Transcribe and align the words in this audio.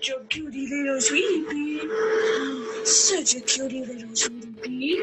Such 0.00 0.10
a 0.10 0.20
cutie 0.28 0.68
little 0.68 1.00
sweetie 1.00 1.42
pea. 1.50 2.84
Such 2.84 3.34
a 3.34 3.40
cutie 3.40 3.84
little 3.84 4.14
sweetie 4.14 4.52
pea. 4.62 5.02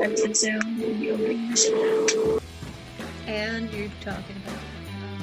That's 0.00 0.22
the 0.26 0.34
sound 0.34 0.82
of 0.82 0.98
the 0.98 1.10
opening 1.12 1.50
the 1.52 1.56
sound. 1.56 2.42
And 3.28 3.72
you're 3.72 3.92
talking 4.00 4.34
about. 4.44 4.58
Uh, 4.90 5.22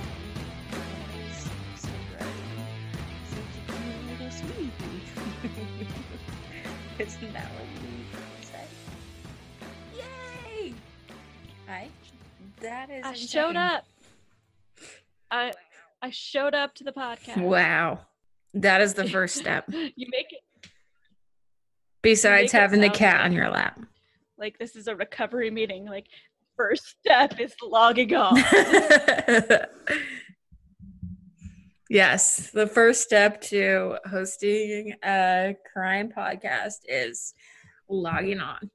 Isn't 7.00 7.34
that 7.34 7.52
what 7.52 7.68
you 7.84 8.06
said? 8.40 8.68
Yay! 9.94 10.74
Hi. 11.68 11.90
That 12.62 12.90
is. 12.90 13.04
I 13.04 13.14
showed 13.14 13.50
insane. 13.50 13.58
up. 13.58 13.86
I 15.34 15.52
I 16.02 16.12
showed 16.12 16.54
up 16.54 16.76
to 16.76 16.84
the 16.84 16.92
podcast. 16.92 17.42
Wow. 17.42 18.02
That 18.54 18.82
is 18.82 18.94
the 18.94 19.10
first 19.10 19.36
step. 19.36 19.66
You 19.96 20.08
make 20.10 20.32
it 20.32 20.70
Besides 22.04 22.54
make 22.54 22.62
having 22.62 22.82
the 22.82 22.90
cat 22.90 23.22
on 23.22 23.32
your 23.34 23.50
lap. 23.50 23.80
like 24.38 24.60
this 24.60 24.76
is 24.76 24.88
a 24.88 24.96
recovery 24.96 25.50
meeting. 25.50 25.86
Like 25.86 26.06
first 26.56 27.00
step 27.00 27.40
is 27.40 27.56
logging 27.64 28.14
off. 28.14 28.38
yes, 31.90 32.52
the 32.52 32.68
first 32.68 33.02
step 33.02 33.42
to 33.42 33.98
hosting 34.06 34.94
a 35.04 35.56
crime 35.72 36.12
podcast 36.16 36.80
is 36.88 37.34
logging 37.90 38.40
on. 38.40 38.70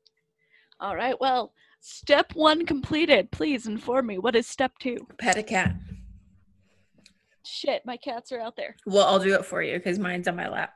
All 0.80 0.97
right. 0.97 1.20
Well, 1.20 1.52
step 1.80 2.34
one 2.34 2.66
completed. 2.66 3.30
Please 3.30 3.66
inform 3.66 4.06
me. 4.06 4.19
What 4.19 4.34
is 4.34 4.47
step 4.47 4.72
two? 4.80 5.06
Pet 5.19 5.36
a 5.36 5.42
cat. 5.42 5.75
Shit, 7.51 7.87
my 7.87 7.97
cats 7.97 8.30
are 8.30 8.41
out 8.41 8.57
there. 8.57 8.77
Well, 8.84 9.07
I'll 9.07 9.19
do 9.19 9.34
it 9.34 9.45
for 9.47 9.62
you 9.62 9.79
because 9.79 9.98
mine's 9.98 10.29
on 10.29 10.37
my 10.37 10.48
lap. 10.48 10.75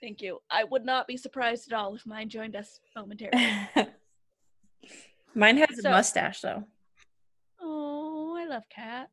Thank 0.00 0.22
you. 0.22 0.40
I 0.50 0.64
would 0.64 0.84
not 0.86 1.06
be 1.06 1.18
surprised 1.18 1.70
at 1.70 1.76
all 1.78 1.94
if 1.94 2.06
mine 2.06 2.28
joined 2.30 2.56
us 2.56 2.80
momentarily. 2.96 3.46
Mine 5.34 5.56
has 5.56 5.78
a 5.82 5.88
mustache 5.88 6.40
though. 6.42 6.64
oh, 7.60 8.36
I 8.38 8.44
love 8.46 8.64
cats. 8.68 9.12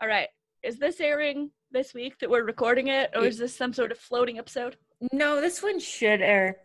All 0.00 0.08
right. 0.08 0.28
Is 0.62 0.78
this 0.78 1.00
airing 1.00 1.50
this 1.70 1.94
week 1.94 2.18
that 2.18 2.28
we're 2.28 2.44
recording 2.44 2.88
it, 2.88 3.10
or 3.16 3.24
is 3.24 3.38
this 3.38 3.54
some 3.56 3.72
sort 3.72 3.90
of 3.92 3.98
floating 3.98 4.36
episode? 4.38 4.76
No, 5.12 5.40
this 5.40 5.62
one 5.62 5.78
should 5.80 6.20
air 6.20 6.58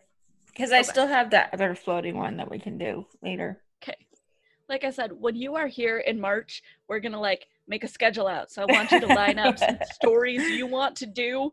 because 0.48 0.72
I 0.74 0.80
Okay. 0.80 0.90
still 0.90 1.08
have 1.08 1.30
that 1.32 1.54
other 1.54 1.74
floating 1.74 2.18
one 2.18 2.36
that 2.38 2.50
we 2.52 2.60
can 2.60 2.78
do 2.78 3.06
later. 3.22 3.62
Okay. 3.82 3.96
Like 4.68 4.84
I 4.84 4.90
said, 4.90 5.14
when 5.14 5.36
you 5.38 5.56
are 5.56 5.68
here 5.68 6.00
in 6.00 6.20
March, 6.20 6.62
we're 6.90 7.00
gonna 7.00 7.20
like 7.22 7.48
make 7.70 7.84
a 7.84 7.88
schedule 7.88 8.28
out. 8.28 8.52
So 8.52 8.64
I 8.64 8.66
want 8.66 8.92
you 8.92 9.00
to 9.00 9.08
line 9.08 9.40
up 9.40 9.58
some 9.58 9.78
stories 9.94 10.42
you 10.50 10.68
want 10.68 10.98
to 10.98 11.06
do, 11.06 11.52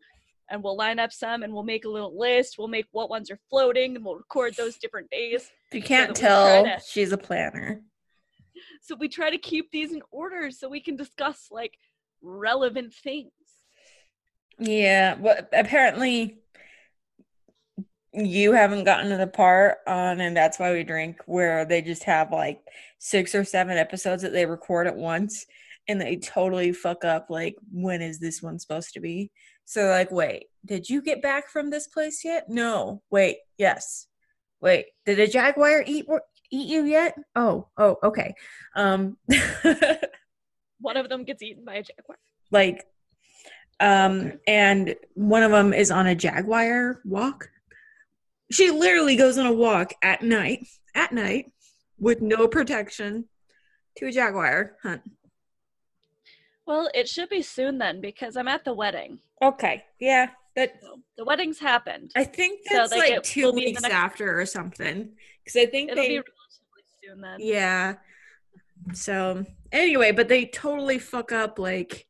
and 0.51 0.63
we'll 0.63 0.77
line 0.77 0.99
up 0.99 1.13
some, 1.13 1.45
and 1.45 1.53
we'll 1.53 1.63
make 1.63 1.85
a 1.85 1.89
little 1.89 2.19
list. 2.19 2.57
We'll 2.59 2.69
make 2.69 2.87
what 2.91 3.11
ones 3.11 3.31
are 3.31 3.39
floating, 3.51 3.95
and 3.95 4.05
we'll 4.05 4.17
record 4.17 4.55
those 4.57 4.77
different 4.79 5.11
days. 5.11 5.51
You 5.73 5.83
can't 5.83 6.17
try 6.17 6.29
tell, 6.29 6.65
to- 6.65 6.81
she's 6.85 7.13
a 7.13 7.19
planner. 7.19 7.83
So 8.81 8.97
we 8.97 9.09
try 9.09 9.31
to 9.31 9.39
keep 9.39 9.71
these 9.71 9.93
in 9.93 10.01
order 10.11 10.51
so 10.51 10.69
we 10.69 10.81
can 10.81 10.97
discuss 10.97 11.49
like 11.51 11.77
relevant 12.23 12.95
things. 12.95 13.31
Yeah, 14.59 15.17
well, 15.19 15.37
apparently 15.53 16.39
you 18.13 18.53
haven't 18.53 18.85
gotten 18.85 19.11
to 19.11 19.17
the 19.19 19.27
part 19.27 19.79
on 19.87 20.21
and 20.21 20.35
that's 20.35 20.59
why 20.59 20.73
we 20.73 20.83
drink 20.83 21.21
where 21.27 21.67
they 21.67 21.83
just 21.83 22.05
have 22.05 22.33
like 22.33 22.63
six 22.99 23.35
or 23.35 23.45
seven 23.45 23.77
episodes 23.77 24.23
that 24.23 24.33
they 24.33 24.47
record 24.47 24.87
at 24.87 24.97
once 24.97 25.45
and 25.89 26.01
they 26.01 26.17
totally 26.17 26.73
fuck 26.73 27.05
up 27.05 27.27
like 27.31 27.57
when 27.73 28.03
is 28.03 28.19
this 28.19 28.43
one 28.43 28.59
supposed 28.59 28.93
to 28.95 29.01
be? 29.01 29.31
So 29.65 29.87
like 29.87 30.11
wait, 30.11 30.47
did 30.65 30.89
you 30.89 31.03
get 31.03 31.23
back 31.23 31.49
from 31.51 31.71
this 31.71 31.87
place 31.89 32.25
yet? 32.25 32.49
No. 32.49 33.03
Wait, 33.11 33.39
yes. 33.59 34.07
Wait, 34.61 34.87
did 35.05 35.19
a 35.21 35.27
jaguar 35.27 35.83
eat 35.87 36.07
eat 36.51 36.69
you 36.69 36.85
yet? 36.85 37.15
Oh, 37.35 37.69
oh, 37.77 37.97
okay. 38.03 38.35
Um 38.75 39.17
One 40.81 40.97
of 40.97 41.09
them 41.09 41.25
gets 41.25 41.43
eaten 41.43 41.65
by 41.65 41.75
a 41.77 41.83
jaguar. 41.83 42.17
like 42.51 42.85
um 43.81 44.33
and 44.47 44.95
one 45.15 45.43
of 45.43 45.51
them 45.51 45.73
is 45.75 45.91
on 45.91 46.07
a 46.07 46.15
jaguar 46.15 47.01
walk 47.05 47.51
she 48.51 48.71
literally 48.71 49.17
goes 49.17 49.37
on 49.37 49.45
a 49.47 49.53
walk 49.53 49.93
at 50.03 50.23
night 50.23 50.67
at 50.95 51.13
night 51.13 51.53
with 51.99 52.23
no 52.23 52.49
protection 52.49 53.27
to 53.97 54.07
a 54.07 54.13
jaguar 54.13 54.77
hunt 54.83 55.03
Well, 56.67 56.91
it 56.95 57.09
should 57.09 57.29
be 57.29 57.43
soon 57.43 57.79
then 57.79 58.01
because 58.01 58.37
I'm 58.37 58.49
at 58.49 58.65
the 58.65 58.75
wedding. 58.75 59.19
okay 59.43 59.85
yeah 60.01 60.31
that 60.57 60.75
So 60.83 61.01
the 61.19 61.25
wedding's 61.25 61.59
happened. 61.59 62.13
i 62.17 62.25
think 62.25 62.61
So, 62.69 62.77
that's 62.77 62.93
like, 62.93 63.11
like 63.11 63.23
two 63.23 63.53
weeks 63.53 63.83
next- 63.83 63.95
after 63.95 64.41
or 64.41 64.47
something 64.47 65.11
because 65.45 65.57
i 65.63 65.67
think 65.67 65.91
It'll 65.91 66.03
they 66.03 66.09
be 66.09 66.15
relatively 66.17 66.85
soon 67.03 67.21
then. 67.21 67.37
Yeah. 67.41 67.95
So 68.93 69.45
anyway, 69.73 70.13
but 70.13 70.29
they 70.29 70.47
totally 70.47 70.99
fuck 70.99 71.33
up 71.33 71.59
like 71.59 72.07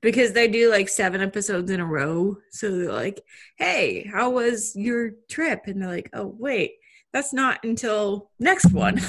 because 0.00 0.32
they 0.32 0.46
do 0.48 0.70
like 0.70 0.88
seven 0.88 1.20
episodes 1.20 1.70
in 1.70 1.80
a 1.80 1.84
row. 1.86 2.36
So 2.50 2.70
they're 2.70 2.92
like, 2.92 3.20
"Hey, 3.56 4.04
how 4.12 4.30
was 4.30 4.74
your 4.76 5.10
trip?" 5.28 5.62
And 5.66 5.80
they're 5.82 5.88
like, 5.88 6.10
"Oh, 6.12 6.26
wait, 6.38 6.74
that's 7.12 7.32
not 7.32 7.64
until 7.64 8.30
next 8.38 8.70
one." 8.72 9.00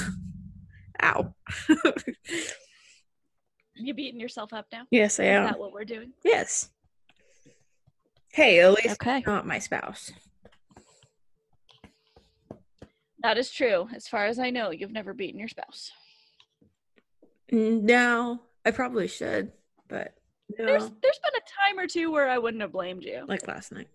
Ow. 1.04 1.34
You 3.80 3.94
beating 3.94 4.20
yourself 4.20 4.54
up 4.54 4.68
now? 4.72 4.84
yes, 4.92 5.20
I 5.20 5.24
Is 5.24 5.30
am. 5.30 5.44
that 5.46 5.60
what 5.60 5.72
we're 5.74 5.86
doing? 5.86 6.12
Yes. 6.24 6.70
Hey, 8.32 8.60
at 8.60 8.72
least 8.74 9.02
Okay. 9.02 9.24
not 9.26 9.48
my 9.48 9.60
spouse. 9.60 10.12
That 13.22 13.38
is 13.38 13.50
true. 13.52 13.88
As 13.94 14.08
far 14.08 14.28
as 14.28 14.40
I 14.40 14.50
know, 14.50 14.72
you've 14.72 14.92
never 14.92 15.14
beaten 15.14 15.40
your 15.40 15.50
spouse. 15.50 15.92
No, 17.52 18.42
I 18.66 18.72
probably 18.72 19.08
should, 19.08 19.52
but 19.88 20.14
There's 20.56 20.84
there's 20.84 21.20
been 21.20 21.36
a 21.36 21.68
time 21.68 21.80
or 21.80 21.88
two 21.88 22.12
where 22.12 22.30
I 22.30 22.38
wouldn't 22.38 22.62
have 22.62 22.72
blamed 22.72 23.04
you. 23.04 23.26
Like 23.28 23.48
last 23.48 23.72
night. 23.72 23.88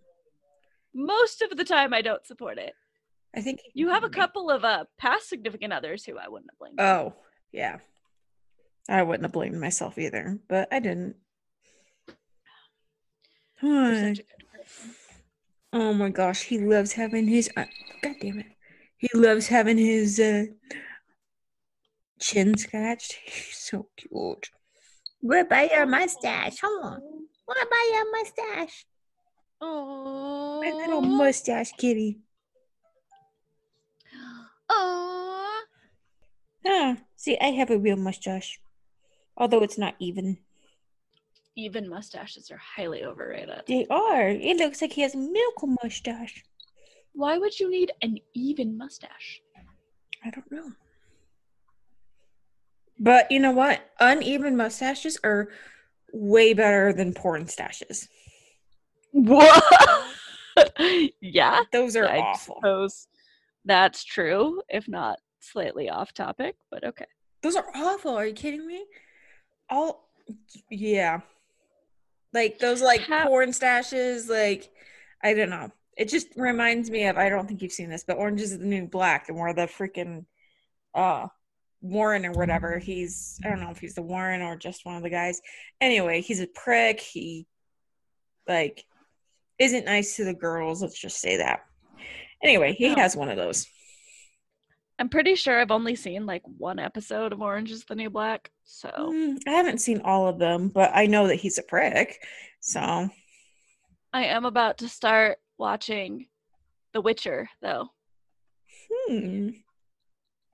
Most 0.93 1.41
of 1.43 1.57
the 1.57 1.65
time 1.65 1.95
I 1.95 2.03
don't 2.03 2.27
support 2.27 2.59
it. 2.59 2.75
I 3.35 3.41
think 3.41 3.61
You 3.73 3.89
have 3.91 4.05
a 4.05 4.09
couple 4.11 4.51
of 4.51 4.65
uh 4.65 4.85
past 4.99 5.29
significant 5.29 5.73
others 5.73 6.05
who 6.05 6.19
I 6.19 6.29
wouldn't 6.29 6.51
have 6.51 6.59
blamed. 6.59 6.81
Oh, 6.81 7.15
yeah. 7.53 7.79
I 8.89 9.03
wouldn't 9.03 9.25
have 9.25 9.33
blamed 9.33 9.61
myself 9.61 9.99
either, 9.99 10.39
but 10.49 10.69
I 10.73 10.79
didn't. 10.79 11.17
You're 13.63 13.95
Hi. 13.95 13.95
such 13.95 14.19
a 14.19 14.23
good 14.23 14.47
person. 14.53 14.95
Oh 15.73 15.95
my 15.95 16.11
gosh, 16.11 16.43
he 16.43 16.59
loves 16.59 16.93
having 16.93 17.27
his. 17.27 17.51
Uh, 17.57 17.65
God 18.03 18.17
damn 18.21 18.41
it. 18.41 18.47
He 18.99 19.09
loves 19.15 19.49
having 19.49 19.79
his 19.79 20.21
uh, 20.21 20.45
chin 22.21 22.57
scratched. 22.57 23.15
He's 23.25 23.57
so 23.57 23.89
cute. 23.97 24.51
What 25.21 25.47
about 25.47 25.71
your 25.71 25.87
mustache? 25.87 26.61
Hold 26.63 26.85
on. 26.85 27.01
What 27.47 27.57
about 27.57 27.93
your 27.93 28.13
mustache? 28.13 28.87
Oh. 29.61 30.61
My 30.63 30.71
little 30.73 31.01
mustache 31.01 31.73
kitty. 31.79 32.19
Oh. 34.71 35.63
Ah, 36.67 36.97
see, 37.17 37.37
I 37.39 37.49
have 37.49 37.71
a 37.71 37.79
real 37.79 37.97
mustache. 37.97 38.59
Although 39.37 39.63
it's 39.63 39.79
not 39.79 39.95
even. 39.99 40.39
Even 41.57 41.89
mustaches 41.89 42.51
are 42.51 42.61
highly 42.77 43.05
overrated. 43.05 43.63
They 43.67 43.87
are. 43.91 44.29
It 44.29 44.57
looks 44.57 44.83
like 44.83 44.93
he 44.93 45.03
has 45.03 45.15
a 45.15 45.19
milk 45.19 45.63
mustache. 45.83 46.43
Why 47.13 47.39
would 47.39 47.59
you 47.59 47.71
need 47.71 47.93
an 48.03 48.19
even 48.35 48.77
mustache? 48.77 49.41
I 50.25 50.31
don't 50.31 50.51
know. 50.51 50.73
But 52.99 53.31
you 53.31 53.41
know 53.41 53.53
what? 53.53 53.81
Uneven 54.01 54.57
mustaches 54.57 55.19
are 55.25 55.49
way 56.13 56.55
better 56.55 56.93
than 56.93 57.13
porn 57.13 57.45
stashes. 57.47 58.09
What? 59.13 59.63
yeah, 61.21 61.61
Those 61.73 61.97
are 61.97 62.07
I 62.07 62.21
awful. 62.21 62.57
suppose 62.57 63.09
that's 63.65 64.05
true, 64.05 64.63
if 64.69 64.89
not 64.89 65.19
slightly 65.41 65.89
off 65.89 66.13
topic, 66.15 66.57
but 66.71 66.85
okay. 66.85 67.07
Those 67.43 67.57
are 67.57 67.67
awful. 67.75 68.17
Are 68.17 68.27
you 68.27 68.33
kidding 68.35 68.67
me? 68.67 68.85
All 69.71 70.09
yeah. 70.71 71.21
Like 72.33 72.59
those 72.59 72.83
like 72.83 73.01
How- 73.03 73.27
porn 73.29 73.51
stashes, 73.51 74.29
like 74.29 74.71
I 75.23 75.35
don't 75.35 75.51
know. 75.51 75.71
It 75.97 76.09
just 76.09 76.29
reminds 76.37 76.91
me 76.91 77.07
of 77.07 77.17
I 77.17 77.29
don't 77.29 77.47
think 77.47 77.63
you've 77.63 77.73
seen 77.73 77.89
this, 77.89 78.05
but 78.05 78.17
Orange 78.17 78.41
is 78.41 78.59
the 78.59 78.65
New 78.65 78.87
Black 78.87 79.29
and 79.29 79.39
where 79.39 79.53
the 79.55 79.63
freaking 79.63 80.25
uh 80.95 81.29
Warren 81.81 82.25
or 82.25 82.33
whatever, 82.33 82.79
he's 82.79 83.39
I 83.45 83.49
don't 83.49 83.61
know 83.61 83.71
if 83.71 83.79
he's 83.79 83.95
the 83.95 84.03
Warren 84.03 84.43
or 84.43 84.57
just 84.57 84.85
one 84.87 84.97
of 84.97 85.03
the 85.03 85.11
guys. 85.11 85.41
Anyway, 85.81 86.21
he's 86.23 86.41
a 86.41 86.47
prick. 86.47 86.99
He 87.01 87.47
like 88.49 88.85
isn't 89.59 89.85
nice 89.85 90.17
to 90.17 90.25
the 90.25 90.35
girls, 90.35 90.83
let's 90.83 90.99
just 90.99 91.21
say 91.21 91.37
that. 91.37 91.61
Anyway, 92.43 92.73
he 92.73 92.91
Oh. 92.91 92.95
has 92.97 93.15
one 93.17 93.29
of 93.29 93.37
those. 93.37 93.67
I'm 94.99 95.09
pretty 95.09 95.35
sure 95.35 95.61
I've 95.61 95.71
only 95.73 95.97
seen 95.97 96.25
like 96.25 96.43
one 96.59 96.79
episode 96.79 97.33
of 97.33 97.43
Orange 97.43 97.71
is 97.73 97.85
the 97.85 97.95
New 97.97 98.11
Black. 98.11 98.51
So 98.65 98.89
Mm, 98.97 99.39
I 99.47 99.51
haven't 99.51 99.79
seen 99.81 100.01
all 100.05 100.29
of 100.29 100.39
them, 100.39 100.69
but 100.69 100.91
I 100.95 101.07
know 101.07 101.27
that 101.29 101.37
he's 101.37 101.59
a 101.59 101.63
prick. 101.65 102.23
So 102.61 103.09
I 104.13 104.25
am 104.27 104.45
about 104.45 104.79
to 104.79 104.89
start 104.89 105.39
watching 105.59 106.27
The 106.93 107.01
Witcher 107.01 107.49
though. 107.61 107.89
hmm. 109.09 109.49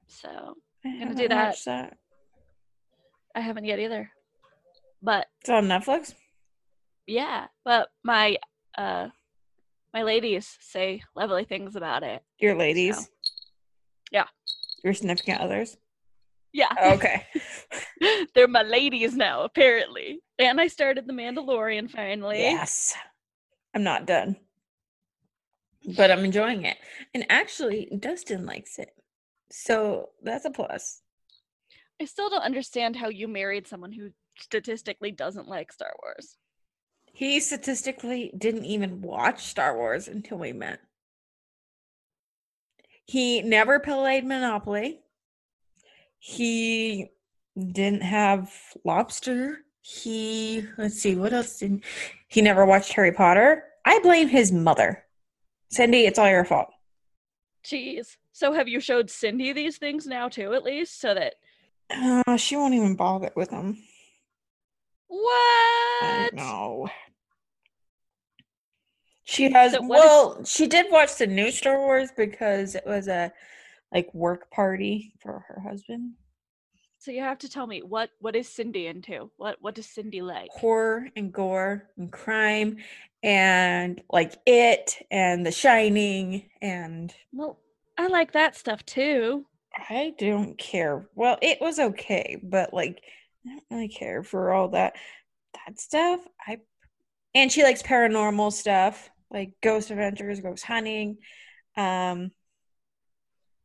So 0.06 0.56
I'm 0.84 0.98
Gonna 1.00 1.14
do 1.14 1.28
that. 1.28 1.56
that. 1.66 1.96
I 3.34 3.40
haven't 3.40 3.66
yet 3.66 3.78
either. 3.78 4.10
But 5.02 5.26
It's 5.42 5.50
on 5.50 5.64
Netflix. 5.66 6.14
yeah, 7.06 7.46
but 7.64 7.88
my 8.02 8.38
uh 8.76 9.08
my 9.92 10.02
ladies 10.02 10.56
say 10.60 11.02
lovely 11.14 11.44
things 11.44 11.76
about 11.76 12.02
it. 12.02 12.22
Your 12.38 12.54
ladies. 12.54 12.96
So, 12.96 13.04
yeah. 14.10 14.26
Your 14.82 14.94
significant 14.94 15.40
others. 15.40 15.76
Yeah. 16.52 16.68
Oh, 16.80 16.94
okay. 16.94 17.26
They're 18.34 18.48
my 18.48 18.62
ladies 18.62 19.14
now, 19.14 19.42
apparently. 19.42 20.20
And 20.38 20.60
I 20.60 20.66
started 20.66 21.06
The 21.06 21.12
Mandalorian 21.12 21.90
finally. 21.90 22.40
yes. 22.40 22.94
I'm 23.74 23.84
not 23.84 24.06
done. 24.06 24.36
But 25.96 26.10
I'm 26.10 26.24
enjoying 26.24 26.64
it. 26.64 26.76
And 27.14 27.24
actually, 27.30 27.88
Dustin 27.98 28.46
likes 28.46 28.78
it. 28.78 28.90
So 29.50 30.10
that's 30.22 30.44
a 30.44 30.50
plus. 30.50 31.02
I 32.00 32.04
still 32.04 32.30
don't 32.30 32.42
understand 32.42 32.96
how 32.96 33.08
you 33.08 33.28
married 33.28 33.66
someone 33.66 33.92
who 33.92 34.10
statistically 34.38 35.12
doesn't 35.12 35.48
like 35.48 35.72
Star 35.72 35.92
Wars. 36.02 36.36
He 37.12 37.40
statistically 37.40 38.32
didn't 38.36 38.64
even 38.64 39.02
watch 39.02 39.44
Star 39.44 39.76
Wars 39.76 40.08
until 40.08 40.38
we 40.38 40.52
met. 40.52 40.80
He 43.10 43.42
never 43.42 43.80
played 43.80 44.24
Monopoly. 44.24 45.00
He 46.20 47.08
didn't 47.58 48.04
have 48.04 48.54
lobster. 48.84 49.64
He 49.80 50.64
let's 50.78 51.00
see 51.02 51.16
what 51.16 51.32
else 51.32 51.58
did 51.58 51.82
he 52.28 52.40
never 52.40 52.64
watched 52.64 52.92
Harry 52.92 53.10
Potter. 53.10 53.64
I 53.84 53.98
blame 53.98 54.28
his 54.28 54.52
mother. 54.52 55.02
Cindy, 55.70 56.06
it's 56.06 56.20
all 56.20 56.30
your 56.30 56.44
fault. 56.44 56.68
Jeez. 57.64 58.16
So 58.30 58.52
have 58.52 58.68
you 58.68 58.78
showed 58.78 59.10
Cindy 59.10 59.52
these 59.52 59.76
things 59.76 60.06
now 60.06 60.28
too, 60.28 60.54
at 60.54 60.62
least, 60.62 61.00
so 61.00 61.12
that 61.12 61.34
Uh, 61.90 62.36
she 62.36 62.54
won't 62.54 62.74
even 62.74 62.94
bother 62.94 63.32
with 63.34 63.50
them. 63.50 63.76
What? 65.08 66.34
know. 66.34 66.88
She 69.30 69.50
has 69.52 69.72
So 69.72 69.82
what 69.82 69.98
is- 69.98 70.04
well, 70.04 70.44
she 70.44 70.66
did 70.66 70.90
watch 70.90 71.16
the 71.16 71.26
new 71.26 71.52
Star 71.52 71.78
Wars 71.78 72.10
because 72.16 72.74
it 72.74 72.84
was 72.84 73.06
a 73.06 73.32
like 73.92 74.12
work 74.12 74.50
party 74.50 75.14
for 75.20 75.44
her 75.46 75.60
husband. 75.60 76.14
So 76.98 77.12
you 77.12 77.20
have 77.22 77.38
to 77.38 77.48
tell 77.48 77.66
me 77.66 77.80
what 77.80 78.10
what 78.18 78.34
is 78.34 78.48
Cindy 78.48 78.88
into? 78.88 79.30
What 79.36 79.58
what 79.60 79.76
does 79.76 79.86
Cindy 79.86 80.20
like? 80.20 80.50
Horror 80.50 81.08
and 81.14 81.32
gore 81.32 81.88
and 81.96 82.10
crime 82.10 82.78
and 83.22 84.02
like 84.10 84.34
it 84.46 84.96
and 85.12 85.46
The 85.46 85.52
Shining 85.52 86.50
and 86.60 87.14
Well, 87.32 87.60
I 87.96 88.08
like 88.08 88.32
that 88.32 88.56
stuff 88.56 88.84
too. 88.84 89.46
I 89.76 90.12
don't 90.18 90.58
care. 90.58 91.08
Well, 91.14 91.38
it 91.40 91.60
was 91.60 91.78
okay, 91.78 92.36
but 92.42 92.74
like 92.74 93.00
I 93.46 93.50
don't 93.50 93.64
really 93.70 93.88
care 93.88 94.24
for 94.24 94.52
all 94.52 94.68
that 94.70 94.94
that 95.66 95.78
stuff. 95.78 96.20
I 96.46 96.58
and 97.34 97.50
she 97.52 97.62
likes 97.62 97.82
paranormal 97.82 98.52
stuff, 98.52 99.08
like 99.30 99.52
ghost 99.62 99.90
adventures, 99.90 100.40
ghost 100.40 100.64
hunting. 100.64 101.18
Um 101.76 102.32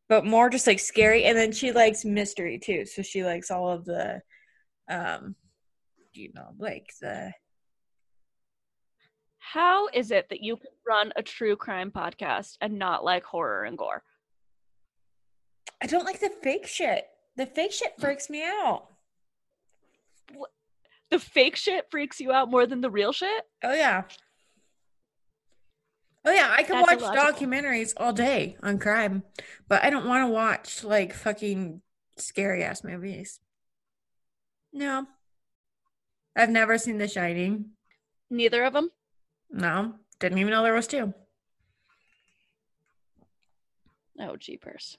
but 0.07 0.25
more 0.25 0.50
just 0.50 0.67
like 0.67 0.79
scary 0.79 1.23
and 1.25 1.38
then 1.38 1.51
she 1.51 1.71
likes 1.71 2.06
mystery 2.06 2.59
too. 2.59 2.85
So 2.85 3.01
she 3.01 3.23
likes 3.23 3.50
all 3.50 3.69
of 3.69 3.85
the 3.85 4.21
um 4.89 5.35
you 6.13 6.31
know, 6.33 6.50
like 6.57 6.91
the 7.01 7.31
How 9.39 9.88
is 9.94 10.12
it 10.12 10.29
that 10.29 10.41
you 10.41 10.57
can 10.57 10.71
run 10.88 11.12
a 11.15 11.23
true 11.23 11.56
crime 11.56 11.91
podcast 11.91 12.57
and 12.61 12.79
not 12.79 13.03
like 13.03 13.23
horror 13.23 13.63
and 13.63 13.77
gore? 13.77 14.03
I 15.81 15.88
don't 15.88 16.06
like 16.06 16.19
the 16.19 16.31
fake 16.41 16.68
shit. 16.68 17.06
The 17.38 17.45
fake 17.45 17.73
shit 17.73 17.94
freaks 18.00 18.29
me 18.29 18.44
out. 18.44 18.88
The 21.11 21.19
fake 21.19 21.56
shit 21.56 21.85
freaks 21.91 22.19
you 22.19 22.31
out 22.31 22.50
more 22.50 22.65
than 22.65 22.81
the 22.81 22.89
real 22.89 23.11
shit? 23.11 23.44
Oh 23.63 23.73
yeah. 23.73 24.03
Oh 26.25 26.31
yeah, 26.31 26.51
I 26.51 26.63
can 26.63 26.81
watch 26.81 27.00
illogical. 27.00 27.48
documentaries 27.48 27.94
all 27.98 28.12
day 28.12 28.57
on 28.63 28.80
crime, 28.80 29.24
but 29.68 29.83
I 29.83 29.92
don't 29.92 30.07
want 30.07 30.27
to 30.27 30.33
watch 30.33 30.83
like 30.83 31.13
fucking 31.13 31.81
scary 32.18 32.63
ass 32.63 32.83
movies. 32.83 33.39
No. 34.74 35.06
I've 36.36 36.50
never 36.50 36.77
seen 36.77 36.98
The 36.98 37.07
Shining. 37.07 37.72
Neither 38.30 38.63
of 38.66 38.74
them? 38.74 38.89
No, 39.51 39.95
didn't 40.19 40.39
even 40.39 40.51
know 40.51 40.63
there 40.63 40.74
was 40.74 40.88
two. 40.88 41.13
Oh, 44.19 44.36
jeepers. 44.36 44.98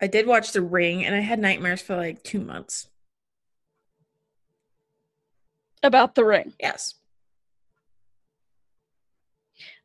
I 0.00 0.06
did 0.06 0.26
watch 0.26 0.52
The 0.52 0.62
Ring 0.62 1.04
and 1.04 1.14
I 1.14 1.20
had 1.20 1.40
nightmares 1.40 1.82
for 1.82 1.96
like 1.96 2.22
2 2.22 2.40
months. 2.40 2.88
About 5.82 6.14
the 6.14 6.24
ring. 6.24 6.52
Yes. 6.60 6.94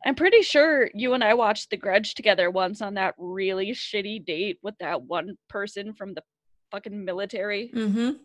I'm 0.05 0.15
pretty 0.15 0.43
sure 0.43 0.89
you 0.93 1.13
and 1.13 1.23
I 1.23 1.33
watched 1.33 1.71
The 1.71 1.77
Grudge 1.77 2.13
together 2.13 2.51
once 2.51 2.81
on 2.81 2.93
that 2.93 3.15
really 3.17 3.71
shitty 3.71 4.23
date 4.23 4.59
with 4.61 4.75
that 4.79 5.01
one 5.01 5.35
person 5.49 5.93
from 5.93 6.13
the 6.13 6.21
fucking 6.71 7.03
military. 7.03 7.71
Mhm. 7.73 8.19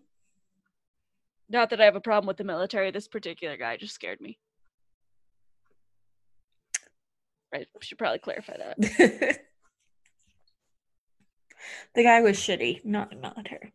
Not 1.49 1.71
that 1.71 1.81
I 1.81 1.87
have 1.87 1.97
a 1.97 2.01
problem 2.01 2.29
with 2.29 2.37
the 2.37 2.45
military. 2.45 2.91
This 2.91 3.09
particular 3.09 3.57
guy 3.57 3.79
just 3.79 3.95
scared 3.95 4.21
me. 4.21 4.39
Right. 7.53 7.67
I 7.75 7.85
should 7.85 7.99
probably 7.99 8.19
clarify 8.21 8.57
that. 8.59 8.77
the 11.95 12.03
guy 12.03 12.21
was 12.21 12.37
shitty, 12.37 12.85
not 12.85 13.11
the 13.11 13.17
military. 13.17 13.73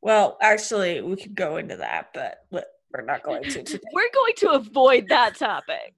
Well, 0.00 0.38
actually, 0.40 1.00
we 1.02 1.16
could 1.16 1.34
go 1.34 1.56
into 1.56 1.76
that, 1.76 2.10
but 2.14 2.38
but 2.50 2.66
we're 2.94 3.04
not 3.04 3.22
going 3.24 3.42
to 3.42 3.62
today. 3.64 3.82
We're 3.92 4.10
going 4.14 4.34
to 4.38 4.50
avoid 4.52 5.08
that 5.08 5.34
topic. 5.36 5.94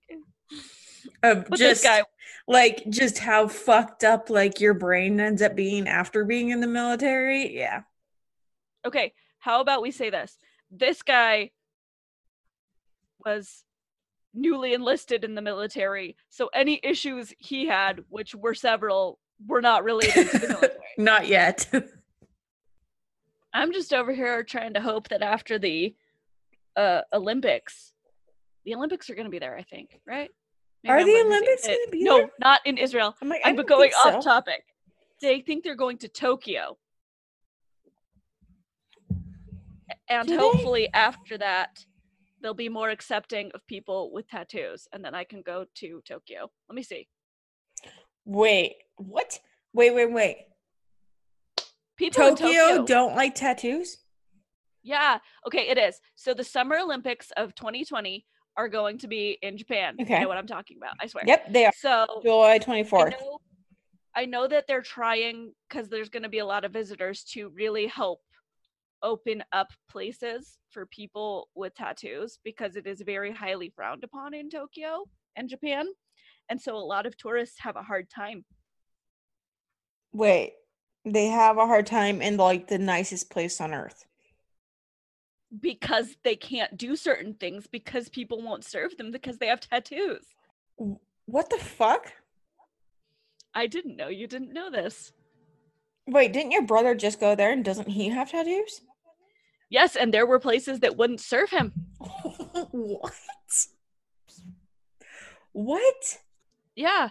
But 1.23 1.56
just 1.56 1.85
guy, 1.85 2.02
like 2.47 2.85
just 2.88 3.19
how 3.19 3.49
fucked 3.49 4.05
up 4.05 4.31
like 4.31 4.61
your 4.61 4.75
brain 4.75 5.20
ends 5.20 5.43
up 5.43 5.55
being 5.55 5.87
after 5.88 6.25
being 6.25 6.50
in 6.50 6.61
the 6.61 6.67
military. 6.67 7.56
Yeah. 7.56 7.82
okay, 8.87 9.12
how 9.38 9.61
about 9.61 9.82
we 9.82 9.91
say 9.91 10.11
this? 10.11 10.38
This 10.70 11.02
guy 11.02 11.50
was 13.25 13.64
newly 14.32 14.74
enlisted 14.74 15.24
in 15.24 15.34
the 15.34 15.43
military, 15.43 16.17
so 16.29 16.48
any 16.55 16.81
issues 16.82 17.32
he 17.39 17.67
had, 17.67 18.05
which 18.08 18.34
were 18.34 18.55
several, 18.55 19.19
were 19.46 19.60
not 19.60 19.84
related 19.84 20.31
to 20.31 20.39
the 20.39 20.48
military. 20.48 20.79
Not 20.98 21.27
yet. 21.27 21.69
I'm 23.53 23.72
just 23.72 23.93
over 23.93 24.13
here 24.13 24.44
trying 24.44 24.74
to 24.74 24.81
hope 24.81 25.08
that 25.08 25.22
after 25.22 25.58
the 25.58 25.94
uh, 26.77 27.01
Olympics, 27.13 27.93
the 28.65 28.74
Olympics 28.74 29.10
are 29.10 29.15
going 29.15 29.24
to 29.24 29.31
be 29.31 29.41
there. 29.41 29.56
I 29.56 29.63
think, 29.63 29.98
right? 30.06 30.31
Are 30.89 30.99
I'm 30.99 31.06
the. 31.06 31.15
Olympics 31.20 31.65
Uh, 31.65 31.69
gonna 31.69 31.91
be 31.91 32.03
No, 32.05 32.17
there? 32.19 32.31
not 32.39 32.60
in 32.65 32.79
Israel. 32.79 33.15
I'm 33.20 33.29
like, 33.29 33.43
I 33.44 33.51
I'm 33.51 33.56
going 33.56 33.91
think 33.91 34.06
off 34.06 34.22
so. 34.22 34.31
topic. 34.31 34.65
They 35.20 35.41
think 35.41 35.65
they're 35.65 35.75
going 35.75 35.99
to 35.99 36.08
Tokyo. 36.08 36.79
And 40.08 40.27
Do 40.27 40.37
they? 40.37 40.43
hopefully 40.43 40.89
after 40.94 41.37
that, 41.39 41.84
they'll 42.41 42.55
be 42.55 42.69
more 42.69 42.89
accepting 42.91 43.51
of 43.55 43.67
people 43.67 44.10
with 44.13 44.29
tattoos. 44.29 44.89
And 44.93 45.05
then 45.05 45.15
I 45.15 45.25
can 45.25 45.43
go 45.43 45.67
to 45.77 46.01
Tokyo. 46.06 46.51
Let 46.69 46.75
me 46.75 46.82
see. 46.82 47.08
Wait, 48.25 48.77
what? 48.96 49.39
Wait, 49.72 49.94
wait, 49.94 50.13
wait. 50.13 50.37
People 51.96 52.27
in 52.29 52.37
Tokyo, 52.37 52.69
Tokyo 52.69 52.84
don't 52.87 53.15
like 53.15 53.34
tattoos? 53.34 53.99
Yeah. 54.82 55.19
Okay, 55.46 55.69
it 55.69 55.77
is. 55.79 56.01
So 56.17 56.32
the 56.32 56.44
Summer 56.44 56.79
Olympics 56.79 57.31
of 57.37 57.55
2020 57.55 58.25
are 58.60 58.69
going 58.69 58.98
to 58.98 59.08
be 59.08 59.38
in 59.40 59.56
Japan. 59.56 59.96
You 59.98 60.05
Okay. 60.05 60.20
know 60.20 60.29
what 60.29 60.36
I'm 60.36 60.46
talking 60.46 60.76
about. 60.76 60.93
I 61.00 61.06
swear. 61.06 61.24
Yep, 61.26 61.52
they 61.52 61.64
are. 61.64 61.72
So 61.79 62.06
July 62.22 62.60
I 62.67 62.84
know, 62.93 63.38
I 64.14 64.26
know 64.26 64.46
that 64.46 64.67
they're 64.67 64.82
trying 64.82 65.55
because 65.69 65.88
there's 65.88 66.10
going 66.10 66.24
to 66.24 66.29
be 66.29 66.40
a 66.40 66.44
lot 66.44 66.67
of 66.67 66.72
visitors 66.72 67.24
to 67.32 67.48
really 67.48 67.86
help 67.86 68.20
open 69.02 69.43
up 69.52 69.69
places 69.90 70.58
for 70.69 70.84
people 70.84 71.48
with 71.55 71.74
tattoos 71.74 72.38
because 72.44 72.76
it 72.76 72.86
is 72.86 73.00
very 73.00 73.32
highly 73.32 73.72
frowned 73.74 74.05
upon 74.05 74.34
in 74.34 74.50
Tokyo 74.50 75.05
and 75.36 75.48
Japan. 75.48 75.86
And 76.50 76.60
so 76.60 76.76
a 76.76 76.79
lot 76.94 77.06
of 77.06 77.17
tourists 77.17 77.60
have 77.60 77.76
a 77.76 77.82
hard 77.82 78.10
time. 78.10 78.44
Wait, 80.12 80.52
they 81.06 81.29
have 81.29 81.56
a 81.56 81.67
hard 81.67 81.86
time 81.86 82.20
in 82.20 82.36
like 82.36 82.67
the 82.67 82.79
nicest 82.79 83.31
place 83.31 83.58
on 83.58 83.72
earth. 83.72 84.05
Because 85.58 86.16
they 86.22 86.36
can't 86.36 86.76
do 86.76 86.94
certain 86.94 87.34
things 87.34 87.66
because 87.66 88.08
people 88.08 88.40
won't 88.40 88.64
serve 88.64 88.96
them 88.96 89.10
because 89.10 89.38
they 89.38 89.48
have 89.48 89.60
tattoos. 89.60 90.26
What 91.26 91.50
the 91.50 91.58
fuck? 91.58 92.12
I 93.54 93.66
didn't 93.66 93.96
know 93.96 94.08
you 94.08 94.26
didn't 94.26 94.52
know 94.52 94.70
this. 94.70 95.12
Wait, 96.06 96.32
didn't 96.32 96.52
your 96.52 96.62
brother 96.62 96.94
just 96.94 97.20
go 97.20 97.34
there 97.34 97.52
and 97.52 97.64
doesn't 97.64 97.88
he 97.88 98.08
have 98.08 98.30
tattoos? 98.30 98.82
Yes, 99.69 99.94
and 99.94 100.12
there 100.12 100.26
were 100.26 100.40
places 100.40 100.80
that 100.80 100.96
wouldn't 100.96 101.20
serve 101.20 101.50
him. 101.50 101.72
what? 102.72 103.12
What? 105.52 106.19
Yeah. 106.74 107.10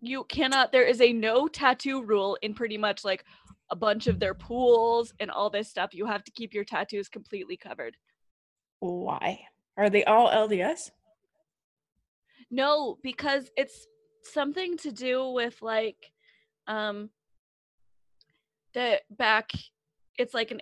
You 0.00 0.24
cannot, 0.24 0.72
there 0.72 0.82
is 0.82 1.00
a 1.00 1.12
no 1.12 1.46
tattoo 1.46 2.02
rule 2.02 2.36
in 2.42 2.54
pretty 2.54 2.76
much 2.76 3.04
like 3.04 3.24
a 3.72 3.76
bunch 3.76 4.06
of 4.06 4.20
their 4.20 4.34
pools 4.34 5.14
and 5.18 5.30
all 5.30 5.48
this 5.48 5.68
stuff. 5.68 5.94
You 5.94 6.04
have 6.06 6.22
to 6.24 6.30
keep 6.30 6.52
your 6.52 6.62
tattoos 6.62 7.08
completely 7.08 7.56
covered. 7.56 7.96
Why? 8.80 9.40
Are 9.78 9.88
they 9.88 10.04
all 10.04 10.28
LDS? 10.28 10.90
No, 12.50 12.98
because 13.02 13.50
it's 13.56 13.86
something 14.24 14.76
to 14.76 14.92
do 14.92 15.30
with 15.30 15.60
like 15.62 16.12
um 16.68 17.10
the 18.72 19.00
back 19.10 19.50
it's 20.16 20.32
like 20.32 20.52
an 20.52 20.60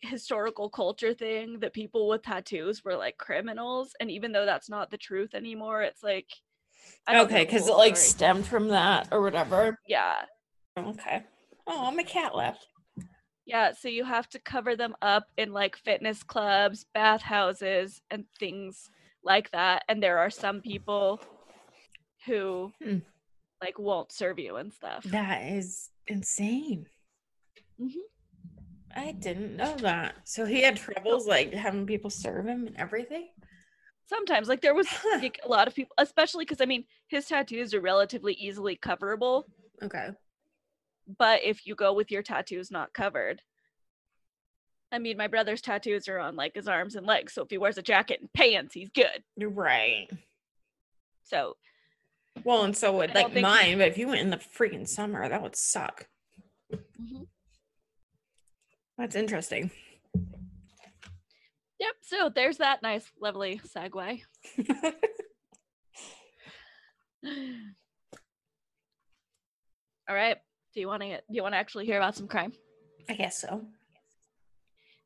historical 0.00 0.70
culture 0.70 1.12
thing 1.12 1.58
that 1.60 1.74
people 1.74 2.08
with 2.08 2.22
tattoos 2.22 2.82
were 2.82 2.96
like 2.96 3.18
criminals 3.18 3.94
and 4.00 4.10
even 4.10 4.32
though 4.32 4.46
that's 4.46 4.70
not 4.70 4.90
the 4.90 4.96
truth 4.96 5.34
anymore 5.34 5.82
it's 5.82 6.02
like 6.02 6.28
Okay, 7.10 7.44
because 7.44 7.68
it 7.68 7.74
like 7.74 7.96
story. 7.96 8.08
stemmed 8.08 8.46
from 8.46 8.68
that 8.68 9.08
or 9.12 9.20
whatever. 9.20 9.76
yeah 9.86 10.22
Okay. 10.78 11.22
Oh, 11.66 11.90
my 11.90 12.02
cat 12.02 12.34
left. 12.36 12.66
yeah 13.46 13.72
so 13.72 13.88
you 13.88 14.04
have 14.04 14.28
to 14.30 14.38
cover 14.38 14.74
them 14.76 14.94
up 15.02 15.24
in 15.36 15.52
like 15.52 15.76
fitness 15.76 16.22
clubs 16.22 16.86
bathhouses 16.94 18.00
and 18.10 18.24
things 18.38 18.90
like 19.22 19.50
that 19.50 19.82
and 19.88 20.02
there 20.02 20.18
are 20.18 20.30
some 20.30 20.60
people 20.60 21.20
who 22.26 22.72
Hmm. 22.82 22.98
like 23.62 23.78
won't 23.78 24.12
serve 24.12 24.38
you 24.38 24.56
and 24.56 24.72
stuff 24.72 25.04
That 25.04 25.42
is 25.42 25.90
insane. 26.06 26.86
Mhm. 27.80 28.04
I 28.96 29.12
didn't 29.12 29.56
know 29.56 29.76
that. 29.78 30.14
So 30.24 30.44
he 30.46 30.62
had 30.62 30.76
troubles 30.76 31.26
like 31.26 31.52
having 31.52 31.84
people 31.86 32.10
serve 32.10 32.46
him 32.46 32.66
and 32.66 32.76
everything. 32.76 33.28
sometimes 34.06 34.48
like 34.48 34.60
there 34.60 34.74
was 34.74 34.86
like, 35.14 35.40
a 35.44 35.48
lot 35.48 35.66
of 35.66 35.74
people 35.74 35.94
especially 35.98 36.44
because 36.44 36.60
i 36.60 36.66
mean 36.66 36.84
his 37.08 37.24
tattoos 37.26 37.72
are 37.72 37.80
relatively 37.80 38.34
easily 38.34 38.76
coverable 38.76 39.44
Okay. 39.82 40.08
But 41.18 41.42
if 41.44 41.66
you 41.66 41.74
go 41.74 41.92
with 41.92 42.10
your 42.10 42.22
tattoos 42.22 42.70
not 42.70 42.92
covered 42.92 43.40
i 44.92 44.98
mean 44.98 45.16
my 45.16 45.26
brother's 45.26 45.60
tattoos 45.60 46.08
are 46.08 46.18
on 46.18 46.36
like 46.36 46.54
his 46.54 46.68
arms 46.68 46.94
and 46.96 47.06
legs 47.06 47.32
so 47.34 47.42
if 47.42 47.50
he 47.50 47.58
wears 47.58 47.78
a 47.78 47.82
jacket 47.82 48.20
and 48.20 48.32
pants 48.32 48.72
he's 48.74 48.90
good 48.90 49.22
right. 49.38 50.08
so 51.24 51.56
Well, 52.44 52.64
and 52.64 52.76
so 52.76 52.92
would 52.96 53.14
like 53.14 53.34
mine, 53.34 53.78
but 53.78 53.88
if 53.88 53.96
you 53.98 54.08
went 54.08 54.20
in 54.20 54.30
the 54.30 54.36
freaking 54.38 54.86
summer, 54.88 55.28
that 55.28 55.40
would 55.42 55.56
suck. 55.56 56.08
mhm. 56.72 57.26
That's 58.98 59.14
interesting. 59.16 59.70
yep 61.80 61.94
so 62.02 62.30
there's 62.34 62.58
that 62.58 62.82
nice 62.82 63.10
lovely 63.20 63.60
segue 63.66 64.20
all 70.08 70.14
right 70.14 70.36
do 70.74 70.80
you 70.80 70.88
want 70.88 71.02
to 71.02 71.08
do 71.16 71.22
you 71.30 71.42
want 71.42 71.54
to 71.54 71.58
actually 71.58 71.86
hear 71.86 71.96
about 71.98 72.16
some 72.16 72.28
crime 72.28 72.52
I 73.08 73.14
guess 73.14 73.38
so. 73.38 73.62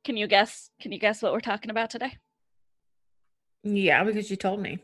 can 0.05 0.17
you 0.17 0.27
guess 0.27 0.71
can 0.81 0.93
you 0.93 0.99
guess 0.99 1.21
what 1.23 1.33
we're 1.33 1.41
talking 1.41 1.71
about 1.71 1.91
today 1.91 2.17
Yeah, 3.65 4.05
because 4.05 4.31
you 4.31 4.37
told 4.37 4.61
me. 4.61 4.79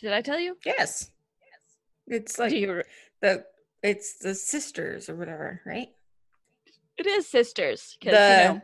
did 0.00 0.12
i 0.12 0.20
tell 0.20 0.38
you 0.40 0.56
Yes. 0.64 1.10
It's 2.06 2.38
like 2.38 2.52
you 2.52 2.82
the 3.20 3.44
it's 3.82 4.18
the 4.18 4.34
sisters 4.34 5.08
or 5.10 5.14
whatever, 5.16 5.60
right? 5.66 5.88
it 6.96 7.06
is 7.06 7.28
sisters 7.28 7.96
The 8.02 8.10
you 8.10 8.14
know 8.54 8.60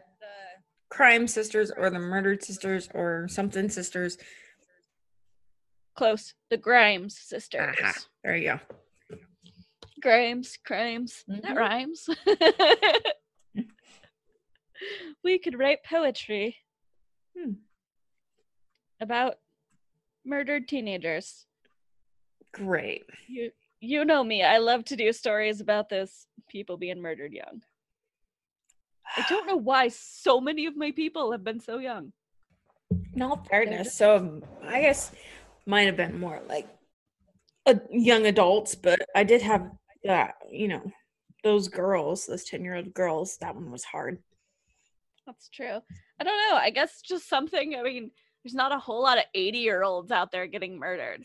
crime 0.90 1.26
sisters 1.28 1.70
or 1.76 1.90
the 1.90 1.98
murdered 1.98 2.42
sisters 2.42 2.88
or 2.94 3.26
something 3.28 3.68
sisters. 3.68 4.16
close 5.94 6.34
the 6.50 6.56
grimes 6.56 7.18
sisters 7.18 7.76
Aha. 7.80 7.92
There 8.22 8.36
you 8.36 8.48
go. 8.52 8.60
Grimes, 10.04 10.58
crimes. 10.62 11.24
That 11.26 11.54
Mhm. 11.54 11.56
rhymes. 11.56 12.08
we 15.24 15.38
could 15.38 15.58
write 15.58 15.82
poetry 15.82 16.58
Hmm. 17.34 17.54
about 19.00 19.38
murdered 20.26 20.68
teenagers. 20.68 21.46
Great. 22.52 23.04
You 23.28 23.50
you 23.80 24.04
know 24.04 24.22
me. 24.22 24.42
I 24.42 24.58
love 24.58 24.84
to 24.86 24.96
do 24.96 25.10
stories 25.10 25.62
about 25.62 25.88
those 25.88 26.26
people 26.48 26.76
being 26.76 27.00
murdered 27.00 27.32
young. 27.32 27.62
I 29.16 29.22
don't 29.22 29.46
know 29.46 29.56
why 29.56 29.88
so 29.88 30.38
many 30.38 30.66
of 30.66 30.76
my 30.76 30.90
people 30.90 31.32
have 31.32 31.44
been 31.44 31.60
so 31.60 31.78
young. 31.78 32.12
In 33.14 33.22
all 33.22 33.36
fairness, 33.48 33.94
so 33.94 34.16
um, 34.16 34.42
I 34.62 34.82
guess 34.82 35.12
might 35.64 35.86
have 35.86 35.96
been 35.96 36.20
more 36.20 36.42
like 36.46 36.68
a 37.64 37.80
young 37.90 38.26
adults, 38.26 38.74
but 38.74 39.00
I 39.14 39.24
did 39.24 39.40
have 39.40 39.70
that, 40.04 40.34
you 40.50 40.68
know, 40.68 40.92
those 41.42 41.68
girls, 41.68 42.26
those 42.26 42.44
10 42.44 42.62
year 42.64 42.76
old 42.76 42.94
girls, 42.94 43.36
that 43.40 43.54
one 43.54 43.70
was 43.70 43.84
hard. 43.84 44.18
That's 45.26 45.48
true. 45.48 45.80
I 46.20 46.24
don't 46.24 46.50
know. 46.50 46.56
I 46.56 46.70
guess 46.70 47.00
just 47.00 47.28
something. 47.28 47.76
I 47.76 47.82
mean, 47.82 48.10
there's 48.42 48.54
not 48.54 48.72
a 48.72 48.78
whole 48.78 49.02
lot 49.02 49.18
of 49.18 49.24
80 49.34 49.58
year 49.58 49.82
olds 49.82 50.10
out 50.10 50.30
there 50.30 50.46
getting 50.46 50.78
murdered. 50.78 51.24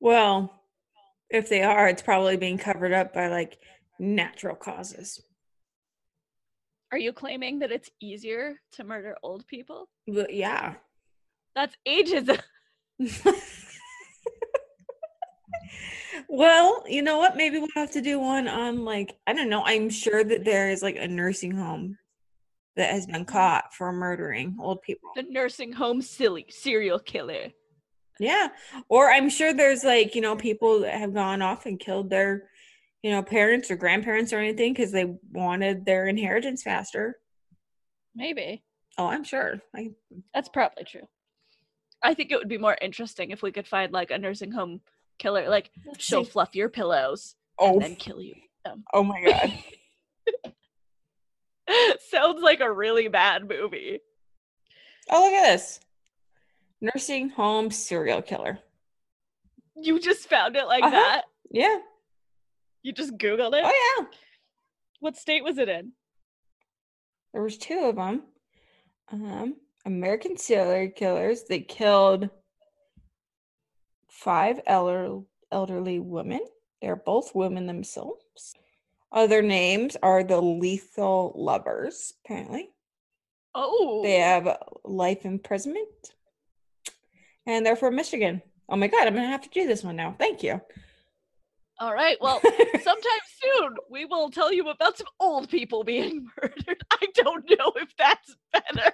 Well, 0.00 0.52
if 1.30 1.48
they 1.48 1.62
are, 1.62 1.88
it's 1.88 2.02
probably 2.02 2.36
being 2.36 2.58
covered 2.58 2.92
up 2.92 3.12
by 3.12 3.28
like 3.28 3.58
natural 3.98 4.54
causes. 4.54 5.20
Are 6.92 6.98
you 6.98 7.12
claiming 7.12 7.58
that 7.60 7.72
it's 7.72 7.90
easier 8.00 8.60
to 8.72 8.84
murder 8.84 9.16
old 9.22 9.46
people? 9.46 9.88
But 10.06 10.32
yeah. 10.32 10.74
That's 11.56 11.76
ageism. 11.88 12.40
well, 16.28 16.84
you 16.88 17.02
know 17.02 17.18
what? 17.18 17.36
Maybe 17.36 17.58
we'll 17.58 17.68
have 17.74 17.92
to 17.92 18.00
do 18.00 18.18
one 18.18 18.48
on 18.48 18.84
like, 18.84 19.16
I 19.26 19.32
don't 19.32 19.50
know. 19.50 19.64
I'm 19.64 19.90
sure 19.90 20.22
that 20.24 20.44
there 20.44 20.70
is 20.70 20.82
like 20.82 20.96
a 20.96 21.08
nursing 21.08 21.52
home 21.52 21.98
that 22.76 22.90
has 22.90 23.06
been 23.06 23.24
mm. 23.24 23.28
caught 23.28 23.72
for 23.72 23.92
murdering 23.92 24.56
old 24.60 24.82
people. 24.82 25.10
the 25.14 25.22
nursing 25.22 25.72
home 25.72 26.02
silly 26.02 26.46
serial 26.48 26.98
killer. 26.98 27.52
Yeah. 28.18 28.48
Or 28.88 29.10
I'm 29.10 29.28
sure 29.28 29.52
there's 29.52 29.84
like, 29.84 30.14
you 30.14 30.20
know, 30.20 30.36
people 30.36 30.80
that 30.80 30.94
have 30.94 31.14
gone 31.14 31.42
off 31.42 31.66
and 31.66 31.78
killed 31.78 32.10
their, 32.10 32.48
you 33.02 33.10
know, 33.10 33.22
parents 33.22 33.70
or 33.70 33.76
grandparents 33.76 34.32
or 34.32 34.38
anything 34.38 34.72
because 34.72 34.92
they 34.92 35.16
wanted 35.32 35.84
their 35.84 36.06
inheritance 36.06 36.62
faster. 36.62 37.18
Maybe. 38.14 38.62
Oh, 38.96 39.06
I'm 39.06 39.24
sure. 39.24 39.60
I, 39.74 39.90
That's 40.32 40.48
probably 40.48 40.84
true. 40.84 41.08
I 42.02 42.14
think 42.14 42.30
it 42.30 42.38
would 42.38 42.48
be 42.48 42.58
more 42.58 42.76
interesting 42.80 43.30
if 43.30 43.42
we 43.42 43.50
could 43.50 43.66
find 43.66 43.92
like 43.92 44.10
a 44.10 44.18
nursing 44.18 44.52
home 44.52 44.80
killer. 45.18 45.48
Like 45.48 45.70
she'll 45.98 46.24
fluff 46.24 46.54
your 46.54 46.68
pillows 46.68 47.34
oh, 47.58 47.74
and 47.74 47.82
then 47.82 47.96
kill 47.96 48.20
you. 48.20 48.34
oh 48.92 49.02
my 49.04 49.22
God. 49.22 50.52
Sounds 52.10 52.42
like 52.42 52.60
a 52.60 52.70
really 52.72 53.08
bad 53.08 53.48
movie. 53.48 54.00
oh, 55.10 55.24
look 55.24 55.32
at 55.32 55.52
this. 55.52 55.80
Nursing 56.80 57.30
home 57.30 57.70
serial 57.70 58.20
killer. 58.22 58.58
You 59.76 59.98
just 59.98 60.28
found 60.28 60.56
it 60.56 60.66
like 60.66 60.82
Uh-huh. 60.84 60.92
that. 60.94 61.22
Yeah. 61.50 61.78
You 62.82 62.92
just 62.92 63.16
Googled 63.16 63.54
it. 63.54 63.64
Oh, 63.64 63.96
yeah. 63.98 64.06
What 65.00 65.16
state 65.16 65.42
was 65.42 65.58
it 65.58 65.68
in? 65.68 65.92
There 67.32 67.42
was 67.42 67.56
two 67.56 67.78
of 67.80 67.96
them. 67.96 68.22
Um, 69.10 69.56
American 69.86 70.36
serial 70.36 70.90
killers. 70.92 71.44
They 71.44 71.60
killed 71.60 72.28
five 74.14 74.60
elder, 74.66 75.20
elderly 75.50 75.98
women. 75.98 76.40
They're 76.80 76.96
both 76.96 77.34
women 77.34 77.66
themselves. 77.66 78.54
Other 79.12 79.42
names 79.42 79.96
are 80.02 80.24
the 80.24 80.40
lethal 80.40 81.32
lovers, 81.36 82.12
apparently. 82.24 82.70
Oh, 83.54 84.00
They 84.02 84.18
have 84.18 84.58
life 84.84 85.24
imprisonment. 85.24 85.88
And 87.46 87.64
they're 87.64 87.76
from 87.76 87.94
Michigan. 87.94 88.42
Oh 88.68 88.76
my 88.76 88.88
god, 88.88 89.06
I'm 89.06 89.14
gonna 89.14 89.28
have 89.28 89.42
to 89.42 89.48
do 89.50 89.66
this 89.66 89.84
one 89.84 89.96
now. 89.96 90.16
Thank 90.18 90.42
you. 90.42 90.60
all 91.78 91.92
right. 91.94 92.16
Well, 92.20 92.40
sometime 92.82 93.24
soon 93.42 93.74
we 93.90 94.04
will 94.06 94.30
tell 94.30 94.52
you 94.52 94.68
about 94.70 94.96
some 94.98 95.06
old 95.20 95.48
people 95.48 95.84
being 95.84 96.26
murdered. 96.42 96.82
I 96.90 97.06
don't 97.14 97.44
know 97.50 97.72
if 97.76 97.94
that's 97.96 98.34
better. 98.52 98.92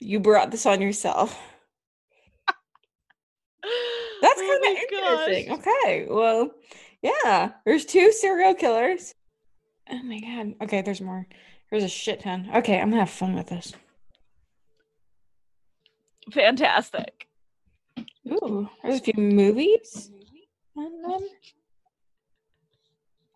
you 0.00 0.20
brought 0.20 0.50
this 0.50 0.64
on 0.66 0.80
yourself. 0.80 1.38
That's 4.22 4.40
Oh 4.40 4.60
kind 4.62 4.76
of 4.76 4.82
interesting. 4.82 5.48
gosh. 5.48 5.58
Okay. 5.58 6.06
Well, 6.08 6.50
yeah. 7.02 7.52
There's 7.64 7.84
two 7.84 8.12
serial 8.12 8.54
killers. 8.54 9.14
Oh 9.90 10.02
my 10.02 10.20
god. 10.20 10.54
Okay, 10.62 10.82
there's 10.82 11.00
more. 11.00 11.26
There's 11.70 11.84
a 11.84 11.88
shit 11.88 12.20
ton. 12.20 12.48
Okay, 12.56 12.80
I'm 12.80 12.90
gonna 12.90 13.02
have 13.02 13.10
fun 13.10 13.34
with 13.34 13.48
this. 13.48 13.72
Fantastic. 16.32 17.26
Ooh, 18.30 18.68
there's 18.82 19.00
a 19.00 19.02
few 19.02 19.14
movies. 19.22 20.10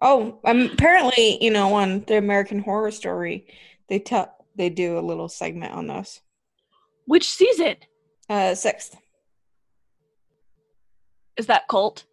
Oh, 0.04 0.40
um, 0.44 0.70
apparently, 0.72 1.42
you 1.42 1.50
know, 1.50 1.74
on 1.74 2.00
the 2.06 2.18
American 2.18 2.58
Horror 2.58 2.90
Story, 2.90 3.46
they 3.88 3.98
tell 3.98 4.34
they 4.56 4.68
do 4.68 4.98
a 4.98 5.00
little 5.00 5.28
segment 5.28 5.72
on 5.72 5.86
those. 5.86 6.20
Which 7.06 7.28
season 7.30 7.76
Uh, 8.28 8.54
sixth, 8.54 8.96
is 11.36 11.46
that? 11.46 11.68
Cult. 11.68 12.04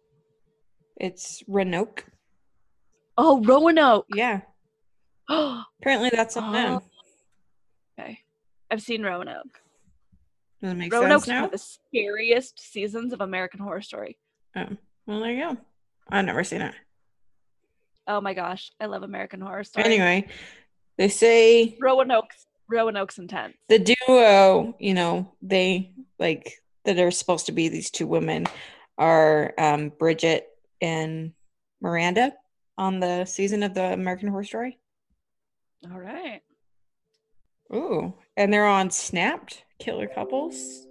it's 0.96 1.42
Roanoke. 1.46 2.04
Oh, 3.16 3.42
Roanoke. 3.42 4.06
Yeah, 4.14 4.40
apparently 5.28 6.10
that's 6.12 6.36
on 6.36 6.52
them. 6.52 6.80
Oh. 6.80 8.02
okay, 8.02 8.20
I've 8.70 8.82
seen 8.82 9.02
Roanoke. 9.02 9.60
Does 10.62 10.72
it 10.72 10.76
make 10.76 10.92
Roanoke's 10.92 11.24
sense 11.24 11.34
one 11.34 11.44
of 11.44 11.50
the 11.52 11.58
scariest 11.58 12.60
seasons 12.60 13.12
of 13.12 13.20
American 13.20 13.60
Horror 13.60 13.80
Story. 13.80 14.18
Oh, 14.56 14.66
well, 15.06 15.20
there 15.20 15.32
you 15.32 15.42
go. 15.42 15.56
I've 16.10 16.24
never 16.24 16.44
seen 16.44 16.60
it. 16.60 16.74
Oh 18.06 18.20
my 18.20 18.34
gosh, 18.34 18.72
I 18.80 18.86
love 18.86 19.02
American 19.02 19.40
Horror 19.40 19.64
Story. 19.64 19.84
Anyway, 19.84 20.28
they 20.98 21.08
say 21.08 21.78
Roanoke's 21.80 22.46
Roanoke's 22.68 23.18
intense. 23.18 23.54
the 23.68 23.78
duo, 23.78 24.76
you 24.78 24.94
know, 24.94 25.32
they 25.42 25.92
like 26.18 26.62
that 26.84 26.98
are 26.98 27.10
supposed 27.10 27.46
to 27.46 27.52
be 27.52 27.68
these 27.68 27.90
two 27.90 28.06
women 28.06 28.46
are 29.00 29.54
um, 29.58 29.88
Bridget 29.98 30.46
and 30.80 31.32
Miranda 31.80 32.34
on 32.76 33.00
the 33.00 33.24
season 33.24 33.62
of 33.62 33.74
the 33.74 33.92
American 33.92 34.28
Horror 34.28 34.44
Story. 34.44 34.78
All 35.90 35.98
right. 35.98 36.42
Ooh, 37.74 38.14
and 38.36 38.52
they're 38.52 38.66
on 38.66 38.90
Snapped 38.90 39.64
Killer 39.78 40.06
Couples. 40.06 40.86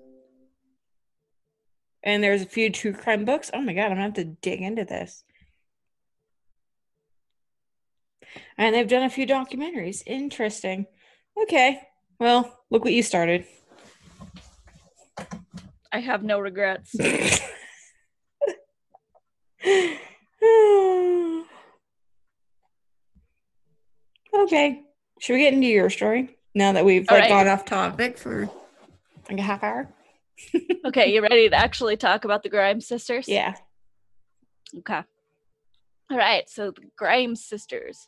And 2.02 2.24
there's 2.24 2.42
a 2.42 2.48
few 2.48 2.72
true 2.72 2.94
crime 2.94 3.26
books. 3.26 3.52
Oh 3.54 3.62
my 3.62 3.74
god, 3.74 3.86
I'm 3.86 3.92
gonna 3.92 4.02
have 4.02 4.14
to 4.16 4.24
dig 4.24 4.62
into 4.62 4.86
this. 4.86 5.24
And 8.58 8.74
they've 8.74 8.88
done 8.88 9.04
a 9.04 9.10
few 9.10 9.28
documentaries. 9.28 10.02
Interesting. 10.08 10.88
Okay. 11.42 11.82
Well, 12.20 12.60
look 12.70 12.84
what 12.84 12.94
you 12.94 13.04
started. 13.04 13.46
I 15.92 16.00
have 16.00 16.24
no 16.24 16.40
regrets. 16.40 16.96
okay. 24.34 24.84
Should 25.20 25.34
we 25.34 25.40
get 25.40 25.54
into 25.54 25.68
your 25.68 25.90
story 25.90 26.38
now 26.56 26.72
that 26.72 26.86
we've 26.86 27.10
like 27.10 27.22
right. 27.22 27.30
gone 27.30 27.48
off 27.48 27.66
topic 27.66 28.18
for 28.18 28.50
like 29.30 29.40
a 29.40 29.42
half 29.42 29.64
hour? 29.64 29.90
okay, 30.86 31.14
you 31.14 31.22
ready 31.22 31.50
to 31.50 31.56
actually 31.56 31.98
talk 31.98 32.24
about 32.24 32.44
the 32.44 32.50
Grimes 32.50 32.88
sisters? 32.88 33.28
Yeah. 33.28 33.56
Okay. 34.78 35.02
All 36.10 36.18
right. 36.18 36.50
So 36.50 36.72
the 36.72 36.84
Grimes 36.98 37.44
sisters 37.44 38.08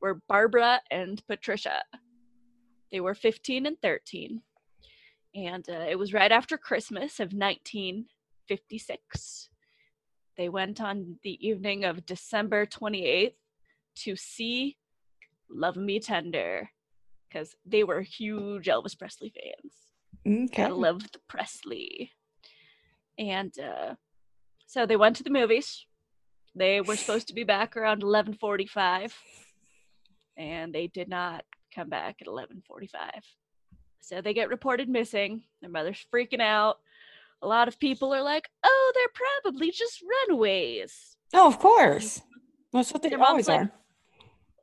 were 0.00 0.20
Barbara 0.28 0.80
and 0.90 1.22
Patricia. 1.26 1.82
They 2.92 3.00
were 3.00 3.14
15 3.14 3.66
and 3.66 3.80
13. 3.80 4.42
And 5.34 5.68
uh, 5.68 5.86
it 5.88 5.98
was 5.98 6.12
right 6.12 6.32
after 6.32 6.58
Christmas 6.58 7.20
of 7.20 7.32
1956. 7.32 9.48
They 10.40 10.48
went 10.48 10.80
on 10.80 11.18
the 11.22 11.36
evening 11.46 11.84
of 11.84 12.06
December 12.06 12.64
28th 12.64 13.34
to 13.96 14.16
see 14.16 14.78
Love 15.50 15.76
Me 15.76 16.00
Tender 16.00 16.70
because 17.28 17.54
they 17.66 17.84
were 17.84 18.00
huge 18.00 18.64
Elvis 18.64 18.98
Presley 18.98 19.34
fans. 19.36 19.74
Okay. 20.26 20.62
Gotta 20.62 20.74
love 20.74 21.02
the 21.12 21.18
Presley. 21.28 22.12
And 23.18 23.52
uh, 23.58 23.96
so 24.66 24.86
they 24.86 24.96
went 24.96 25.16
to 25.16 25.22
the 25.22 25.28
movies. 25.28 25.84
They 26.54 26.80
were 26.80 26.96
supposed 26.96 27.28
to 27.28 27.34
be 27.34 27.44
back 27.44 27.76
around 27.76 28.00
11:45, 28.00 29.12
and 30.38 30.74
they 30.74 30.86
did 30.86 31.10
not 31.10 31.44
come 31.74 31.90
back 31.90 32.16
at 32.22 32.28
11:45. 32.28 32.88
So 34.00 34.22
they 34.22 34.32
get 34.32 34.48
reported 34.48 34.88
missing. 34.88 35.42
Their 35.60 35.68
mother's 35.68 36.02
freaking 36.10 36.40
out. 36.40 36.78
A 37.42 37.46
lot 37.46 37.68
of 37.68 37.78
people 37.78 38.12
are 38.14 38.22
like, 38.22 38.48
"Oh, 38.62 38.92
they're 38.94 39.14
probably 39.42 39.70
just 39.70 40.02
runaways." 40.02 41.16
Oh, 41.32 41.46
of 41.48 41.58
course. 41.58 42.20
That's 42.72 42.92
what 42.92 43.02
they 43.02 43.10
mom's 43.10 43.28
always 43.28 43.48
like- 43.48 43.60
are. 43.60 43.72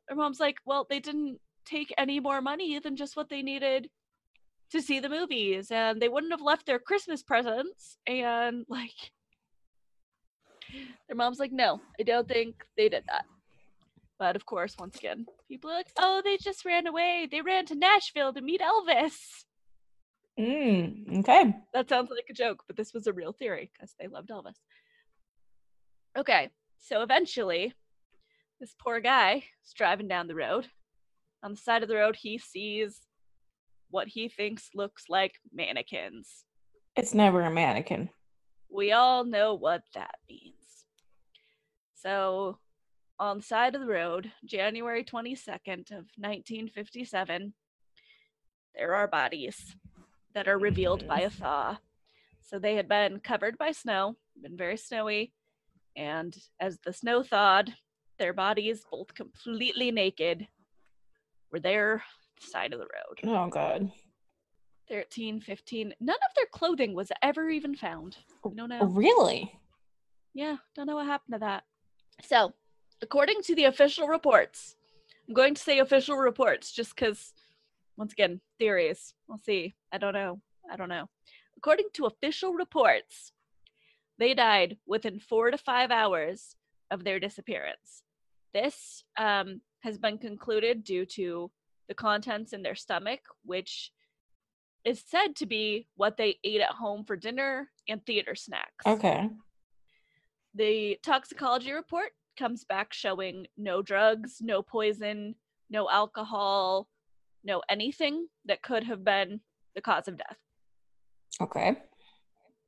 Their 0.08 0.18
mom's 0.18 0.40
like, 0.40 0.58
"Well, 0.66 0.86
they 0.90 1.00
didn't 1.00 1.40
take 1.66 1.94
any 1.98 2.20
more 2.20 2.42
money 2.42 2.80
than 2.80 2.96
just 2.96 3.16
what 3.18 3.30
they 3.30 3.42
needed 3.42 3.90
to 4.70 4.82
see 4.82 5.00
the 5.00 5.10
movies, 5.10 5.72
and 5.72 6.02
they 6.02 6.08
wouldn't 6.10 6.32
have 6.32 6.42
left 6.42 6.66
their 6.66 6.80
Christmas 6.80 7.24
presents." 7.24 7.98
And 8.06 8.66
like, 8.70 9.12
their 11.08 11.16
mom's 11.16 11.40
like, 11.40 11.52
"No, 11.52 11.82
I 12.00 12.04
don't 12.04 12.28
think 12.28 12.64
they 12.78 12.90
did 12.90 13.06
that." 13.08 13.26
But 14.20 14.36
of 14.36 14.46
course, 14.46 14.76
once 14.78 14.98
again, 14.98 15.26
people 15.48 15.70
are 15.72 15.76
like, 15.76 15.92
"Oh, 15.98 16.22
they 16.24 16.38
just 16.38 16.64
ran 16.66 16.88
away. 16.88 17.28
They 17.30 17.42
ran 17.42 17.66
to 17.68 17.76
Nashville 17.76 18.34
to 18.34 18.42
meet 18.42 18.62
Elvis." 18.62 19.46
Mm, 20.40 21.20
okay. 21.20 21.56
That 21.74 21.90
sounds 21.90 22.12
like 22.12 22.28
a 22.30 22.34
joke, 22.34 22.64
but 22.68 22.78
this 22.78 22.94
was 22.94 23.08
a 23.08 23.14
real 23.14 23.34
theory 23.34 23.72
because 23.74 23.96
they 24.00 24.08
loved 24.08 24.30
Elvis. 24.30 24.58
Okay, 26.18 26.50
so 26.80 27.02
eventually, 27.02 27.74
this 28.60 28.76
poor 28.80 29.00
guy 29.00 29.44
is 29.66 29.74
driving 29.74 30.08
down 30.08 30.28
the 30.28 30.36
road. 30.36 30.68
On 31.44 31.52
the 31.52 31.58
side 31.58 31.84
of 31.84 31.90
the 31.90 31.96
road, 31.96 32.16
he 32.16 32.38
sees 32.38 33.02
what 33.90 34.08
he 34.08 34.30
thinks 34.30 34.70
looks 34.76 35.06
like 35.10 35.36
mannequins. 35.54 36.46
It's 36.96 37.14
never 37.14 37.42
a 37.42 37.52
mannequin. 37.52 38.10
We 38.70 38.92
all 38.92 39.24
know 39.24 39.54
what 39.54 39.84
that 39.96 40.16
means. 40.30 40.56
So, 41.96 42.60
on 43.20 43.38
the 43.38 43.44
side 43.44 43.76
of 43.76 43.82
the 43.82 43.88
road, 43.88 44.32
January 44.46 45.04
22nd 45.04 45.92
of 45.92 46.06
1957, 46.18 47.54
there 48.76 48.94
are 48.94 49.08
bodies 49.08 49.76
that 50.38 50.48
are 50.48 50.60
revealed 50.60 51.08
by 51.08 51.22
a 51.22 51.30
mm-hmm. 51.32 51.42
thaw. 51.42 51.78
So 52.44 52.60
they 52.60 52.76
had 52.76 52.88
been 52.88 53.20
covered 53.22 53.58
by 53.58 53.72
snow, 53.72 54.18
been 54.40 54.56
very 54.56 54.78
snowy, 54.78 55.34
and 55.96 56.38
as 56.60 56.78
the 56.86 56.94
snow 56.94 57.24
thawed, 57.24 57.74
their 58.20 58.34
bodies, 58.34 58.86
both 58.92 59.16
completely 59.16 59.90
naked, 59.90 60.48
were 61.52 61.60
there 61.60 62.04
side 62.40 62.72
of 62.72 62.80
the 62.80 62.86
road. 62.86 63.36
Oh 63.36 63.50
god. 63.50 63.92
13, 64.90 65.42
15. 65.42 65.96
None 66.00 66.16
of 66.16 66.36
their 66.36 66.46
clothing 66.52 66.94
was 66.94 67.12
ever 67.24 67.50
even 67.50 67.74
found. 67.76 68.18
I 68.46 68.50
don't. 68.56 68.94
Really? 68.94 69.52
Yeah, 70.36 70.58
don't 70.76 70.86
know 70.86 70.98
what 70.98 71.08
happened 71.08 71.34
to 71.34 71.40
that. 71.40 71.64
So, 72.22 72.54
according 73.02 73.42
to 73.42 73.56
the 73.56 73.64
official 73.64 74.08
reports, 74.08 74.76
I'm 75.28 75.34
going 75.34 75.56
to 75.56 75.62
say 75.62 75.80
official 75.80 76.16
reports 76.16 76.72
just 76.72 76.96
because, 76.96 77.34
once 77.98 78.14
again, 78.14 78.40
theories. 78.60 79.14
We'll 79.28 79.40
see. 79.40 79.76
I 79.92 79.98
don't 79.98 80.14
know. 80.14 80.40
I 80.72 80.76
don't 80.76 80.90
know. 80.90 81.10
According 81.58 81.88
to 81.94 82.06
official 82.06 82.54
reports, 82.54 83.32
they 84.20 84.34
died 84.34 84.78
within 84.86 85.20
four 85.20 85.52
to 85.52 85.58
five 85.58 85.92
hours 85.92 86.56
of 86.92 87.04
their 87.04 87.20
disappearance. 87.20 88.04
This 88.54 89.04
um, 89.18 89.62
has 89.82 89.98
been 89.98 90.18
concluded 90.18 90.84
due 90.84 91.06
to 91.06 91.52
the 91.88 91.94
contents 91.94 92.54
in 92.54 92.62
their 92.62 92.76
stomach, 92.76 93.22
which 93.44 93.92
is 94.86 95.04
said 95.06 95.36
to 95.36 95.46
be 95.46 95.88
what 95.96 96.18
they 96.18 96.38
ate 96.44 96.62
at 96.62 96.72
home 96.72 97.04
for 97.04 97.16
dinner 97.16 97.70
and 97.90 98.06
theater 98.06 98.36
snacks. 98.36 98.86
Okay. 98.86 99.30
The 100.56 100.98
toxicology 101.04 101.72
report 101.72 102.12
comes 102.38 102.64
back 102.64 102.94
showing 102.94 103.48
no 103.58 103.82
drugs, 103.82 104.38
no 104.42 104.62
poison, 104.62 105.36
no 105.70 105.90
alcohol, 105.90 106.88
no 107.48 107.64
anything 107.70 108.28
that 108.46 108.62
could 108.62 108.84
have 108.84 109.04
been 109.04 109.40
the 109.74 109.82
cause 109.82 110.08
of 110.08 110.18
death. 110.18 110.38
Okay. 111.42 111.78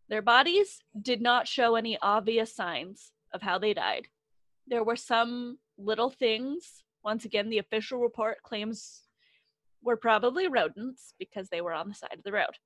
Their 0.10 0.22
bodies 0.24 0.80
did 1.00 1.22
not 1.22 1.48
show 1.48 1.76
any 1.76 2.00
obvious 2.02 2.56
signs 2.56 3.12
of 3.34 3.44
how 3.44 3.60
they 3.60 3.76
died. 3.76 4.08
There 4.68 4.84
were 4.84 4.96
some 4.96 5.60
little 5.78 6.10
things. 6.10 6.84
Once 7.04 7.26
again, 7.26 7.50
the 7.50 7.60
official 7.60 8.00
report 8.00 8.38
claims 8.42 9.04
were 9.84 9.98
probably 9.98 10.48
rodents 10.48 11.14
because 11.20 11.50
they 11.50 11.62
were 11.62 11.74
on 11.74 11.90
the 11.90 11.94
side 11.94 12.16
of 12.18 12.24
the 12.24 12.32
road. 12.32 12.58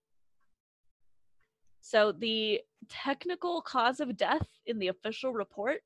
So 1.81 2.13
the 2.13 2.61
technical 2.87 3.61
cause 3.61 3.99
of 3.99 4.15
death 4.15 4.47
in 4.65 4.79
the 4.79 4.87
official 4.87 5.33
report 5.33 5.81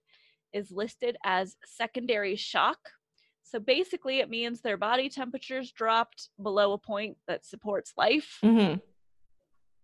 is 0.53 0.71
listed 0.71 1.17
as 1.23 1.55
secondary 1.65 2.35
shock. 2.35 2.77
So 3.49 3.59
basically, 3.59 4.19
it 4.19 4.29
means 4.29 4.59
their 4.59 4.75
body 4.75 5.07
temperatures 5.07 5.71
dropped 5.71 6.27
below 6.41 6.73
a 6.73 6.77
point 6.77 7.15
that 7.29 7.45
supports 7.45 7.93
life. 7.97 8.39
Mm-hmm. 8.43 8.79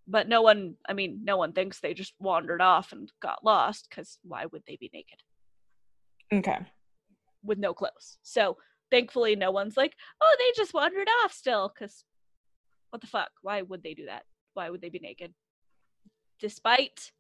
but 0.06 0.28
no 0.28 0.42
one 0.42 0.76
i 0.90 0.92
mean 0.92 1.22
no 1.24 1.38
one 1.38 1.54
thinks 1.54 1.80
they 1.80 1.94
just 1.94 2.14
wandered 2.20 2.62
off 2.62 2.92
and 2.92 3.10
got 3.22 3.42
lost 3.42 3.88
because 3.90 4.20
why 4.24 4.46
would 4.48 4.64
they 4.68 4.76
be 4.76 4.90
naked? 4.94 5.20
Okay. 6.34 6.60
with 7.42 7.58
no 7.58 7.74
clothes. 7.74 8.18
So 8.22 8.58
thankfully 8.92 9.36
no 9.38 9.50
one's 9.52 9.78
like 9.78 9.96
oh 10.22 10.36
they 10.40 10.52
just 10.62 10.74
wandered 10.74 11.08
off 11.24 11.32
still 11.32 11.72
because 11.74 12.04
what 12.90 13.02
the 13.02 13.08
fuck? 13.08 13.32
Why 13.42 13.62
would 13.62 13.82
they 13.82 13.94
do 13.94 14.08
that? 14.08 14.24
Why 14.56 14.70
would 14.70 14.82
they 14.82 14.90
be 14.90 15.00
naked? 15.00 15.34
Despite 16.40 17.12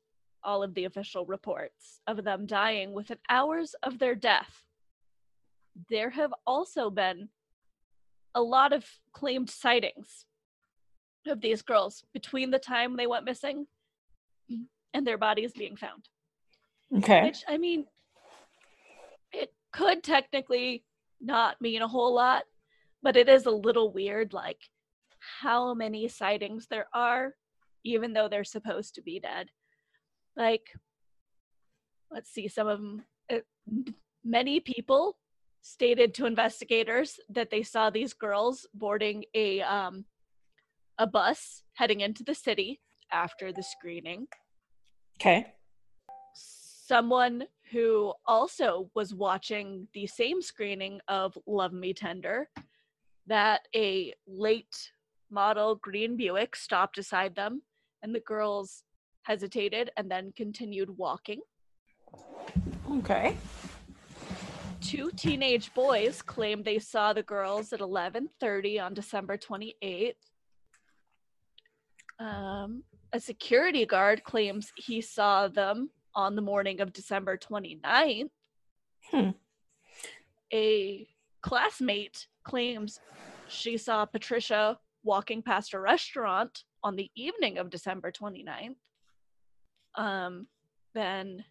all 0.43 0.61
of 0.61 0.73
the 0.73 0.83
official 0.83 1.25
reports 1.25 2.01
of 2.05 2.25
them 2.25 2.45
dying 2.45 2.91
within 2.91 3.17
hours 3.29 3.75
of 3.81 3.97
their 3.97 4.13
death 4.13 4.65
there 5.89 6.09
have 6.11 6.33
also 6.45 6.89
been 6.89 7.29
a 8.35 8.41
lot 8.41 8.73
of 8.73 8.85
claimed 9.11 9.49
sightings 9.49 10.25
of 11.27 11.41
these 11.41 11.61
girls 11.61 12.03
between 12.13 12.51
the 12.51 12.59
time 12.59 12.95
they 12.95 13.07
went 13.07 13.25
missing 13.25 13.67
and 14.93 15.07
their 15.07 15.17
bodies 15.17 15.53
being 15.53 15.75
found. 15.75 16.07
Okay. 16.97 17.23
Which, 17.23 17.43
I 17.47 17.57
mean, 17.57 17.85
it 19.31 19.53
could 19.71 20.03
technically 20.03 20.83
not 21.21 21.61
mean 21.61 21.81
a 21.81 21.87
whole 21.87 22.13
lot, 22.13 22.43
but 23.01 23.15
it 23.15 23.29
is 23.29 23.45
a 23.45 23.51
little 23.51 23.91
weird, 23.91 24.33
like 24.33 24.59
how 25.41 25.73
many 25.73 26.07
sightings 26.07 26.67
there 26.67 26.87
are, 26.93 27.33
even 27.83 28.13
though 28.13 28.27
they're 28.27 28.43
supposed 28.43 28.95
to 28.95 29.01
be 29.01 29.19
dead. 29.19 29.49
Like, 30.35 30.67
let's 32.11 32.31
see, 32.31 32.47
some 32.47 32.67
of 32.67 32.79
them, 32.79 33.03
it, 33.29 33.45
uh, 33.69 33.91
many 34.23 34.59
people 34.59 35.17
stated 35.63 36.13
to 36.13 36.25
investigators 36.25 37.19
that 37.29 37.49
they 37.49 37.63
saw 37.63 37.89
these 37.89 38.13
girls 38.13 38.67
boarding 38.75 39.23
a 39.33 39.61
um, 39.61 40.05
a 40.99 41.07
bus 41.07 41.63
heading 41.73 42.01
into 42.01 42.23
the 42.23 42.35
city 42.35 42.79
after 43.11 43.51
the 43.51 43.63
screening. 43.63 44.27
Okay. 45.19 45.53
Someone 46.35 47.45
who 47.71 48.13
also 48.27 48.91
was 48.93 49.15
watching 49.15 49.87
the 49.93 50.05
same 50.05 50.41
screening 50.41 50.99
of 51.07 51.35
Love 51.47 51.73
Me 51.73 51.93
Tender 51.93 52.49
that 53.25 53.61
a 53.73 54.13
late 54.27 54.91
model 55.31 55.75
green 55.75 56.17
Buick 56.17 56.55
stopped 56.55 56.97
beside 56.97 57.35
them 57.35 57.63
and 58.03 58.13
the 58.13 58.19
girls 58.19 58.83
hesitated 59.23 59.91
and 59.95 60.11
then 60.11 60.33
continued 60.35 60.89
walking. 60.97 61.39
Okay. 62.91 63.37
Two 64.83 65.11
teenage 65.11 65.73
boys 65.73 66.21
claimed 66.21 66.65
they 66.65 66.77
saw 66.77 67.13
the 67.13 67.23
girls 67.23 67.71
at 67.71 67.79
11:30 67.79 68.79
on 68.79 68.93
December 68.93 69.37
28th. 69.37 70.15
Um, 72.19 72.83
a 73.13 73.19
security 73.19 73.85
guard 73.85 74.23
claims 74.23 74.73
he 74.75 74.99
saw 74.99 75.47
them 75.47 75.89
on 76.15 76.35
the 76.35 76.41
morning 76.41 76.81
of 76.81 76.91
December 76.91 77.37
29th. 77.37 78.29
Hmm. 79.09 79.29
A 80.53 81.07
classmate 81.41 82.27
claims 82.43 82.99
she 83.47 83.77
saw 83.77 84.05
Patricia 84.05 84.79
walking 85.03 85.41
past 85.41 85.73
a 85.73 85.79
restaurant 85.79 86.63
on 86.83 86.97
the 86.97 87.09
evening 87.15 87.57
of 87.57 87.69
December 87.69 88.11
29th. 88.11 88.75
Um, 89.95 90.47
then 90.93 91.45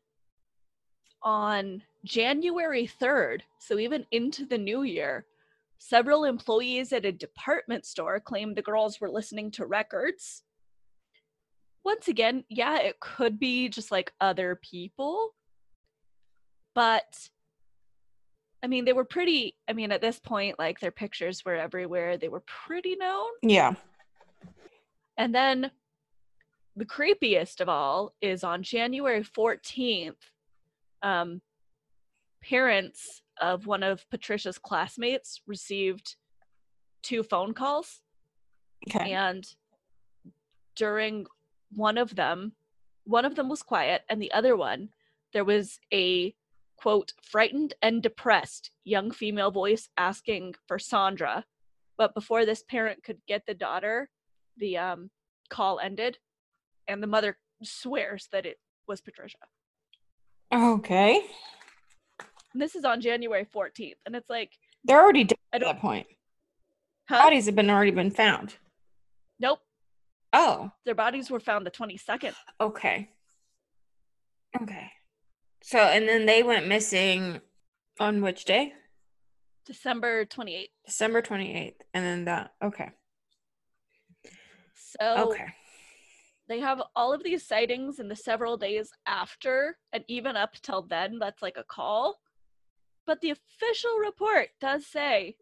on 1.23 1.83
January 2.05 2.91
3rd, 3.01 3.43
so 3.59 3.79
even 3.79 4.07
into 4.11 4.45
the 4.45 4.59
new 4.59 4.83
year, 4.83 5.27
several 5.79 6.25
employees 6.25 6.93
at 6.93 7.05
a 7.05 7.13
department 7.13 7.87
store 7.87 8.21
claimed 8.21 8.57
the 8.57 8.63
girls 8.63 9.01
were 9.01 9.11
listening 9.11 9.51
to 9.53 9.67
records. 9.67 10.43
Once 11.85 12.09
again, 12.09 12.45
yeah, 12.49 12.79
it 12.79 13.01
could 13.01 13.39
be 13.39 13.69
just 13.69 13.91
like 13.91 14.13
other 14.21 14.59
people, 14.63 15.35
but 16.75 17.29
I 18.63 18.69
mean, 18.69 18.85
they 18.85 18.93
were 18.93 19.05
pretty. 19.05 19.57
I 19.69 19.73
mean, 19.73 19.91
at 19.91 20.01
this 20.01 20.21
point, 20.21 20.59
like 20.59 20.79
their 20.79 20.93
pictures 20.93 21.45
were 21.45 21.57
everywhere. 21.57 22.17
They 22.17 22.29
were 22.29 22.45
pretty 22.47 22.95
known. 22.95 23.31
Yeah. 23.43 23.75
And 25.19 25.35
then 25.35 25.71
the 26.77 26.87
creepiest 26.87 27.61
of 27.61 27.69
all 27.69 28.15
is 28.23 28.45
on 28.45 28.63
January 28.63 29.23
14th, 29.23 30.15
um, 31.03 31.43
parents 32.43 33.23
of 33.41 33.67
one 33.67 33.83
of 33.83 34.09
Patricia's 34.11 34.59
classmates 34.59 35.41
received 35.47 36.17
two 37.03 37.23
phone 37.23 37.55
calls. 37.55 38.01
Okay. 38.89 39.13
And 39.13 39.45
during 40.77 41.27
one 41.71 41.99
of 41.99 42.15
them, 42.15 42.53
one 43.05 43.25
of 43.25 43.35
them 43.35 43.49
was 43.49 43.63
quiet, 43.63 44.03
and 44.09 44.21
the 44.23 44.33
other 44.33 44.57
one, 44.57 44.91
there 45.33 45.45
was 45.45 45.81
a 45.93 46.35
quote, 46.83 47.13
frightened 47.23 47.75
and 47.81 48.03
depressed 48.03 48.73
young 48.83 49.13
female 49.13 49.53
voice 49.53 49.89
asking 49.97 50.53
for 50.67 50.81
Sandra. 50.81 51.45
But 51.97 52.13
before 52.13 52.45
this 52.45 52.65
parent 52.65 53.05
could 53.05 53.19
get 53.29 53.47
the 53.47 53.55
daughter, 53.55 54.11
the 54.57 54.79
um, 54.79 55.11
call 55.49 55.79
ended, 55.79 56.19
and 56.89 57.01
the 57.01 57.07
mother 57.07 57.39
swears 57.63 58.29
that 58.33 58.47
it 58.47 58.59
was 58.89 59.01
Patricia. 59.01 59.39
Okay. 60.53 61.23
This 62.55 62.75
is 62.75 62.85
on 62.85 63.01
January 63.01 63.47
14th, 63.55 63.95
and 64.07 64.15
it's 64.15 64.29
like, 64.31 64.51
They're 64.85 65.01
already 65.01 65.25
dead 65.25 65.39
at 65.53 65.61
that 65.63 65.81
point. 65.81 66.07
huh? 67.09 67.23
Bodies 67.23 67.47
have 67.47 67.55
been 67.55 67.71
already 67.71 67.91
been 67.91 68.11
found. 68.11 68.57
Nope, 69.41 69.61
Oh. 70.33 70.71
their 70.85 70.95
bodies 70.95 71.31
were 71.31 71.41
found 71.41 71.67
the 71.67 71.71
22nd. 71.71 72.35
Okay. 72.61 73.11
Okay. 74.61 74.91
So 75.63 75.79
and 75.79 76.09
then 76.09 76.27
they 76.27 76.43
went 76.43 76.67
missing 76.69 77.41
on 77.99 78.21
which 78.23 78.45
day? 78.45 78.73
December 79.65 80.25
28th. 80.27 80.69
December 80.85 81.23
28th. 81.23 81.75
And 81.95 82.05
then 82.05 82.25
that 82.27 82.53
okay. 82.63 82.91
So 84.75 85.31
Okay. 85.31 85.47
they 86.49 86.61
have 86.61 86.83
all 86.95 87.13
of 87.13 87.23
these 87.25 87.47
sightings 87.47 87.99
in 87.99 88.09
the 88.09 88.17
several 88.17 88.57
days 88.57 88.91
after, 89.07 89.79
and 89.93 90.05
even 90.09 90.37
up 90.37 90.55
till 90.63 90.83
then, 90.83 91.19
that's 91.19 91.43
like 91.43 91.57
a 91.57 91.65
call. 91.65 92.21
But 93.07 93.21
the 93.21 93.31
official 93.31 93.97
report 93.99 94.51
does 94.61 94.87
say 94.87 95.37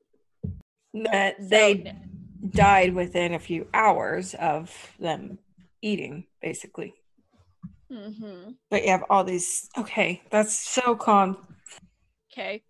That 0.94 1.36
they 1.38 1.82
n- 1.82 2.10
died 2.50 2.94
within 2.94 3.34
a 3.34 3.38
few 3.38 3.68
hours 3.74 4.34
of 4.34 4.92
them 4.98 5.38
eating, 5.82 6.26
basically. 6.40 6.94
Mhm. 7.90 8.56
But 8.70 8.84
you 8.84 8.90
have 8.90 9.04
all 9.10 9.24
these 9.24 9.68
okay, 9.76 10.22
that's 10.30 10.54
so 10.54 10.94
calm. 10.96 11.56
Okay. 12.32 12.62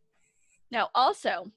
Now, 0.70 0.88
also, 0.94 1.50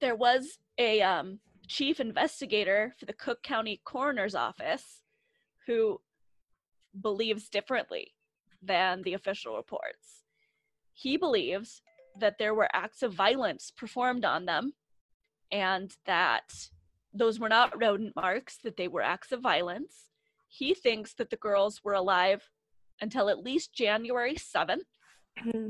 there 0.00 0.14
was 0.14 0.58
a 0.78 1.02
um, 1.02 1.40
chief 1.68 2.00
investigator 2.00 2.94
for 2.98 3.06
the 3.06 3.12
Cook 3.12 3.42
County 3.42 3.80
Coroner's 3.84 4.34
Office 4.34 5.02
who 5.66 6.00
believes 7.00 7.48
differently 7.48 8.14
than 8.62 9.02
the 9.02 9.14
official 9.14 9.56
reports. 9.56 10.22
He 10.96 11.16
believes 11.18 11.82
that 12.18 12.38
there 12.38 12.54
were 12.54 12.68
acts 12.72 13.02
of 13.02 13.12
violence 13.12 13.70
performed 13.70 14.24
on 14.24 14.46
them 14.46 14.72
and 15.52 15.94
that 16.06 16.52
those 17.12 17.38
were 17.38 17.50
not 17.50 17.78
rodent 17.80 18.16
marks, 18.16 18.58
that 18.64 18.76
they 18.78 18.88
were 18.88 19.02
acts 19.02 19.30
of 19.30 19.42
violence. 19.42 20.10
He 20.48 20.72
thinks 20.74 21.12
that 21.14 21.28
the 21.28 21.36
girls 21.36 21.82
were 21.84 21.92
alive 21.92 22.48
until 23.02 23.28
at 23.28 23.38
least 23.44 23.74
January 23.74 24.34
7th 24.34 24.80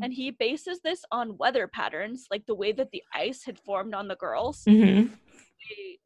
and 0.00 0.12
he 0.12 0.30
bases 0.30 0.78
this 0.84 1.04
on 1.10 1.36
weather 1.38 1.66
patterns 1.66 2.26
like 2.30 2.46
the 2.46 2.54
way 2.54 2.70
that 2.70 2.92
the 2.92 3.02
ice 3.12 3.42
had 3.44 3.58
formed 3.58 3.94
on 3.94 4.06
the 4.06 4.14
girls 4.14 4.62
Mm-hmm. 4.68 5.12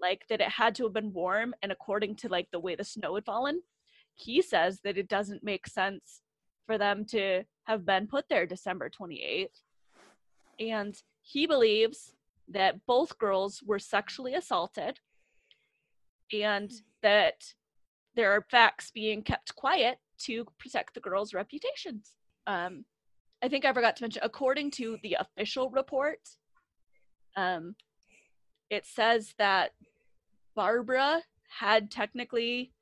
like 0.00 0.22
that 0.30 0.40
it 0.40 0.48
had 0.48 0.74
to 0.76 0.84
have 0.84 0.94
been 0.94 1.12
warm 1.12 1.52
and 1.62 1.70
according 1.70 2.16
to 2.16 2.28
like 2.28 2.48
the 2.52 2.58
way 2.58 2.74
the 2.74 2.84
snow 2.84 3.16
had 3.16 3.26
fallen 3.26 3.60
he 4.14 4.40
says 4.40 4.80
that 4.84 4.96
it 4.96 5.08
doesn't 5.08 5.44
make 5.44 5.66
sense 5.66 6.22
for 6.70 6.78
them 6.78 7.04
to 7.04 7.42
have 7.64 7.84
been 7.84 8.06
put 8.06 8.28
there 8.28 8.46
december 8.46 8.88
28th 8.88 9.48
and 10.60 11.02
he 11.20 11.44
believes 11.44 12.14
that 12.46 12.86
both 12.86 13.18
girls 13.18 13.60
were 13.66 13.80
sexually 13.80 14.34
assaulted 14.34 15.00
and 16.32 16.70
that 17.02 17.42
there 18.14 18.30
are 18.30 18.46
facts 18.50 18.92
being 18.92 19.20
kept 19.20 19.52
quiet 19.56 19.98
to 20.18 20.44
protect 20.58 20.94
the 20.94 21.00
girls' 21.00 21.34
reputations. 21.34 22.16
Um, 22.46 22.84
I 23.42 23.48
think 23.48 23.64
I 23.64 23.72
forgot 23.72 23.96
to 23.96 24.04
mention, 24.04 24.22
according 24.24 24.70
to 24.72 24.98
the 25.02 25.16
official 25.18 25.70
report, 25.70 26.20
um, 27.36 27.74
it 28.68 28.84
says 28.86 29.34
that 29.38 29.72
Barbara 30.54 31.22
had 31.48 31.90
technically 31.90 32.72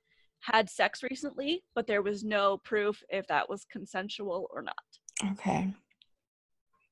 had 0.40 0.70
sex 0.70 1.02
recently, 1.02 1.64
but 1.74 1.86
there 1.86 2.02
was 2.02 2.24
no 2.24 2.58
proof 2.58 3.02
if 3.08 3.26
that 3.28 3.48
was 3.48 3.64
consensual 3.70 4.48
or 4.52 4.62
not. 4.62 5.32
Okay. 5.32 5.72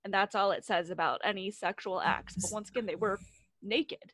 And 0.05 0.15
that's 0.15 0.35
all 0.35 0.53
it 0.53 0.65
says 0.65 0.91
about 0.91 1.21
any 1.25 1.51
sexual 1.51 2.01
acts. 2.01 2.35
But 2.37 2.53
once 2.53 2.69
again, 2.69 2.87
they 2.87 2.95
were 2.95 3.19
naked. 3.63 4.13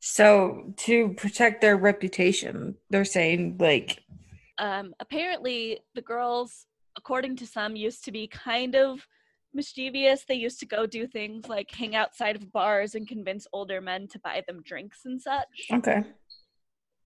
So 0.00 0.74
to 0.78 1.14
protect 1.14 1.60
their 1.60 1.76
reputation, 1.76 2.76
they're 2.90 3.04
saying 3.04 3.56
like 3.58 4.02
um, 4.58 4.94
apparently 5.00 5.80
the 5.94 6.02
girls 6.02 6.66
according 6.96 7.36
to 7.36 7.46
some 7.46 7.76
used 7.76 8.04
to 8.04 8.12
be 8.12 8.28
kind 8.28 8.76
of 8.76 9.06
mischievous 9.52 10.24
they 10.28 10.34
used 10.34 10.58
to 10.58 10.66
go 10.66 10.84
do 10.84 11.06
things 11.06 11.48
like 11.48 11.70
hang 11.70 11.94
outside 11.94 12.34
of 12.36 12.52
bars 12.52 12.94
and 12.94 13.06
convince 13.06 13.46
older 13.52 13.80
men 13.80 14.08
to 14.08 14.18
buy 14.18 14.42
them 14.46 14.60
drinks 14.64 15.00
and 15.04 15.20
such 15.20 15.68
okay. 15.72 16.02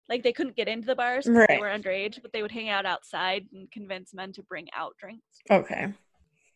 Like 0.08 0.22
they 0.22 0.32
couldn't 0.32 0.56
get 0.56 0.68
into 0.68 0.86
the 0.86 0.94
bars 0.94 1.26
because 1.26 1.46
they 1.48 1.58
were 1.58 1.66
underage 1.66 2.20
but 2.22 2.32
they 2.32 2.42
would 2.42 2.50
hang 2.50 2.68
out 2.68 2.86
outside 2.86 3.46
and 3.52 3.70
convince 3.70 4.14
men 4.14 4.32
to 4.32 4.42
bring 4.42 4.66
out 4.76 4.94
drinks 4.98 5.38
Okay. 5.50 5.92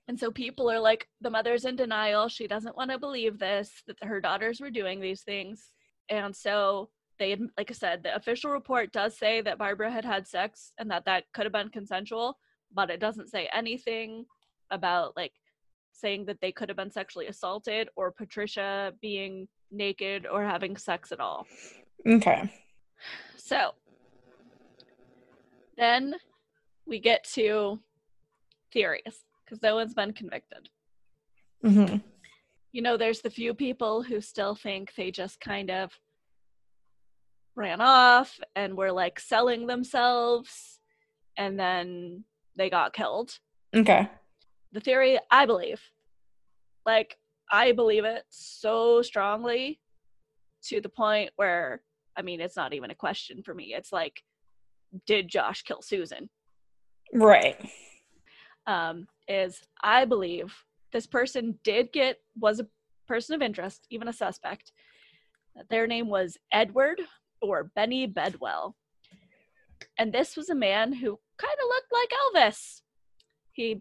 And 0.08 0.18
so 0.18 0.30
people 0.30 0.70
are 0.70 0.80
like, 0.80 1.06
the 1.20 1.30
mother's 1.30 1.64
in 1.64 1.76
denial. 1.76 2.28
She 2.28 2.46
doesn't 2.46 2.76
want 2.76 2.90
to 2.90 2.98
believe 2.98 3.38
this, 3.38 3.70
that 3.86 4.02
her 4.02 4.20
daughters 4.20 4.60
were 4.60 4.70
doing 4.70 5.00
these 5.00 5.22
things. 5.22 5.70
And 6.08 6.34
so 6.34 6.90
they, 7.18 7.36
like 7.56 7.70
I 7.70 7.74
said, 7.74 8.02
the 8.02 8.14
official 8.14 8.50
report 8.50 8.92
does 8.92 9.16
say 9.16 9.40
that 9.42 9.58
Barbara 9.58 9.90
had 9.90 10.04
had 10.04 10.26
sex 10.26 10.72
and 10.78 10.90
that 10.90 11.04
that 11.04 11.24
could 11.32 11.44
have 11.44 11.52
been 11.52 11.68
consensual, 11.68 12.38
but 12.74 12.90
it 12.90 13.00
doesn't 13.00 13.30
say 13.30 13.48
anything 13.52 14.24
about 14.70 15.16
like 15.16 15.32
saying 15.92 16.24
that 16.26 16.40
they 16.40 16.50
could 16.50 16.68
have 16.68 16.76
been 16.76 16.90
sexually 16.90 17.28
assaulted 17.28 17.88
or 17.94 18.10
Patricia 18.10 18.92
being 19.00 19.46
naked 19.70 20.26
or 20.26 20.42
having 20.42 20.76
sex 20.76 21.12
at 21.12 21.20
all. 21.20 21.46
Okay. 22.06 22.50
So 23.44 23.72
then 25.76 26.14
we 26.86 27.00
get 27.00 27.24
to 27.34 27.80
theories 28.72 29.24
because 29.44 29.60
no 29.62 29.74
one's 29.74 29.94
been 29.94 30.12
convicted. 30.12 30.68
hmm 31.60 31.96
You 32.70 32.82
know, 32.82 32.96
there's 32.96 33.20
the 33.20 33.30
few 33.30 33.52
people 33.52 34.04
who 34.04 34.20
still 34.20 34.54
think 34.54 34.94
they 34.94 35.10
just 35.10 35.40
kind 35.40 35.70
of 35.70 35.90
ran 37.56 37.80
off 37.80 38.38
and 38.54 38.76
were 38.76 38.92
like 38.92 39.18
selling 39.18 39.66
themselves 39.66 40.78
and 41.36 41.58
then 41.58 42.24
they 42.56 42.70
got 42.70 42.94
killed. 42.94 43.38
Okay. 43.74 44.08
The 44.72 44.80
theory, 44.80 45.18
I 45.30 45.46
believe, 45.46 45.82
like, 46.86 47.18
I 47.50 47.72
believe 47.72 48.04
it 48.04 48.22
so 48.30 49.02
strongly 49.02 49.80
to 50.68 50.80
the 50.80 50.88
point 50.88 51.30
where, 51.36 51.82
I 52.16 52.22
mean, 52.22 52.40
it's 52.40 52.56
not 52.56 52.74
even 52.74 52.90
a 52.90 52.94
question 52.94 53.42
for 53.42 53.54
me. 53.54 53.74
It's 53.76 53.92
like, 53.92 54.22
did 55.06 55.28
Josh 55.28 55.62
kill 55.62 55.82
Susan? 55.82 56.28
Right. 57.12 57.56
um, 58.66 59.06
is 59.28 59.62
I 59.82 60.04
believe 60.04 60.54
this 60.92 61.06
person 61.06 61.58
did 61.64 61.92
get 61.92 62.18
was 62.38 62.60
a 62.60 62.66
person 63.06 63.34
of 63.34 63.42
interest, 63.42 63.86
even 63.90 64.08
a 64.08 64.12
suspect. 64.12 64.72
Their 65.70 65.86
name 65.86 66.08
was 66.08 66.38
Edward 66.52 67.00
or 67.40 67.70
Benny 67.74 68.06
Bedwell, 68.06 68.76
and 69.98 70.12
this 70.12 70.36
was 70.36 70.48
a 70.48 70.54
man 70.54 70.92
who 70.92 71.18
kind 71.38 71.56
of 71.62 71.68
looked 71.68 71.92
like 71.92 72.44
Elvis. 72.48 72.80
He 73.52 73.78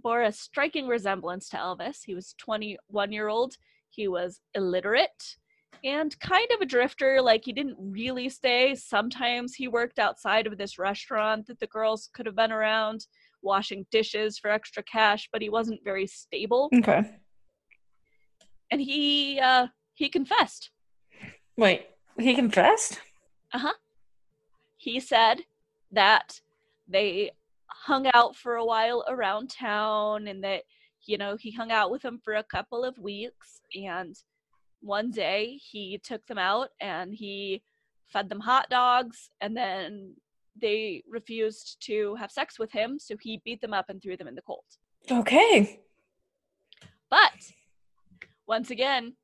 bore 0.00 0.22
a 0.22 0.32
striking 0.32 0.86
resemblance 0.86 1.48
to 1.48 1.56
Elvis. 1.56 2.00
He 2.04 2.14
was 2.14 2.34
21 2.38 3.10
year 3.10 3.28
old. 3.28 3.56
He 3.90 4.06
was 4.06 4.40
illiterate 4.54 5.36
and 5.82 6.18
kind 6.20 6.48
of 6.54 6.60
a 6.60 6.66
drifter. 6.66 7.20
Like 7.20 7.44
he 7.44 7.52
didn't 7.52 7.76
really 7.78 8.28
stay. 8.28 8.74
Sometimes 8.74 9.54
he 9.54 9.68
worked 9.68 9.98
outside 9.98 10.46
of 10.46 10.58
this 10.58 10.78
restaurant 10.78 11.46
that 11.46 11.58
the 11.60 11.66
girls 11.66 12.10
could 12.12 12.26
have 12.26 12.36
been 12.36 12.52
around 12.52 13.06
washing 13.42 13.86
dishes 13.90 14.38
for 14.38 14.50
extra 14.50 14.82
cash, 14.82 15.28
but 15.32 15.42
he 15.42 15.48
wasn't 15.48 15.84
very 15.84 16.06
stable. 16.06 16.70
Okay. 16.74 17.02
And 18.70 18.80
he 18.80 19.38
uh 19.40 19.68
he 19.94 20.08
confessed. 20.08 20.70
Wait, 21.56 21.86
he 22.18 22.34
confessed? 22.34 23.00
Uh-huh. 23.52 23.74
He 24.76 24.98
said 25.00 25.40
that 25.92 26.40
they 26.88 27.30
hung 27.68 28.08
out 28.14 28.34
for 28.36 28.56
a 28.56 28.64
while 28.64 29.04
around 29.08 29.50
town 29.50 30.26
and 30.26 30.42
that 30.42 30.62
you 31.06 31.18
know 31.18 31.36
he 31.36 31.50
hung 31.50 31.70
out 31.70 31.90
with 31.90 32.02
them 32.02 32.18
for 32.24 32.34
a 32.34 32.44
couple 32.44 32.84
of 32.84 32.98
weeks 32.98 33.60
and 33.74 34.16
one 34.84 35.10
day 35.10 35.58
he 35.70 35.98
took 36.02 36.24
them 36.26 36.38
out 36.38 36.68
and 36.80 37.14
he 37.14 37.62
fed 38.06 38.28
them 38.28 38.40
hot 38.40 38.68
dogs 38.70 39.30
and 39.40 39.56
then 39.56 40.14
they 40.60 41.02
refused 41.08 41.76
to 41.80 42.14
have 42.14 42.30
sex 42.30 42.58
with 42.58 42.70
him 42.70 42.98
so 42.98 43.16
he 43.20 43.40
beat 43.44 43.60
them 43.60 43.74
up 43.74 43.86
and 43.88 44.00
threw 44.00 44.16
them 44.16 44.28
in 44.28 44.34
the 44.34 44.42
cold 44.42 44.64
Okay. 45.10 45.80
But 47.10 47.32
once 48.46 48.70
again, 48.70 49.14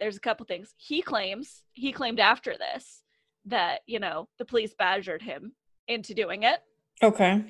there's 0.00 0.16
a 0.16 0.20
couple 0.20 0.44
things. 0.46 0.74
He 0.76 1.00
claims, 1.02 1.62
he 1.72 1.92
claimed 1.92 2.20
after 2.20 2.54
this 2.58 3.02
that, 3.46 3.80
you 3.86 4.00
know, 4.00 4.28
the 4.38 4.44
police 4.44 4.74
badgered 4.76 5.22
him 5.22 5.52
into 5.88 6.14
doing 6.14 6.42
it. 6.42 6.60
Okay. 7.02 7.44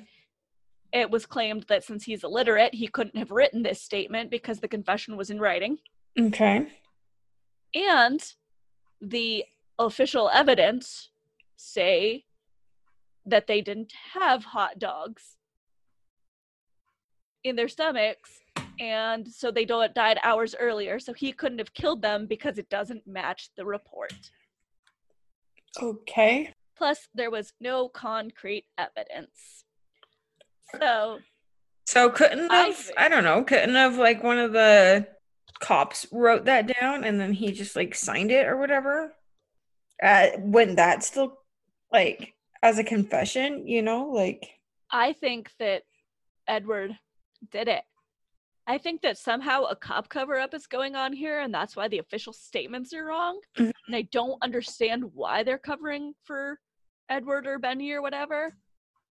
It 0.91 1.09
was 1.09 1.25
claimed 1.25 1.65
that 1.69 1.83
since 1.83 2.03
he's 2.03 2.23
illiterate, 2.23 2.75
he 2.75 2.87
couldn't 2.87 3.17
have 3.17 3.31
written 3.31 3.63
this 3.63 3.81
statement 3.81 4.29
because 4.29 4.59
the 4.59 4.67
confession 4.67 5.17
was 5.17 5.31
in 5.31 5.39
writing. 5.39 5.79
Okay. 6.19 6.67
And 7.75 8.33
the 9.01 9.45
official 9.79 10.29
evidence 10.33 11.09
say 11.55 12.25
that 13.25 13.47
they 13.47 13.61
didn't 13.61 13.93
have 14.13 14.43
hot 14.43 14.79
dogs 14.79 15.37
in 17.43 17.55
their 17.55 17.67
stomachs 17.67 18.39
and 18.79 19.27
so 19.27 19.51
they 19.51 19.65
don't 19.65 19.93
died 19.93 20.17
hours 20.23 20.55
earlier 20.59 20.99
so 20.99 21.13
he 21.13 21.31
couldn't 21.31 21.57
have 21.59 21.73
killed 21.73 22.01
them 22.01 22.25
because 22.25 22.57
it 22.57 22.69
doesn't 22.69 23.05
match 23.07 23.49
the 23.57 23.65
report 23.65 24.13
Okay. 25.81 26.51
plus 26.77 27.07
there 27.13 27.31
was 27.31 27.53
no 27.59 27.87
concrete 27.89 28.65
evidence 28.77 29.63
so 30.79 31.19
So 31.85 32.09
couldn't 32.09 32.49
have 32.51 32.75
think- 32.75 32.97
I 32.97 33.09
don't 33.09 33.23
know, 33.23 33.43
couldn't 33.43 33.75
have 33.75 33.97
like 33.97 34.23
one 34.23 34.39
of 34.39 34.53
the 34.53 35.07
cops 35.59 36.05
wrote 36.11 36.45
that 36.45 36.67
down 36.79 37.03
and 37.03 37.19
then 37.19 37.33
he 37.33 37.51
just 37.51 37.75
like 37.75 37.95
signed 37.95 38.31
it 38.31 38.47
or 38.47 38.57
whatever? 38.57 39.13
Uh 40.01 40.27
wouldn't 40.39 40.77
that 40.77 41.03
still 41.03 41.37
like 41.91 42.33
as 42.61 42.79
a 42.79 42.83
confession, 42.83 43.67
you 43.67 43.81
know, 43.81 44.09
like 44.09 44.47
i 44.91 45.11
think 45.13 45.49
that 45.59 45.83
edward 46.47 46.95
did 47.51 47.67
it 47.67 47.83
i 48.67 48.77
think 48.77 49.01
that 49.01 49.17
somehow 49.17 49.63
a 49.63 49.75
cop 49.75 50.07
cover 50.09 50.37
up 50.37 50.53
is 50.53 50.67
going 50.67 50.93
on 50.95 51.11
here 51.13 51.39
and 51.39 51.53
that's 51.53 51.75
why 51.75 51.87
the 51.87 51.97
official 51.99 52.31
statements 52.33 52.93
are 52.93 53.05
wrong 53.05 53.39
Mhm. 53.57 53.71
and 53.87 53.95
i 53.95 54.01
don't 54.11 54.37
understand 54.43 55.03
why 55.13 55.41
they're 55.43 55.57
covering 55.57 56.13
for 56.25 56.59
edward 57.09 57.47
or 57.47 57.59
benny 57.59 57.91
or 57.91 58.01
whatever 58.01 58.55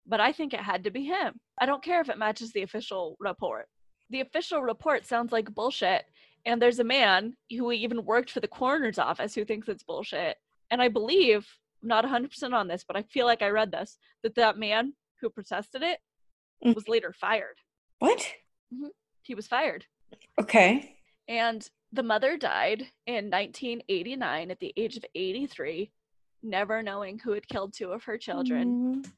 but 0.08 0.19
i 0.19 0.32
think 0.32 0.54
it 0.54 0.62
had 0.62 0.86
to 0.86 0.91
be 0.91 1.04
him 1.04 1.39
i 1.60 1.65
don't 1.65 1.84
care 1.84 2.02
if 2.02 2.10
it 2.10 2.17
matches 2.17 2.52
the 2.54 2.63
official 2.63 3.15
report 3.19 3.67
the 4.10 4.21
official 4.21 4.62
report 4.63 5.06
sounds 5.06 5.32
like 5.34 5.54
bullshit 5.54 6.06
and 6.47 6.60
there's 6.62 6.79
a 6.79 6.83
man 6.83 7.36
who 7.51 7.71
even 7.71 8.05
worked 8.05 8.31
for 8.31 8.39
the 8.39 8.47
coroner's 8.47 8.97
office 8.97 9.36
who 9.36 9.45
thinks 9.45 9.67
it's 9.67 9.83
bullshit 9.83 10.38
and 10.71 10.81
i 10.81 10.88
believe 10.88 11.45
i'm 11.83 11.89
not 11.89 12.03
100% 12.05 12.53
on 12.53 12.67
this 12.67 12.83
but 12.88 12.95
i 12.97 13.03
feel 13.03 13.25
like 13.27 13.41
i 13.43 13.49
read 13.49 13.71
this 13.71 13.97
that 14.23 14.33
that 14.36 14.57
man 14.57 14.93
who 15.21 15.29
protested 15.29 15.83
it 15.83 15.99
Mm. 16.65 16.73
was 16.73 16.88
later 16.88 17.13
fired 17.13 17.57
what? 17.99 18.33
he 19.21 19.36
was 19.36 19.45
fired 19.45 19.86
Okay. 20.39 20.95
and 21.27 21.69
the 21.93 22.01
mother 22.01 22.36
died 22.36 22.81
in 23.05 23.29
1989 23.29 24.49
at 24.49 24.60
the 24.60 24.73
age 24.75 24.97
of 24.97 25.05
83 25.13 25.91
never 26.41 26.81
knowing 26.81 27.19
who 27.19 27.33
had 27.33 27.47
killed 27.47 27.73
two 27.73 27.91
of 27.91 28.05
her 28.05 28.17
children 28.17 28.65
Mm. 29.03 29.12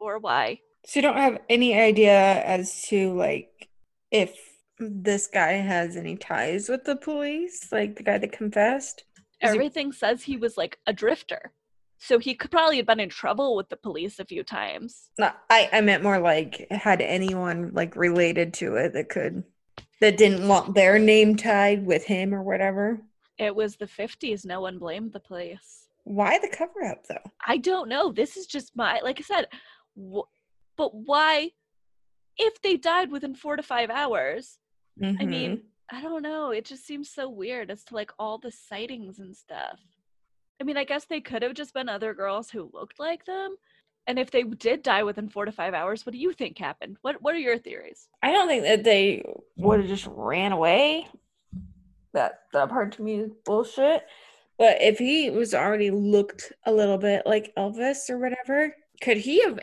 or 0.00 0.18
why 0.18 0.60
So 0.86 1.00
you 1.00 1.02
don't 1.02 1.18
have 1.18 1.38
any 1.50 1.78
idea 1.78 2.18
as 2.44 2.80
to 2.88 3.12
like 3.12 3.68
if 4.10 4.34
this 4.78 5.26
guy 5.26 5.52
has 5.52 5.96
any 5.96 6.16
ties 6.16 6.68
with 6.68 6.84
the 6.84 6.96
police, 6.96 7.70
like 7.72 7.96
the 7.96 8.02
guy 8.02 8.18
that 8.18 8.32
confessed? 8.32 9.04
Everything 9.40 9.92
says 9.92 10.22
he 10.22 10.36
was 10.36 10.56
like 10.56 10.78
a 10.86 10.92
drifter 10.92 11.52
so 11.98 12.18
he 12.18 12.34
could 12.34 12.50
probably 12.50 12.76
have 12.76 12.86
been 12.86 13.00
in 13.00 13.08
trouble 13.08 13.56
with 13.56 13.68
the 13.70 13.76
police 13.76 14.18
a 14.18 14.24
few 14.24 14.42
times 14.42 15.10
No, 15.18 15.30
I 15.50 15.68
I 15.72 15.80
meant 15.80 16.02
more 16.02 16.18
like 16.18 16.66
had 16.70 17.00
anyone 17.00 17.70
like 17.72 17.96
related 17.96 18.52
to 18.54 18.76
it 18.76 18.92
that 18.92 19.08
could 19.08 19.44
that 20.00 20.18
didn't 20.18 20.46
want 20.46 20.74
their 20.74 20.98
name 20.98 21.36
tied 21.36 21.86
with 21.86 22.04
him 22.04 22.34
or 22.34 22.42
whatever. 22.42 23.00
it 23.38 23.54
was 23.54 23.76
the 23.76 23.86
50s 23.86 24.44
no 24.44 24.60
one 24.60 24.78
blamed 24.78 25.12
the 25.12 25.20
police 25.20 25.88
Why 26.04 26.38
the 26.38 26.48
cover 26.48 26.84
up 26.84 27.06
though? 27.06 27.30
i 27.46 27.56
don't 27.56 27.88
know 27.88 28.12
this 28.12 28.36
is 28.36 28.46
just 28.46 28.76
my 28.76 29.00
like 29.02 29.18
i 29.18 29.22
said 29.22 29.46
wh- 29.98 30.28
but 30.76 30.90
why 30.94 31.50
if 32.36 32.60
they 32.62 32.76
died 32.76 33.10
within 33.10 33.34
four 33.34 33.56
to 33.56 33.62
five 33.62 33.88
hours 33.90 34.58
I 35.02 35.04
Mhm. 35.24 35.28
mean, 35.28 35.62
I 35.90 36.00
don't 36.02 36.22
know. 36.22 36.50
It 36.50 36.64
just 36.64 36.84
seems 36.84 37.10
so 37.10 37.28
weird 37.28 37.70
as 37.70 37.84
to 37.84 37.94
like 37.94 38.10
all 38.18 38.38
the 38.38 38.50
sightings 38.50 39.18
and 39.18 39.36
stuff. 39.36 39.78
I 40.60 40.64
mean, 40.64 40.76
I 40.76 40.84
guess 40.84 41.04
they 41.04 41.20
could 41.20 41.42
have 41.42 41.54
just 41.54 41.74
been 41.74 41.88
other 41.88 42.14
girls 42.14 42.50
who 42.50 42.70
looked 42.72 42.98
like 42.98 43.24
them. 43.24 43.56
And 44.06 44.18
if 44.18 44.30
they 44.30 44.42
did 44.42 44.82
die 44.82 45.02
within 45.02 45.28
four 45.28 45.44
to 45.44 45.52
five 45.52 45.74
hours, 45.74 46.06
what 46.06 46.12
do 46.12 46.18
you 46.18 46.32
think 46.32 46.58
happened? 46.58 46.96
What 47.02 47.20
What 47.22 47.34
are 47.34 47.38
your 47.38 47.58
theories? 47.58 48.08
I 48.22 48.32
don't 48.32 48.48
think 48.48 48.62
that 48.64 48.84
they 48.84 49.22
would 49.56 49.80
have 49.80 49.88
just 49.88 50.06
ran 50.10 50.52
away. 50.52 51.08
That 52.12 52.44
that 52.52 52.68
part 52.70 52.92
to 52.92 53.02
me 53.02 53.20
is 53.20 53.30
bullshit. 53.44 54.06
But 54.58 54.80
if 54.80 54.98
he 54.98 55.28
was 55.30 55.54
already 55.54 55.90
looked 55.90 56.52
a 56.64 56.72
little 56.72 56.96
bit 56.98 57.26
like 57.26 57.54
Elvis 57.56 58.08
or 58.08 58.16
whatever, 58.18 58.74
could 59.02 59.18
he 59.18 59.42
have 59.42 59.60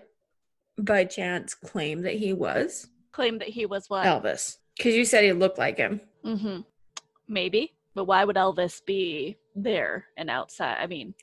by 0.78 1.06
chance 1.06 1.56
claimed 1.56 2.06
that 2.06 2.16
he 2.16 2.34
was 2.34 2.88
Claimed 3.12 3.42
that 3.42 3.50
he 3.50 3.66
was 3.66 3.90
what? 3.90 4.06
Elvis? 4.06 4.58
Because 4.78 4.96
you 4.96 5.06
said 5.06 5.24
he 5.24 5.34
looked 5.34 5.58
like 5.58 5.78
him. 5.78 6.02
Mm-hmm. 6.26 6.62
Maybe, 7.28 7.74
but 7.96 8.06
why 8.06 8.26
would 8.26 8.36
Elvis 8.36 8.84
be 8.86 9.38
there 9.56 10.06
and 10.18 10.30
outside? 10.30 10.78
I 10.80 10.88
mean, 10.88 11.14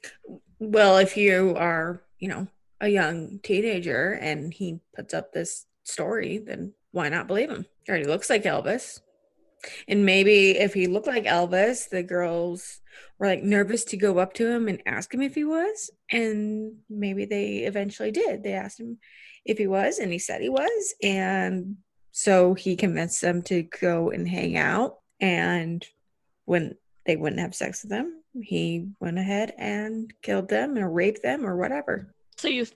Well, 0.59 0.99
if 0.99 1.17
you 1.17 1.55
are, 1.57 2.03
you 2.19 2.29
know, 2.29 2.47
a 2.81 2.89
young 2.89 3.41
teenager 3.43 4.13
and 4.13 4.53
he 4.53 4.81
puts 4.95 5.15
up 5.15 5.33
this 5.33 5.67
story, 5.85 6.39
then 6.39 6.75
why 6.93 7.09
not 7.09 7.27
believe 7.27 7.51
him? 7.51 7.67
He 7.85 7.91
already 7.91 8.07
looks 8.07 8.31
like 8.31 8.45
Elvis. 8.45 9.01
And 9.89 10.07
maybe 10.07 10.53
if 10.53 10.73
he 10.73 10.87
looked 10.87 11.07
like 11.07 11.25
Elvis, 11.25 11.89
the 11.89 12.03
girls 12.03 12.81
were 13.19 13.27
like 13.27 13.43
nervous 13.43 13.85
to 13.85 13.97
go 13.97 14.19
up 14.19 14.33
to 14.35 14.49
him 14.49 14.69
and 14.69 14.83
ask 14.87 15.13
him 15.13 15.21
if 15.21 15.35
he 15.35 15.45
was. 15.45 15.91
And 16.11 16.77
maybe 16.89 17.27
they 17.27 17.59
eventually 17.59 18.11
did. 18.11 18.43
They 18.43 18.55
asked 18.55 18.81
him 18.81 18.99
if 19.45 19.59
he 19.59 19.67
was, 19.67 19.99
and 19.99 20.13
he 20.13 20.19
said 20.19 20.41
he 20.41 20.49
was. 20.49 20.95
And 21.03 21.77
so 22.13 22.55
he 22.55 22.77
convinced 22.77 23.21
them 23.21 23.43
to 23.43 23.63
go 23.63 24.11
and 24.11 24.29
hang 24.29 24.57
out. 24.57 24.99
And 25.21 25.85
when 26.45 26.77
they 27.07 27.17
wouldn't 27.17 27.41
have 27.41 27.55
sex 27.55 27.83
with 27.83 27.91
them, 27.91 28.23
he 28.43 28.89
went 29.01 29.19
ahead 29.19 29.55
and 29.59 30.13
killed 30.23 30.49
them 30.49 30.77
or 30.79 30.91
raped 30.91 31.23
them 31.23 31.47
or 31.47 31.57
whatever. 31.57 32.15
So 32.37 32.49
you 32.49 32.67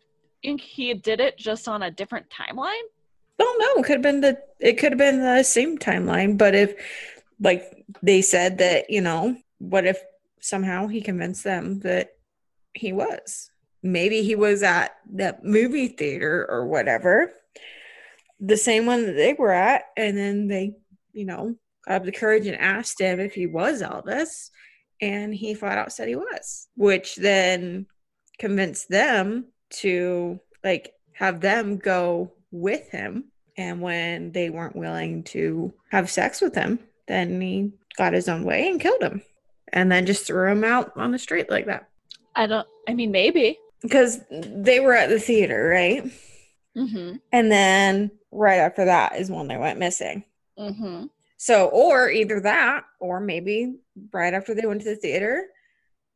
think 0.42 0.60
he 0.60 0.94
did 0.94 1.20
it 1.20 1.38
just 1.38 1.68
on 1.68 1.82
a 1.82 1.90
different 1.90 2.26
timeline? 2.30 2.82
Don't 3.38 3.60
know. 3.60 3.82
It 3.82 3.86
could 3.86 3.94
have 3.94 4.02
been 4.02 4.20
the 4.20 4.38
it 4.60 4.74
could 4.74 4.92
have 4.92 4.98
been 4.98 5.20
the 5.20 5.42
same 5.42 5.78
timeline, 5.78 6.38
but 6.38 6.54
if 6.54 6.74
like 7.40 7.84
they 8.02 8.22
said 8.22 8.58
that, 8.58 8.90
you 8.90 9.00
know, 9.00 9.36
what 9.58 9.86
if 9.86 10.00
somehow 10.40 10.86
he 10.86 11.00
convinced 11.00 11.42
them 11.44 11.80
that 11.80 12.10
he 12.74 12.92
was? 12.92 13.50
Maybe 13.82 14.22
he 14.22 14.34
was 14.34 14.62
at 14.62 14.96
that 15.12 15.44
movie 15.44 15.88
theater 15.88 16.46
or 16.48 16.66
whatever, 16.66 17.32
the 18.40 18.56
same 18.56 18.86
one 18.86 19.06
that 19.06 19.14
they 19.14 19.32
were 19.32 19.52
at, 19.52 19.84
and 19.96 20.16
then 20.16 20.48
they, 20.48 20.72
you 21.12 21.24
know, 21.24 21.54
got 21.86 21.96
up 21.96 22.04
the 22.04 22.12
courage 22.12 22.46
and 22.46 22.56
asked 22.56 23.00
him 23.00 23.20
if 23.20 23.34
he 23.34 23.46
was 23.46 23.82
Elvis, 23.82 24.50
and 25.00 25.34
he 25.34 25.54
flat 25.54 25.78
out 25.78 25.92
said 25.92 26.08
he 26.08 26.16
was, 26.16 26.68
which 26.76 27.16
then 27.16 27.86
convinced 28.38 28.88
them 28.88 29.46
to 29.70 30.40
like 30.62 30.92
have 31.12 31.40
them 31.40 31.78
go 31.78 32.32
with 32.50 32.90
him. 32.90 33.24
And 33.56 33.80
when 33.80 34.32
they 34.32 34.50
weren't 34.50 34.76
willing 34.76 35.22
to 35.24 35.72
have 35.90 36.10
sex 36.10 36.40
with 36.40 36.54
him, 36.54 36.80
then 37.06 37.40
he 37.40 37.72
got 37.96 38.12
his 38.12 38.28
own 38.28 38.44
way 38.44 38.68
and 38.68 38.80
killed 38.80 39.02
him. 39.02 39.22
And 39.72 39.90
then 39.90 40.06
just 40.06 40.26
threw 40.26 40.50
him 40.50 40.64
out 40.64 40.92
on 40.96 41.12
the 41.12 41.18
street 41.18 41.50
like 41.50 41.66
that. 41.66 41.88
I 42.34 42.46
don't. 42.46 42.66
I 42.88 42.94
mean, 42.94 43.12
maybe. 43.12 43.58
Because 43.82 44.20
they 44.30 44.80
were 44.80 44.94
at 44.94 45.08
the 45.08 45.20
theater, 45.20 45.68
right? 45.68 46.10
Mm-hmm. 46.76 47.16
And 47.32 47.52
then 47.52 48.10
right 48.30 48.58
after 48.58 48.84
that 48.86 49.16
is 49.16 49.30
when 49.30 49.48
they 49.48 49.56
went 49.56 49.78
missing. 49.78 50.24
Mm-hmm. 50.58 51.06
So, 51.36 51.66
or 51.68 52.10
either 52.10 52.40
that, 52.40 52.84
or 53.00 53.20
maybe 53.20 53.76
right 54.12 54.34
after 54.34 54.54
they 54.54 54.66
went 54.66 54.82
to 54.82 54.90
the 54.90 54.96
theater, 54.96 55.46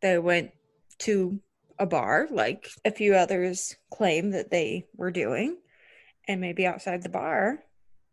they 0.00 0.18
went 0.18 0.52
to 1.00 1.40
a 1.78 1.86
bar, 1.86 2.28
like 2.30 2.68
a 2.84 2.90
few 2.90 3.14
others 3.14 3.76
claim 3.90 4.30
that 4.30 4.50
they 4.50 4.86
were 4.96 5.10
doing. 5.10 5.58
And 6.26 6.40
maybe 6.40 6.66
outside 6.66 7.02
the 7.02 7.08
bar, 7.08 7.64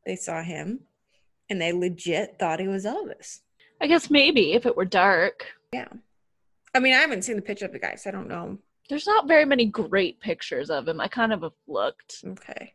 they 0.06 0.16
saw 0.16 0.42
him 0.42 0.82
and 1.50 1.62
they 1.62 1.74
legit 1.74 2.38
thought 2.40 2.60
he 2.60 2.68
was 2.68 2.86
Elvis. 2.86 3.40
I 3.82 3.88
guess 3.88 4.10
maybe 4.10 4.54
if 4.54 4.66
it 4.66 4.78
were 4.78 4.86
dark. 4.86 5.46
Yeah. 5.74 5.88
I 6.74 6.80
mean, 6.80 6.94
I 6.94 6.98
haven't 6.98 7.24
seen 7.24 7.36
the 7.36 7.42
picture 7.42 7.66
of 7.66 7.72
the 7.72 7.80
guy, 7.80 7.96
so 7.96 8.10
I 8.10 8.14
don't 8.14 8.28
know. 8.28 8.58
There's 8.90 9.08
not 9.08 9.28
very 9.28 9.46
many 9.46 9.66
great 9.66 10.20
pictures 10.20 10.70
of 10.70 10.88
him. 10.88 11.02
I 11.02 11.08
kind 11.08 11.34
of 11.34 11.42
have 11.42 11.54
looked. 11.68 12.24
Okay. 12.26 12.74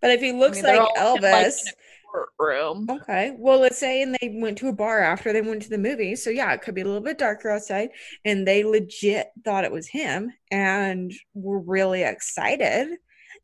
But 0.00 0.10
if 0.10 0.20
he 0.20 0.32
looks 0.32 0.58
I 0.58 0.62
mean, 0.62 0.76
like 0.76 0.88
all 0.98 1.16
in, 1.16 1.22
like, 1.22 1.32
Elvis, 1.32 1.62
in 1.62 1.68
a 1.68 2.36
courtroom. 2.36 2.86
Okay. 2.90 3.34
Well, 3.38 3.60
let's 3.60 3.78
say 3.78 4.02
and 4.02 4.16
they 4.20 4.38
went 4.40 4.58
to 4.58 4.68
a 4.68 4.72
bar 4.72 5.00
after 5.00 5.32
they 5.32 5.42
went 5.42 5.62
to 5.62 5.70
the 5.70 5.78
movie. 5.78 6.16
So 6.16 6.30
yeah, 6.30 6.52
it 6.52 6.62
could 6.62 6.74
be 6.74 6.82
a 6.82 6.86
little 6.86 7.00
bit 7.00 7.18
darker 7.18 7.50
outside 7.50 7.90
and 8.24 8.46
they 8.46 8.64
legit 8.64 9.28
thought 9.44 9.64
it 9.64 9.72
was 9.72 9.88
him 9.88 10.32
and 10.50 11.12
were 11.34 11.60
really 11.60 12.02
excited 12.02 12.96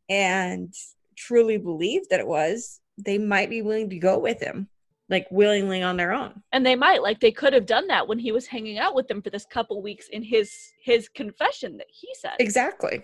and 0.09 0.73
truly 1.16 1.59
believed 1.59 2.11
that 2.11 2.21
it 2.21 2.27
was. 2.27 2.81
They 2.99 3.19
might 3.19 3.51
be 3.51 3.62
willing 3.62 3.90
to 3.90 3.99
go 3.99 4.19
with 4.19 4.40
him 4.40 4.69
like 5.09 5.27
willingly 5.31 5.83
on 5.83 5.97
their 5.97 6.12
own. 6.12 6.42
and 6.53 6.64
they 6.66 6.75
might 6.75 7.03
like 7.03 7.21
they 7.21 7.31
could 7.33 7.53
have 7.53 7.66
done 7.66 7.87
that 7.88 8.07
when 8.09 8.19
he 8.19 8.33
was 8.33 8.47
hanging 8.47 8.79
out 8.79 8.95
with 8.95 9.07
them 9.09 9.23
for 9.23 9.31
this 9.31 9.45
couple 9.47 9.81
weeks 9.83 10.09
in 10.09 10.23
his 10.23 10.53
his 10.83 11.09
confession 11.09 11.77
that 11.77 11.87
he 11.90 12.09
said 12.14 12.33
Exactly. 12.38 13.03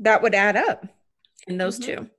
That 0.00 0.22
would 0.22 0.34
add 0.34 0.56
up 0.56 0.86
in 1.46 1.56
those 1.58 1.78
Mhm. 1.78 1.84
two. 1.84 2.10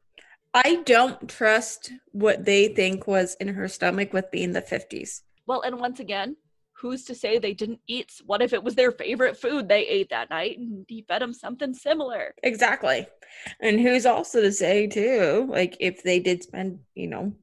I 0.53 0.77
don't 0.85 1.29
trust 1.29 1.91
what 2.13 2.45
they 2.45 2.69
think 2.69 3.05
was 3.07 3.35
in 3.41 3.49
her 3.49 3.67
stomach 3.67 4.13
with 4.13 4.31
being 4.31 4.53
the 4.53 4.61
50s. 4.61 5.23
well 5.45 5.61
and 5.61 5.79
once 5.79 5.99
again 5.99 6.35
who's 6.79 7.05
to 7.05 7.15
say 7.15 7.37
they 7.37 7.53
didn't 7.53 7.79
eat 7.87 8.11
what 8.25 8.41
if 8.41 8.51
it 8.53 8.63
was 8.63 8.75
their 8.75 8.91
favorite 8.91 9.37
food 9.37 9.67
they 9.69 9.87
ate 9.87 10.09
that 10.09 10.29
night 10.29 10.57
and 10.57 10.85
he 10.89 11.01
fed 11.07 11.21
them 11.21 11.33
something 11.33 11.73
similar 11.73 12.33
Exactly. 12.43 13.05
And 13.61 13.79
who's 13.79 14.05
also 14.05 14.41
to 14.41 14.51
say 14.51 14.87
too, 14.87 15.45
like 15.49 15.75
if 15.79 16.01
they 16.03 16.19
did 16.19 16.41
spend, 16.43 16.79
you 16.95 17.07
know, 17.07 17.33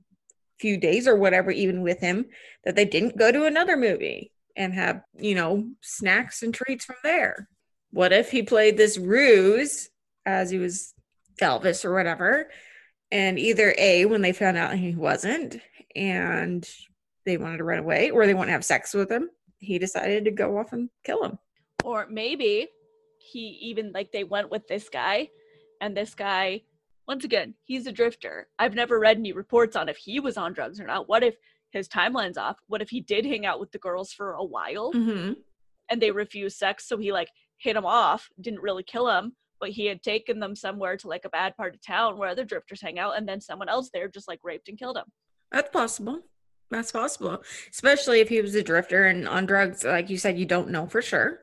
few 0.63 0.79
days 0.79 1.07
or 1.07 1.17
whatever 1.17 1.51
even 1.51 1.83
with 1.83 2.01
him, 2.01 2.25
that 2.65 2.77
they 2.77 2.87
didn't 2.87 3.19
go 3.19 3.31
to 3.31 3.45
another 3.45 3.77
movie 3.77 4.33
and 4.57 4.73
have, 4.73 5.03
you 5.19 5.35
know, 5.35 5.69
snacks 5.83 6.43
and 6.43 6.55
treats 6.55 6.85
from 6.85 6.97
there. 7.03 7.49
What 7.91 8.13
if 8.13 8.31
he 8.31 8.43
played 8.43 8.77
this 8.77 8.97
ruse 8.97 9.91
as 10.25 10.51
he 10.51 10.59
was 10.59 10.95
Elvis 11.41 11.85
or 11.85 11.93
whatever? 11.93 12.49
And 13.11 13.39
either 13.39 13.75
A, 13.77 14.07
when 14.07 14.23
they 14.23 14.33
found 14.33 14.57
out 14.57 14.75
he 14.75 14.95
wasn't, 14.95 15.61
and 15.95 16.67
they 17.27 17.37
wanted 17.37 17.59
to 17.59 17.65
run 17.65 17.81
away, 17.81 18.11
or 18.11 18.25
they 18.25 18.35
want 18.35 18.49
to 18.49 18.53
have 18.53 18.65
sex 18.65 18.95
with 18.95 19.11
him, 19.11 19.29
he 19.59 19.79
decided 19.79 20.25
to 20.25 20.31
go 20.31 20.59
off 20.59 20.73
and 20.73 20.89
kill 21.05 21.23
him. 21.25 21.39
or 21.85 22.07
maybe 22.11 22.69
he 23.19 23.59
even 23.63 23.93
like 23.93 24.13
they 24.13 24.25
went 24.25 24.51
with 24.51 24.67
this 24.69 24.89
guy 24.89 25.29
and 25.81 25.97
this 25.97 26.15
guy 26.15 26.63
once 27.09 27.25
again 27.25 27.55
he's 27.65 27.87
a 27.87 27.93
drifter 27.93 28.49
i've 28.59 28.75
never 28.75 28.99
read 28.99 29.17
any 29.19 29.33
reports 29.33 29.77
on 29.77 29.89
if 29.89 29.97
he 29.97 30.21
was 30.21 30.37
on 30.37 30.53
drugs 30.53 30.81
or 30.81 30.87
not 30.87 31.09
what 31.09 31.23
if 31.23 31.35
his 31.71 31.89
timeline's 31.89 32.39
off 32.39 32.59
what 32.69 32.83
if 32.83 32.91
he 32.91 33.01
did 33.01 33.25
hang 33.25 33.47
out 33.47 33.61
with 33.61 33.73
the 33.73 33.79
girls 33.79 34.13
for 34.13 34.33
a 34.35 34.45
while 34.45 34.93
Mm-hmm. 34.93 35.33
and 35.91 36.01
they 36.01 36.11
refused 36.11 36.57
sex 36.59 36.87
so 36.89 36.97
he 36.99 37.13
like 37.13 37.29
hit 37.59 37.77
him 37.77 37.87
off 37.87 38.29
didn't 38.41 38.61
really 38.63 38.83
kill 38.83 39.09
him 39.11 39.35
but 39.61 39.71
he 39.71 39.87
had 39.87 40.03
taken 40.03 40.41
them 40.41 40.57
somewhere 40.57 40.97
to 40.97 41.07
like 41.09 41.25
a 41.25 41.29
bad 41.31 41.57
part 41.57 41.75
of 41.75 41.81
town 41.87 42.19
where 42.19 42.29
other 42.29 42.45
drifters 42.45 42.81
hang 42.81 42.99
out 42.99 43.17
and 43.17 43.29
then 43.29 43.41
someone 43.41 43.69
else 43.69 43.91
there 43.93 44.09
just 44.09 44.29
like 44.29 44.41
raped 44.43 44.69
and 44.69 44.79
killed 44.79 44.97
him 44.97 45.05
That's 45.53 45.71
possible. 45.71 46.21
That's 46.71 46.91
possible, 46.91 47.43
especially 47.71 48.21
if 48.21 48.31
he 48.31 48.41
was 48.41 48.55
a 48.55 48.63
drifter 48.63 49.05
and 49.05 49.29
on 49.29 49.45
drugs. 49.45 49.85
Like 49.85 50.09
you 50.09 50.17
said, 50.17 50.39
you 50.39 50.47
don't 50.47 50.71
know 50.71 50.87
for 50.87 51.03
sure, 51.03 51.41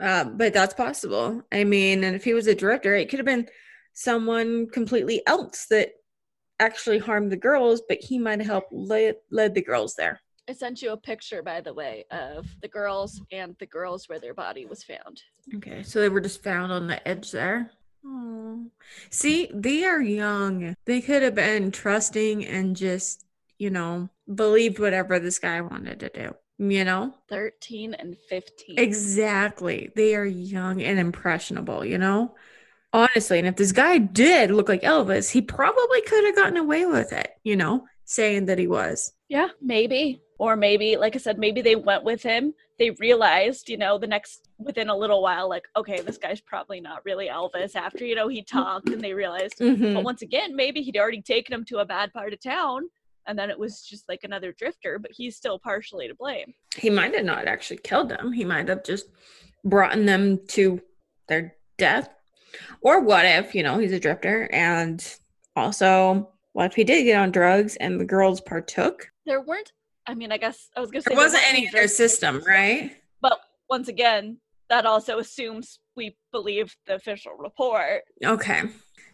uh, 0.00 0.24
but 0.24 0.52
that's 0.52 0.74
possible. 0.74 1.42
I 1.50 1.64
mean, 1.64 2.04
and 2.04 2.14
if 2.14 2.24
he 2.24 2.34
was 2.34 2.46
a 2.46 2.54
drifter, 2.54 2.94
it 2.94 3.08
could 3.08 3.18
have 3.18 3.24
been 3.24 3.48
someone 3.96 4.68
completely 4.68 5.22
else 5.26 5.66
that 5.70 5.88
actually 6.60 6.98
harmed 6.98 7.32
the 7.32 7.36
girls, 7.36 7.82
but 7.88 7.98
he 8.00 8.18
might 8.18 8.38
have 8.40 8.46
helped 8.46 8.72
lead, 8.72 9.16
led 9.30 9.54
the 9.54 9.62
girls 9.62 9.94
there. 9.94 10.20
i 10.48 10.52
sent 10.52 10.82
you 10.82 10.92
a 10.92 10.96
picture 10.96 11.42
by 11.42 11.60
the 11.62 11.72
way 11.72 12.04
of 12.10 12.46
the 12.60 12.68
girls 12.68 13.20
and 13.32 13.56
the 13.58 13.66
girls 13.66 14.08
where 14.08 14.20
their 14.20 14.34
body 14.34 14.64
was 14.66 14.84
found 14.84 15.22
Okay, 15.56 15.82
so 15.82 16.00
they 16.00 16.08
were 16.08 16.20
just 16.20 16.42
found 16.42 16.72
on 16.72 16.88
the 16.88 17.06
edge 17.06 17.30
there. 17.30 17.70
Oh, 18.04 18.66
see, 19.10 19.48
they 19.54 19.84
are 19.84 20.00
young. 20.00 20.74
They 20.84 21.00
could 21.00 21.22
have 21.22 21.36
been 21.36 21.70
trusting 21.70 22.44
and 22.44 22.76
just, 22.76 23.24
you 23.56 23.70
know, 23.70 24.08
believed 24.32 24.78
whatever 24.80 25.18
this 25.20 25.38
guy 25.38 25.60
wanted 25.60 26.00
to 26.00 26.08
do. 26.08 26.34
You 26.58 26.84
know. 26.84 27.14
13 27.28 27.94
and 27.94 28.16
15 28.28 28.78
Exactly. 28.78 29.92
They 29.94 30.16
are 30.16 30.24
young 30.24 30.82
and 30.82 30.98
impressionable, 30.98 31.84
you 31.84 31.98
know? 31.98 32.34
Honestly, 32.96 33.38
and 33.38 33.46
if 33.46 33.56
this 33.56 33.72
guy 33.72 33.98
did 33.98 34.50
look 34.50 34.70
like 34.70 34.80
Elvis, 34.80 35.30
he 35.30 35.42
probably 35.42 36.00
could 36.02 36.24
have 36.24 36.34
gotten 36.34 36.56
away 36.56 36.86
with 36.86 37.12
it, 37.12 37.30
you 37.44 37.54
know, 37.54 37.86
saying 38.06 38.46
that 38.46 38.58
he 38.58 38.66
was. 38.66 39.12
Yeah, 39.28 39.48
maybe. 39.60 40.22
Or 40.38 40.56
maybe, 40.56 40.96
like 40.96 41.14
I 41.14 41.18
said, 41.18 41.38
maybe 41.38 41.60
they 41.60 41.76
went 41.76 42.04
with 42.04 42.22
him. 42.22 42.54
They 42.78 42.90
realized, 42.92 43.68
you 43.68 43.76
know, 43.76 43.98
the 43.98 44.06
next 44.06 44.48
within 44.58 44.88
a 44.88 44.96
little 44.96 45.22
while, 45.22 45.46
like, 45.46 45.64
okay, 45.76 46.00
this 46.00 46.16
guy's 46.16 46.40
probably 46.40 46.80
not 46.80 47.04
really 47.04 47.28
Elvis 47.28 47.76
after, 47.76 48.06
you 48.06 48.14
know, 48.14 48.28
he 48.28 48.42
talked 48.42 48.88
and 48.88 49.02
they 49.02 49.12
realized. 49.12 49.58
Mhm. 49.58 49.94
But 49.94 50.04
once 50.04 50.22
again, 50.22 50.56
maybe 50.56 50.80
he'd 50.80 50.96
already 50.96 51.20
taken 51.20 51.54
him 51.54 51.66
to 51.66 51.78
a 51.78 51.84
bad 51.84 52.14
part 52.14 52.32
of 52.32 52.40
town 52.40 52.88
and 53.26 53.38
then 53.38 53.50
it 53.50 53.58
was 53.58 53.82
just 53.82 54.08
like 54.08 54.24
another 54.24 54.52
drifter, 54.52 54.98
but 54.98 55.10
he's 55.12 55.36
still 55.36 55.58
partially 55.58 56.08
to 56.08 56.14
blame. 56.14 56.54
He 56.76 56.90
might 56.90 57.14
have 57.14 57.24
not 57.24 57.46
actually 57.46 57.78
killed 57.78 58.08
them. 58.08 58.32
He 58.32 58.44
might 58.44 58.68
have 58.68 58.84
just 58.84 59.06
brought 59.64 59.96
them 59.96 60.46
to 60.48 60.80
their 61.28 61.56
death. 61.76 62.08
Or 62.80 63.00
what 63.00 63.24
if, 63.24 63.54
you 63.54 63.62
know, 63.62 63.78
he's 63.78 63.92
a 63.92 64.00
drifter 64.00 64.48
and 64.52 65.04
also 65.54 66.30
what 66.52 66.66
if 66.66 66.74
he 66.74 66.84
did 66.84 67.04
get 67.04 67.20
on 67.20 67.30
drugs 67.30 67.76
and 67.76 68.00
the 68.00 68.04
girls 68.04 68.40
partook? 68.40 69.10
There 69.26 69.42
weren't, 69.42 69.72
I 70.06 70.14
mean, 70.14 70.32
I 70.32 70.38
guess 70.38 70.70
I 70.76 70.80
was 70.80 70.90
going 70.90 71.02
to 71.02 71.08
say 71.08 71.14
There 71.14 71.22
wasn't 71.22 71.44
any 71.48 71.66
in 71.66 71.72
their 71.72 71.88
system, 71.88 72.42
right? 72.46 72.96
But 73.20 73.38
once 73.68 73.88
again, 73.88 74.38
that 74.68 74.86
also 74.86 75.18
assumes 75.18 75.78
we 75.96 76.16
believe 76.32 76.74
the 76.86 76.94
official 76.94 77.32
report. 77.38 78.02
Okay. 78.24 78.62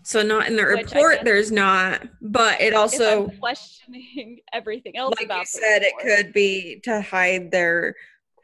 So 0.04 0.22
not 0.22 0.48
in 0.48 0.56
the 0.56 0.64
report, 0.64 1.20
there's 1.24 1.52
not, 1.52 2.02
but 2.20 2.60
it 2.60 2.74
also 2.74 3.28
questioning 3.40 4.40
everything 4.52 4.96
else 4.96 5.14
like 5.16 5.26
about 5.26 5.40
you 5.40 5.46
said, 5.46 5.82
it 5.82 5.94
could 6.00 6.32
be 6.32 6.80
to 6.84 7.00
hide 7.00 7.50
their 7.50 7.94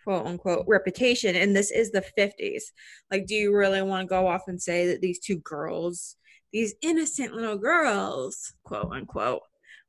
quote 0.08 0.26
unquote 0.26 0.64
reputation. 0.66 1.36
And 1.36 1.54
this 1.54 1.70
is 1.70 1.90
the 1.90 2.02
50s. 2.16 2.62
Like, 3.10 3.26
do 3.26 3.34
you 3.34 3.54
really 3.54 3.82
want 3.82 4.08
to 4.08 4.08
go 4.08 4.26
off 4.26 4.44
and 4.48 4.60
say 4.60 4.86
that 4.86 5.02
these 5.02 5.18
two 5.18 5.36
girls, 5.40 6.16
these 6.50 6.74
innocent 6.80 7.34
little 7.34 7.58
girls, 7.58 8.54
quote 8.64 8.90
unquote, 8.90 9.42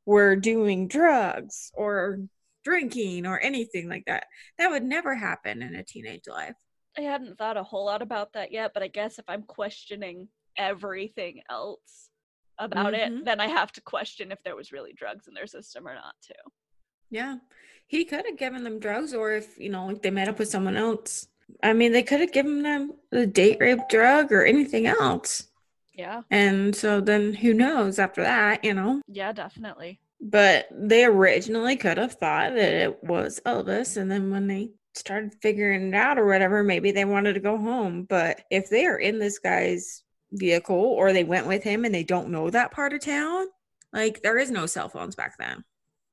were 0.05 0.36
doing 0.36 0.89
drugs 0.89 1.72
or 1.74 2.20
drinking 2.65 3.26
or 3.26 3.39
anything 3.39 3.88
like 3.88 4.03
that. 4.07 4.26
That 4.57 4.70
would 4.70 4.84
never 4.84 5.15
happen 5.15 5.61
in 5.61 5.74
a 5.76 5.86
teenage 5.86 6.28
life. 6.28 6.55
I 6.97 7.01
hadn't 7.01 7.38
thought 7.38 7.55
a 7.55 7.63
whole 7.63 7.86
lot 7.86 8.01
about 8.01 8.34
that 8.34 8.51
yet, 8.51 8.72
but 8.74 8.84
I 8.84 8.89
guess 8.89 9.20
if 9.20 9.26
I'm 9.30 9.43
questioning 9.43 10.28
everything 10.57 11.43
else 11.49 12.09
about 12.57 12.93
Mhm. 12.93 13.20
it, 13.20 13.26
then 13.26 13.39
I 13.39 13.47
have 13.47 13.72
to 13.74 13.82
question 13.82 14.34
if 14.34 14.43
there 14.43 14.57
was 14.57 14.74
really 14.74 14.91
drugs 14.91 15.30
in 15.30 15.34
their 15.34 15.47
system 15.47 15.88
or 15.88 15.95
not 15.95 16.15
too. 16.22 16.51
Yeah. 17.10 17.38
He 17.88 18.05
could 18.05 18.26
have 18.26 18.38
given 18.38 18.64
them 18.64 18.80
drugs 18.80 19.14
or 19.14 19.34
if, 19.34 19.57
you 19.60 19.70
know, 19.70 19.88
like 19.88 20.01
they 20.01 20.12
met 20.12 20.28
up 20.28 20.39
with 20.39 20.49
someone 20.49 20.78
else. 20.78 21.28
I 21.64 21.74
mean, 21.74 21.91
they 21.91 22.03
could 22.03 22.20
have 22.20 22.32
given 22.32 22.62
them 22.62 22.93
the 23.12 23.26
date 23.26 23.57
rape 23.60 23.89
drug 23.89 24.32
or 24.32 24.45
anything 24.45 24.86
else. 24.86 25.47
Yeah. 25.93 26.22
And 26.30 26.76
so 26.76 27.01
then 27.01 27.34
who 27.34 27.53
knows 27.53 27.99
after 27.99 28.22
that, 28.22 28.64
you 28.64 28.74
know? 28.74 29.01
Yeah, 29.07 29.32
definitely. 29.32 29.99
But 30.22 30.68
they 30.72 31.05
originally 31.05 31.76
could 31.76 31.97
have 31.97 32.14
thought 32.14 32.53
that 32.53 32.74
it 32.74 33.03
was 33.03 33.41
Elvis. 33.45 33.97
And 33.97 34.12
then 34.12 34.30
when 34.32 34.47
they 34.47 34.72
started 34.93 35.34
figuring 35.41 35.89
it 35.89 35.95
out 35.95 36.20
or 36.20 36.28
whatever, 36.28 36.64
maybe 36.64 36.91
they 36.91 37.05
wanted 37.05 37.34
to 37.34 37.39
go 37.39 37.57
home. 37.57 38.03
But 38.03 38.41
if 38.51 38.70
they 38.70 38.86
are 38.86 38.97
in 38.97 39.18
this 39.18 39.39
guy's 39.39 40.03
vehicle 40.32 40.76
or 40.76 41.12
they 41.12 41.24
went 41.24 41.47
with 41.47 41.64
him 41.64 41.86
and 41.86 41.93
they 41.93 42.03
don't 42.03 42.30
know 42.30 42.49
that 42.49 42.72
part 42.72 42.93
of 42.93 43.01
town, 43.01 43.47
like 43.91 44.22
there 44.22 44.38
is 44.38 44.51
no 44.51 44.68
cell 44.68 44.89
phones 44.89 45.16
back 45.16 45.38
then. 45.39 45.64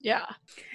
Yeah. 0.01 0.27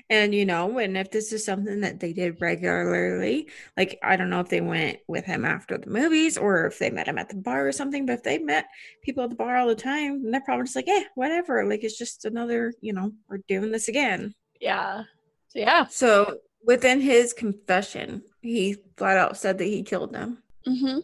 And 0.10 0.36
you 0.36 0.46
know, 0.46 0.78
and 0.80 0.98
if 0.98 1.10
this 1.12 1.32
is 1.32 1.46
something 1.46 1.80
that 1.82 2.00
they 2.00 2.12
did 2.12 2.42
regularly, 2.42 3.48
like 3.78 3.98
I 4.04 4.18
don't 4.18 4.30
know 4.30 4.42
if 4.42 4.50
they 4.50 4.60
went 4.62 5.00
with 5.08 5.26
him 5.26 5.46
after 5.46 5.78
the 5.78 5.90
movies 5.90 6.38
or 6.38 6.66
if 6.66 6.80
they 6.80 6.90
met 6.90 7.08
him 7.08 7.18
at 7.18 7.30
the 7.30 7.36
bar 7.36 7.68
or 7.68 7.72
something, 7.72 8.06
but 8.06 8.14
if 8.14 8.24
they 8.24 8.40
met 8.40 8.66
people 9.04 9.24
at 9.24 9.30
the 9.30 9.36
bar 9.36 9.56
all 9.56 9.68
the 9.68 9.76
time, 9.76 10.22
then 10.24 10.32
they're 10.32 10.42
probably 10.42 10.66
just 10.66 10.76
like, 10.76 10.88
yeah, 10.88 11.04
whatever. 11.16 11.66
Like 11.66 11.84
it's 11.84 11.98
just 11.98 12.26
another, 12.26 12.74
you 12.82 12.94
know, 12.94 13.12
we're 13.30 13.40
doing 13.48 13.72
this 13.72 13.88
again. 13.88 14.34
Yeah. 14.60 15.04
So 15.48 15.60
yeah. 15.60 15.86
So 15.86 16.38
within 16.66 17.00
his 17.00 17.32
confession, 17.32 18.24
he 18.42 18.76
flat 18.98 19.18
out 19.18 19.38
said 19.38 19.58
that 19.60 19.66
he 19.66 19.82
killed 19.84 20.14
them. 20.14 20.44
Mm-hmm. 20.68 21.00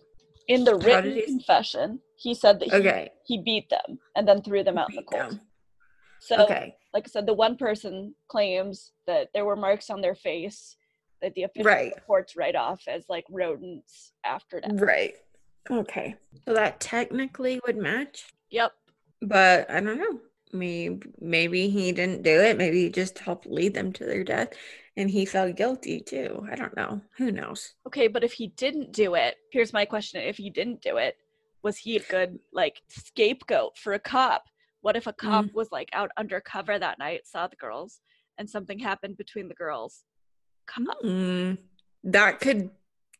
In 0.50 0.64
the 0.64 0.76
written 0.76 1.14
he- 1.14 1.26
confession, 1.26 2.00
he 2.18 2.34
said 2.34 2.60
that 2.60 2.70
he, 2.70 2.76
Okay. 2.76 3.10
he 3.26 3.42
beat 3.42 3.70
them 3.70 4.00
and 4.16 4.28
then 4.28 4.42
threw 4.42 4.64
them 4.64 4.78
out 4.78 4.90
in 4.90 4.96
the 4.98 5.04
cold. 5.04 5.22
them. 5.32 5.42
So 6.20 6.44
Okay. 6.46 6.76
Like 6.94 7.04
I 7.08 7.10
said, 7.10 7.26
the 7.26 7.34
one 7.34 7.58
person 7.58 8.16
claims 8.28 8.92
that 9.06 9.30
there 9.34 9.46
were 9.46 9.56
marks 9.56 9.90
on 9.90 10.02
their 10.02 10.16
face 10.16 10.78
that 11.22 11.34
the 11.36 11.44
official 11.44 11.66
Right. 11.66 11.94
reports 11.96 12.36
write 12.36 12.56
off 12.56 12.84
as 12.88 13.06
like 13.10 13.26
rodents 13.30 14.14
after 14.24 14.60
death. 14.62 14.72
Right. 14.80 15.16
Okay. 15.70 16.16
So 16.46 16.54
that 16.54 16.80
technically 16.80 17.60
would 17.66 17.78
match. 17.78 18.26
Yep. 18.52 18.72
but 19.22 19.70
I 19.70 19.80
don't 19.82 19.98
know. 19.98 20.22
Maybe 20.54 21.06
maybe 21.20 21.68
he 21.70 21.92
didn't 21.92 22.22
do 22.24 22.40
it. 22.40 22.56
Maybe 22.58 22.84
he 22.84 22.90
just 22.90 23.20
helped 23.20 23.46
lead 23.48 23.74
them 23.74 23.92
to 23.94 24.06
their 24.06 24.24
death, 24.24 24.54
and 24.96 25.10
he 25.10 25.26
felt 25.26 25.58
guilty 25.58 26.00
too. 26.00 26.48
I 26.50 26.56
don't 26.56 26.76
know. 26.78 27.02
Who 27.18 27.32
knows? 27.34 27.74
Okay, 27.86 28.08
but 28.08 28.24
if 28.24 28.32
he 28.32 28.48
didn't 28.48 28.94
do 28.94 29.16
it, 29.16 29.36
here's 29.52 29.74
my 29.74 29.84
question. 29.84 30.22
If 30.22 30.38
he 30.38 30.50
didn't 30.50 30.82
do 30.82 30.96
it, 30.96 31.18
was 31.64 31.76
he 31.78 31.98
a 31.98 32.00
good 32.00 32.40
like 32.54 32.82
scapegoat 32.88 33.78
for 33.78 33.94
a 33.94 34.00
cop? 34.00 34.46
What 34.88 34.96
if 34.96 35.06
a 35.06 35.12
cop 35.12 35.54
was 35.54 35.70
like 35.70 35.90
out 35.92 36.12
undercover 36.16 36.80
that 36.80 36.98
night, 36.98 37.28
saw 37.28 37.46
the 37.46 37.58
girls, 37.58 38.00
and 38.38 38.50
something 38.50 38.80
happened 38.80 39.18
between 39.18 39.50
the 39.50 39.54
girls? 39.54 40.06
Cop. 40.66 41.04
Mm, 41.04 41.58
that 42.06 42.40
could 42.40 42.70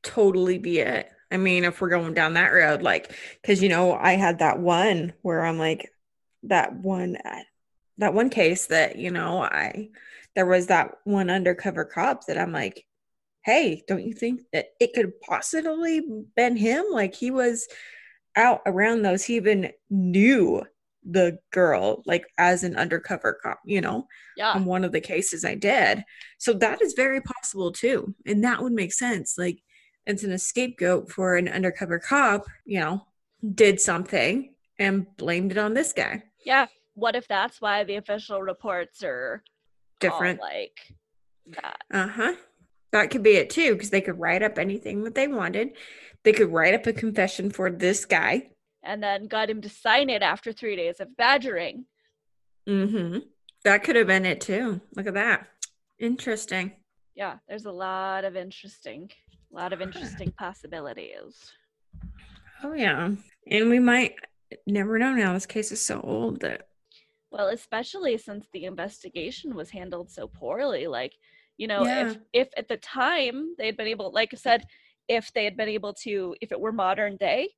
totally 0.02 0.60
be 0.60 0.80
it. 0.80 1.10
I 1.30 1.36
mean, 1.36 1.66
if 1.66 1.82
we're 1.82 1.90
going 1.90 2.14
down 2.14 2.36
that 2.36 2.54
road, 2.54 2.84
like, 2.84 3.14
because 3.42 3.62
you 3.62 3.68
know, 3.68 3.92
I 3.92 4.14
had 4.14 4.40
that 4.40 4.60
one 4.60 5.12
where 5.24 5.46
I'm 5.46 5.60
like, 5.60 5.92
that 6.44 6.74
one, 6.74 7.18
uh, 7.18 7.42
that 7.98 8.14
one 8.14 8.30
case 8.30 8.68
that 8.68 8.96
you 8.96 9.12
know, 9.12 9.44
I 9.44 9.90
there 10.36 10.46
was 10.46 10.68
that 10.68 10.92
one 11.04 11.30
undercover 11.30 11.84
cop 11.84 12.28
that 12.28 12.38
I'm 12.38 12.54
like, 12.54 12.86
hey, 13.44 13.84
don't 13.90 14.06
you 14.06 14.14
think 14.14 14.44
that 14.54 14.68
it 14.80 14.94
could 14.94 15.20
possibly 15.20 16.02
been 16.34 16.56
him? 16.56 16.86
Like 16.92 17.14
he 17.14 17.30
was 17.30 17.68
out 18.38 18.62
around 18.66 19.02
those. 19.02 19.26
He 19.26 19.36
even 19.36 19.74
knew 19.90 20.64
the 21.10 21.38
girl, 21.52 22.04
like 22.06 22.26
as 22.38 22.64
an 22.64 22.76
undercover 22.76 23.40
cop, 23.42 23.60
you 23.66 23.80
know 23.80 24.08
Yeah. 24.36 24.52
on 24.52 24.66
one 24.66 24.84
of 24.84 24.92
the 24.92 25.00
cases 25.02 25.46
I 25.46 25.56
did. 25.56 26.04
So 26.38 26.54
that 26.54 26.82
is 26.82 26.94
very 26.94 27.22
possible 27.22 27.72
too. 27.72 28.14
And 28.26 28.44
that 28.44 28.62
would 28.62 28.74
make 28.74 28.92
sense. 28.94 29.38
Like 29.38 29.60
it's 30.06 30.24
an 30.24 30.38
scapegoat 30.38 31.10
for 31.12 31.36
an 31.38 31.48
undercover 31.48 32.00
cop, 32.00 32.46
you 32.66 32.80
know, 32.80 33.06
did 33.54 33.80
something 33.80 34.54
and 34.80 35.06
blamed 35.18 35.52
it 35.52 35.58
on 35.58 35.74
this 35.74 35.94
guy. 35.94 36.24
Yeah. 36.46 36.68
What 36.94 37.16
if 37.16 37.28
that's 37.28 37.62
why 37.62 37.84
the 37.84 37.96
official 37.96 38.42
reports 38.42 39.04
are 39.04 39.44
Different. 40.00 40.40
like 40.42 40.78
that? 41.48 41.78
Uh-huh. 41.94 42.34
That 42.92 43.12
could 43.12 43.24
be 43.24 43.36
it 43.36 43.50
too, 43.50 43.74
because 43.74 43.90
they 43.92 44.02
could 44.02 44.20
write 44.20 44.44
up 44.44 44.58
anything 44.58 45.04
that 45.04 45.14
they 45.16 45.28
wanted. 45.28 45.70
They 46.24 46.34
could 46.34 46.52
write 46.52 46.74
up 46.74 46.88
a 46.88 46.94
confession 46.94 47.50
for 47.52 47.70
this 47.70 48.06
guy. 48.06 48.50
And 48.88 49.04
then 49.04 49.28
got 49.28 49.50
him 49.50 49.62
to 49.62 49.70
sign 49.70 50.10
it 50.10 50.22
after 50.22 50.54
three 50.54 50.78
days 50.78 51.02
of 51.02 51.16
badgering. 51.18 51.86
Mm-hmm. 52.68 53.20
That 53.66 53.84
could 53.84 53.98
have 53.98 54.08
been 54.08 54.26
it 54.26 54.40
too. 54.40 54.80
Look 54.96 55.08
at 55.08 55.14
that. 55.16 55.48
Interesting. 56.00 56.72
Yeah, 57.14 57.38
there's 57.50 57.66
a 57.66 57.72
lot 57.72 58.24
of 58.24 58.38
interesting, 58.38 59.10
a 59.52 59.56
lot 59.56 59.74
of 59.74 59.82
interesting 59.82 60.32
possibilities. 60.32 61.52
Oh 62.64 62.74
yeah. 62.74 63.10
And 63.52 63.70
we 63.70 63.80
might 63.80 64.16
never 64.66 64.98
know 64.98 65.14
now. 65.14 65.34
This 65.34 65.46
case 65.46 65.72
is 65.74 65.84
so 65.84 66.00
old 66.02 66.40
that 66.42 66.70
Well, 67.30 67.50
especially 67.50 68.18
since 68.18 68.48
the 68.54 68.64
investigation 68.66 69.54
was 69.54 69.70
handled 69.70 70.10
so 70.10 70.28
poorly. 70.28 70.88
Like, 70.88 71.14
you 71.58 71.68
know, 71.68 71.84
Yeah. 71.84 72.12
if 72.12 72.18
if 72.32 72.50
at 72.56 72.70
the 72.70 72.78
time 72.78 73.54
they 73.58 73.66
had 73.66 73.76
been 73.76 73.88
able, 73.88 74.12
like 74.14 74.34
I 74.34 74.38
said, 74.38 74.66
if 75.10 75.34
they 75.34 75.44
had 75.44 75.58
been 75.58 75.70
able 75.70 75.94
to, 76.06 76.36
if 76.40 76.52
it 76.54 76.60
were 76.60 76.72
modern 76.72 77.18
day, 77.18 77.50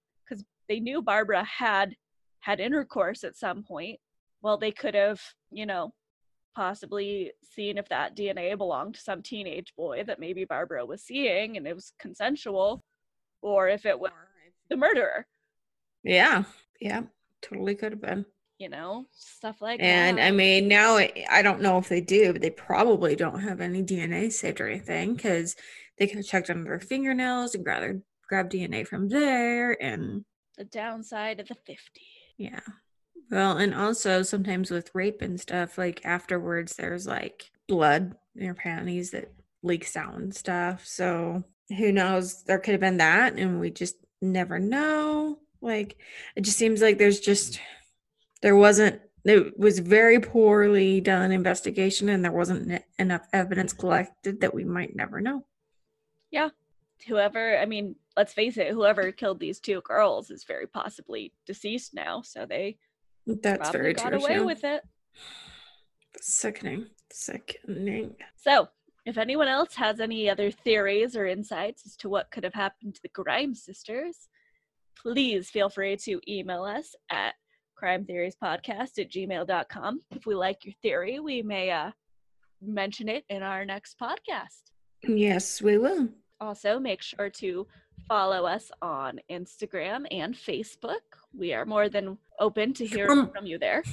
they 0.70 0.80
knew 0.80 1.02
Barbara 1.02 1.44
had 1.44 1.96
had 2.42 2.60
intercourse 2.62 3.24
at 3.26 3.36
some 3.36 3.64
point, 3.64 4.00
well, 4.42 4.58
they 4.58 4.72
could 4.72 4.96
have, 4.96 5.20
you 5.52 5.66
know, 5.66 5.94
possibly 6.56 7.32
seen 7.44 7.78
if 7.78 7.90
that 7.90 8.16
DNA 8.16 8.58
belonged 8.58 8.96
to 8.96 9.02
some 9.02 9.22
teenage 9.22 9.74
boy 9.76 10.04
that 10.06 10.20
maybe 10.20 10.46
Barbara 10.46 10.86
was 10.86 11.04
seeing 11.04 11.58
and 11.58 11.68
it 11.68 11.76
was 11.76 11.92
consensual, 12.00 12.84
or 13.42 13.68
if 13.68 13.86
it 13.86 14.00
was 14.00 14.12
the 14.70 14.78
murderer, 14.78 15.26
Yeah. 16.04 16.44
Yeah. 16.80 17.04
Totally 17.42 17.76
could 17.76 17.92
have 17.94 18.02
been. 18.02 18.26
you 18.58 18.70
know, 18.70 19.06
stuff 19.12 19.62
like 19.62 19.80
And 19.82 20.18
that. 20.18 20.22
And 20.22 20.34
I 20.34 20.36
mean, 20.38 20.68
now 20.68 20.98
I 20.98 21.26
I 21.30 21.42
don't 21.42 21.62
know 21.62 21.78
if 21.78 21.88
they 21.90 22.02
do, 22.02 22.34
but 22.34 22.42
they 22.42 22.50
probably 22.52 23.16
don't 23.16 23.40
have 23.42 23.62
any 23.62 23.82
DNA 23.84 24.32
saved 24.32 24.60
or 24.62 24.68
anything 24.68 25.16
because 25.16 25.56
they 25.98 26.08
could 26.08 26.18
have 26.18 26.26
checked 26.26 26.50
under 26.50 26.64
their 26.66 26.80
fingernails 26.80 27.56
and 27.56 27.64
grab 27.64 28.02
grab 28.28 28.50
DNA 28.50 28.86
from 28.86 29.08
there. 29.10 29.82
And 29.82 30.26
the 30.60 30.66
downside 30.66 31.40
of 31.40 31.48
the 31.48 31.56
50. 31.56 31.80
yeah. 32.38 32.60
Well, 33.32 33.58
and 33.58 33.74
also 33.76 34.24
sometimes 34.24 34.72
with 34.72 34.94
rape 34.94 35.22
and 35.22 35.40
stuff, 35.40 35.78
like 35.78 36.02
afterwards, 36.04 36.76
there's 36.76 37.08
like 37.08 37.52
blood 37.68 38.16
in 38.36 38.44
your 38.44 38.56
panties 38.56 39.12
that 39.12 39.32
leaks 39.62 39.96
out 39.96 40.16
and 40.16 40.36
stuff. 40.36 40.86
So 40.86 41.44
who 41.70 41.92
knows? 41.92 42.44
There 42.44 42.58
could 42.60 42.72
have 42.72 42.82
been 42.82 42.98
that, 42.98 43.36
and 43.36 43.60
we 43.60 43.70
just 43.70 43.96
never 44.22 44.58
know. 44.60 45.40
Like, 45.62 45.98
it 46.36 46.42
just 46.42 46.58
seems 46.58 46.82
like 46.82 46.98
there's 46.98 47.20
just, 47.20 47.60
there 48.42 48.56
wasn't, 48.56 49.00
it 49.26 49.60
was 49.60 49.80
very 49.80 50.20
poorly 50.20 51.00
done 51.00 51.32
investigation, 51.32 52.10
and 52.10 52.26
there 52.26 52.32
wasn't 52.32 52.82
enough 52.98 53.28
evidence 53.32 53.74
collected 53.74 54.42
that 54.42 54.56
we 54.56 54.64
might 54.64 54.96
never 54.96 55.22
know. 55.22 55.46
Whoever, 57.08 57.58
I 57.58 57.66
mean, 57.66 57.96
let's 58.18 58.34
face 58.34 58.58
it, 58.58 58.72
whoever 58.72 59.12
killed 59.12 59.40
these 59.40 59.60
two 59.60 59.82
girls 59.82 60.30
is 60.32 60.44
very 60.44 60.68
possibly 60.68 61.34
deceased 61.46 61.94
now, 61.94 62.22
so 62.22 62.46
they 62.46 62.78
That's 63.26 63.58
probably 63.60 63.80
very 63.80 63.94
got 63.94 64.10
true. 64.10 64.20
away 64.20 64.36
too. 64.36 64.46
with 64.46 64.64
it. 64.64 64.84
Sickening. 66.22 66.88
Sickening. 67.12 68.16
So, 68.36 68.70
if 69.06 69.18
anyone 69.18 69.48
else 69.48 69.76
has 69.76 70.00
any 70.00 70.30
other 70.30 70.52
theories 70.52 71.16
or 71.16 71.26
insights 71.26 71.84
as 71.86 71.96
to 71.98 72.10
what 72.10 72.30
could 72.32 72.44
have 72.44 72.54
happened 72.54 72.96
to 72.96 73.02
the 73.02 73.10
Grimes 73.10 73.64
sisters, 73.64 74.28
please 74.96 75.50
feel 75.50 75.70
free 75.70 75.96
to 75.98 76.20
email 76.28 76.64
us 76.64 76.96
at 77.10 77.34
crime 77.76 78.04
theories 78.04 78.36
podcast 78.42 79.00
at 79.00 79.10
gmail.com. 79.10 80.02
If 80.12 80.26
we 80.26 80.36
like 80.36 80.66
your 80.66 80.74
theory, 80.82 81.20
we 81.20 81.42
may 81.42 81.72
uh, 81.72 81.92
mention 82.62 83.08
it 83.08 83.24
in 83.30 83.42
our 83.42 83.64
next 83.64 83.98
podcast. 84.00 84.64
Yes, 85.08 85.62
we 85.62 85.78
will. 85.78 86.10
Also, 86.42 86.80
make 86.80 87.02
sure 87.02 87.30
to 87.30 87.68
follow 88.08 88.46
us 88.46 88.72
on 88.82 89.20
Instagram 89.30 90.06
and 90.10 90.34
Facebook. 90.34 91.02
We 91.38 91.54
are 91.54 91.66
more 91.66 91.90
than 91.90 92.18
open 92.40 92.74
to 92.76 92.86
hearing 92.86 93.20
Um, 93.20 93.32
from 93.32 93.46
you 93.46 93.58
there. 93.60 93.84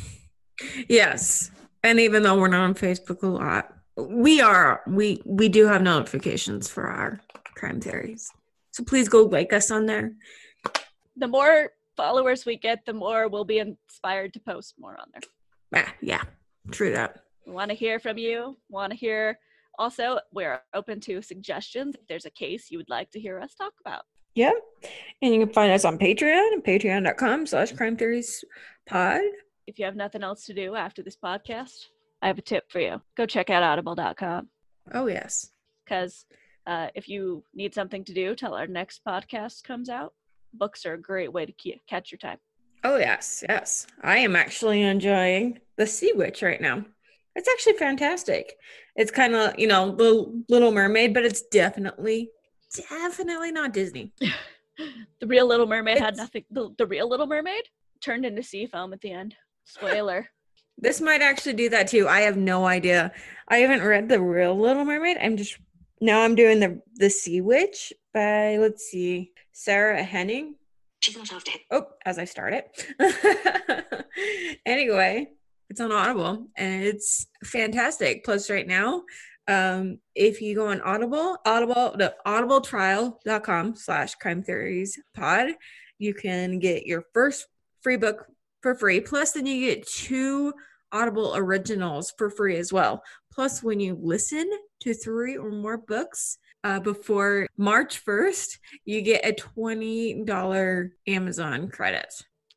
Yes. 0.89 1.51
And 1.83 1.99
even 2.01 2.23
though 2.23 2.39
we're 2.39 2.49
not 2.49 2.63
on 2.63 2.75
Facebook 2.75 3.23
a 3.23 3.27
lot, 3.27 3.75
we 3.97 4.41
are 4.41 4.83
we 4.87 5.21
we 5.25 5.49
do 5.49 5.67
have 5.67 5.83
notifications 5.83 6.69
for 6.69 6.87
our 6.87 7.21
crime 7.55 7.81
theories. 7.81 8.31
So 8.71 8.85
please 8.85 9.09
go 9.09 9.23
like 9.25 9.53
us 9.53 9.71
on 9.71 9.87
there. 9.87 10.13
The 11.17 11.29
more 11.29 11.73
followers 11.97 12.47
we 12.47 12.57
get, 12.57 12.85
the 12.87 12.93
more 12.93 13.29
we'll 13.29 13.45
be 13.45 13.59
inspired 13.59 14.35
to 14.35 14.41
post 14.41 14.75
more 14.79 14.97
on 15.01 15.09
there. 15.13 15.23
Yeah, 15.73 15.91
yeah. 16.01 16.23
True 16.71 16.93
that. 16.93 17.23
We 17.47 17.53
want 17.53 17.71
to 17.71 17.77
hear 17.77 17.99
from 17.99 18.19
you. 18.19 18.57
Want 18.69 18.93
to 18.93 18.97
hear. 18.99 19.39
Also, 19.79 20.19
we're 20.33 20.61
open 20.75 21.01
to 21.01 21.23
suggestions. 21.23 21.95
If 21.95 22.07
there's 22.09 22.25
a 22.27 22.31
case 22.31 22.71
you 22.71 22.79
would 22.79 22.89
like 22.91 23.11
to 23.11 23.21
hear 23.21 23.39
us 23.41 23.55
talk 23.55 23.73
about, 23.85 24.03
Yep. 24.35 24.53
And 25.23 25.33
you 25.35 25.41
can 25.47 25.53
find 25.55 25.73
us 25.73 25.87
on 25.87 25.99
Patreon, 25.99 26.63
patreon.com 26.63 27.47
slash 27.47 27.73
crime 27.73 27.97
theories 27.97 28.45
pod. 28.87 29.23
if 29.67 29.79
you 29.79 29.85
have 29.87 29.97
nothing 29.97 30.23
else 30.23 30.45
to 30.45 30.53
do 30.55 30.75
after 30.75 31.03
this 31.03 31.17
podcast, 31.17 31.87
I 32.21 32.27
have 32.27 32.37
a 32.39 32.43
tip 32.43 32.71
for 32.71 32.79
you. 32.81 33.01
Go 33.17 33.25
check 33.25 33.49
out 33.51 33.63
audible.com 33.63 34.49
Oh, 34.93 35.07
yes. 35.07 35.51
because 35.85 36.27
uh, 36.67 36.89
if 36.95 37.09
you 37.09 37.45
need 37.55 37.73
something 37.75 38.05
to 38.05 38.13
do 38.13 38.35
till 38.35 38.53
our 38.55 38.67
next 38.67 39.01
podcast 39.09 39.65
comes 39.65 39.89
out, 39.89 40.13
books 40.53 40.85
are 40.85 40.95
a 40.95 41.01
great 41.01 41.33
way 41.33 41.47
to 41.47 41.53
ke- 41.53 41.81
catch 41.89 42.13
your 42.13 42.19
time. 42.19 42.39
Oh, 42.85 42.99
yes. 42.99 43.43
Yes. 43.49 43.87
I 44.03 44.19
am 44.19 44.37
actually 44.37 44.83
enjoying 44.83 45.61
The 45.77 45.87
Sea 45.87 46.13
Witch 46.15 46.43
right 46.43 46.61
now. 46.61 46.85
It's 47.37 47.49
actually 47.49 47.75
fantastic. 47.75 48.57
It's 48.97 49.11
kind 49.11 49.35
of, 49.35 49.59
you 49.59 49.67
know, 49.67 49.95
the 49.95 50.43
Little 50.49 50.73
Mermaid, 50.73 51.13
but 51.15 51.25
it's 51.25 51.43
definitely, 51.43 52.31
definitely 52.89 53.53
not 53.53 53.73
Disney. 53.73 54.13
The 55.21 55.27
real 55.27 55.47
Little 55.47 55.67
Mermaid 55.67 55.99
had 55.99 56.19
nothing. 56.19 56.45
The, 56.51 56.69
the 56.77 56.87
real 56.87 57.09
Little 57.09 57.27
Mermaid 57.27 57.63
turned 58.03 58.27
into 58.27 58.43
sea 58.43 58.67
foam 58.67 58.93
at 58.93 59.01
the 59.01 59.13
end. 59.13 59.35
Spoiler. 59.65 60.29
This 60.79 61.01
might 61.01 61.23
actually 61.23 61.55
do 61.55 61.71
that 61.71 61.89
too. 61.89 62.07
I 62.07 62.21
have 62.21 62.37
no 62.37 62.67
idea. 62.67 63.11
I 63.49 63.57
haven't 63.61 63.83
read 63.83 64.11
the 64.11 64.21
real 64.21 64.55
Little 64.55 64.85
Mermaid. 64.85 65.17
I'm 65.19 65.39
just 65.39 65.57
now 66.03 66.21
I'm 66.21 66.35
doing 66.35 66.61
the 66.61 66.83
the 66.97 67.09
Sea 67.09 67.41
Witch 67.41 67.95
by 68.13 68.59
let's 68.59 68.85
see 68.85 69.33
Sarah 69.53 70.03
Henning. 70.03 70.57
She's 71.01 71.17
not 71.17 71.33
after 71.33 71.53
him. 71.53 71.61
Oh, 71.71 71.87
as 72.05 72.19
I 72.19 72.27
start 72.27 72.53
it. 72.53 74.07
anyway, 74.67 75.29
it's 75.69 75.81
on 75.81 75.93
Audible 75.93 76.47
and 76.57 76.85
it's 76.85 77.27
fantastic. 77.45 78.25
Plus, 78.25 78.51
right 78.51 78.67
now, 78.67 79.03
um, 79.49 79.99
if 80.15 80.41
you 80.41 80.55
go 80.55 80.69
on 80.69 80.81
Audible, 80.81 81.37
Audible, 81.45 81.95
the 81.97 82.15
audibletrial.com 82.27 83.77
slash 83.77 84.15
crime 84.17 84.43
theories 84.43 84.99
pod, 85.15 85.49
you 85.99 86.15
can 86.15 86.59
get 86.59 86.87
your 86.87 87.05
first 87.15 87.47
free 87.81 87.97
book 87.97 88.27
for 88.61 88.75
free. 88.75 89.01
Plus, 89.01 89.33
then 89.33 89.47
you 89.47 89.75
get 89.75 89.87
two 89.87 90.53
Audible 90.93 91.35
originals 91.37 92.13
for 92.17 92.31
free 92.31 92.57
as 92.57 92.73
well. 92.73 93.03
Plus, 93.33 93.63
when 93.63 93.81
you 93.81 93.99
listen 94.01 94.49
to 94.81 94.95
three 94.95 95.37
or 95.37 95.51
more 95.51 95.79
books 95.79 96.39
uh, 96.65 96.81
before 96.81 97.47
March 97.57 98.05
1st, 98.05 98.59
you 98.85 99.03
get 99.03 99.25
a 99.25 99.33
$20 99.33 100.91
Amazon 101.07 101.69
credit. 101.69 102.13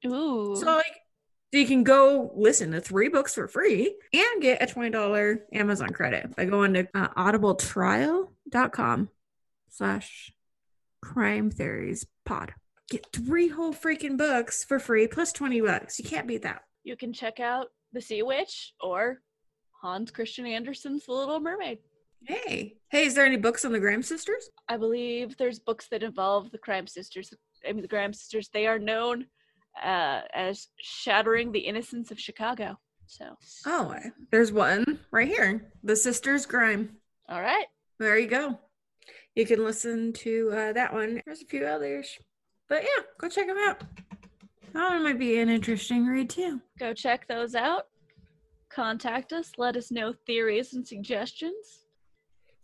Ooh. 0.06 0.56
So 0.56 0.66
like 0.78 0.86
so 1.52 1.58
you 1.60 1.66
can 1.66 1.84
go 1.84 2.32
listen 2.36 2.72
to 2.72 2.82
three 2.82 3.10
books 3.10 3.34
for 3.36 3.48
free 3.48 3.96
and 4.14 4.42
get 4.42 4.62
a 4.62 4.66
$20 4.68 5.40
Amazon 5.54 5.90
credit 5.90 6.36
by 6.36 6.46
going 6.46 6.74
to 6.76 6.88
uh, 6.94 7.08
audibletrial.com 7.18 9.10
slash 9.70 10.32
crime 11.02 11.50
theories 11.52 12.06
pod. 12.26 12.54
Get 12.90 13.08
three 13.14 13.48
whole 13.48 13.74
freaking 13.74 14.18
books 14.18 14.64
for 14.64 14.80
free 14.80 15.08
plus 15.08 15.32
20 15.32 15.62
bucks. 15.62 16.00
You 16.00 16.06
can't 16.06 16.28
beat 16.28 16.42
that. 16.44 16.64
you 16.84 16.96
can 16.96 17.14
check 17.14 17.40
out 17.40 17.68
The 17.94 18.02
Sea 18.02 18.24
Witch 18.24 18.74
or 18.82 19.22
Hans 19.82 20.12
Christian 20.12 20.46
Andersen's 20.46 21.06
The 21.06 21.14
Little 21.14 21.40
Mermaid. 21.40 21.80
Hey. 22.26 22.76
Hey, 22.90 23.06
is 23.06 23.14
there 23.16 23.26
any 23.26 23.38
books 23.38 23.64
on 23.64 23.72
the 23.72 23.80
Grimes 23.80 24.08
sisters? 24.08 24.50
I 24.68 24.78
believe 24.78 25.38
there's 25.38 25.60
books 25.60 25.88
that 25.90 26.04
involve 26.04 26.52
the 26.52 26.58
Crime 26.58 26.86
Sisters. 26.86 27.34
I 27.68 27.72
mean, 27.72 27.82
the 27.82 27.88
Grimes 27.88 28.20
Sisters. 28.20 28.50
They 28.52 28.68
are 28.68 28.78
known 28.80 29.28
uh, 29.84 30.22
as 30.34 30.68
shattering 30.80 31.52
the 31.52 31.60
innocence 31.60 32.12
of 32.12 32.20
Chicago. 32.20 32.78
So, 33.08 33.26
Oh, 33.66 33.96
there's 34.32 34.52
one 34.52 35.00
right 35.12 35.28
here. 35.28 35.72
The 35.84 35.96
Sisters 35.96 36.46
Grime. 36.46 36.98
all 37.28 37.42
right. 37.42 37.66
There 38.00 38.18
you 38.18 38.28
go. 38.28 38.60
You 39.36 39.46
can 39.46 39.64
listen 39.64 40.14
to 40.14 40.50
uh, 40.52 40.74
that 40.74 40.94
one. 40.94 41.22
There's 41.26 41.42
a 41.42 41.46
few 41.46 41.66
others. 41.66 42.18
But 42.68 42.84
yeah, 42.84 43.04
go 43.20 43.28
check 43.30 43.48
them 43.48 43.58
out. 43.68 43.82
That 44.74 44.90
one 44.92 45.04
might 45.04 45.18
be 45.20 45.40
an 45.40 45.50
interesting 45.50 46.06
read 46.06 46.30
too. 46.30 46.62
Go 46.78 46.94
check 46.94 47.28
those 47.28 47.56
out. 47.56 47.88
Contact 48.70 49.34
us. 49.34 49.52
Let 49.58 49.76
us 49.76 49.92
know 49.92 50.14
theories 50.28 50.74
and 50.74 50.88
suggestions. 50.88 51.80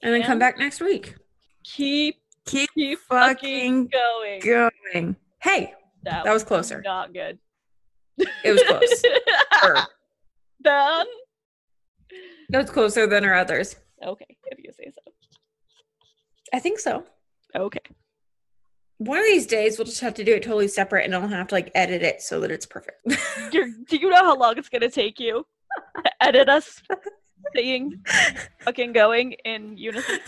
And 0.04 0.14
then 0.14 0.22
come 0.22 0.38
back 0.38 0.60
next 0.60 0.82
week. 0.82 1.16
Keep 1.64 2.18
Keep 2.46 2.70
keep 2.76 3.00
fucking 3.10 3.90
fucking 3.90 4.40
going. 4.44 4.70
going. 4.94 5.16
Hey, 5.42 5.74
that 6.06 6.34
was 6.34 6.44
closer. 6.44 6.82
Not 6.84 7.14
good. 7.14 7.40
It 8.18 8.52
was 8.52 8.64
close. 8.64 9.04
Er, 9.64 9.86
Done. 10.64 11.08
It 12.10 12.58
was 12.58 12.70
closer 12.70 13.08
than 13.08 13.26
our 13.26 13.34
others. 13.34 13.76
Okay, 14.06 14.38
if 14.46 14.60
you 14.64 14.72
say 14.72 14.92
so. 14.94 15.12
I 16.54 16.60
think 16.60 16.80
so. 16.80 17.04
Okay. 17.56 17.80
One 18.98 19.20
of 19.20 19.26
these 19.26 19.46
days, 19.46 19.78
we'll 19.78 19.86
just 19.86 20.00
have 20.02 20.14
to 20.16 20.24
do 20.24 20.34
it 20.36 20.44
totally 20.44 20.70
separate 20.70 21.06
and 21.06 21.14
I'll 21.14 21.28
have 21.28 21.48
to 21.50 21.56
like 21.56 21.72
edit 21.76 22.02
it 22.02 22.22
so 22.22 22.40
that 22.40 22.52
it's 22.52 22.66
perfect. 22.66 23.06
You're, 23.52 23.68
do 23.90 23.98
you 23.98 24.10
know 24.10 24.24
how 24.24 24.38
long 24.38 24.58
it's 24.58 24.70
gonna 24.70 24.90
take 24.90 25.20
you 25.20 25.46
to 26.04 26.12
edit 26.24 26.48
us 26.48 26.82
saying 27.56 28.02
fucking 28.62 28.94
going 28.94 29.34
in 29.44 29.78
unison? 29.78 30.20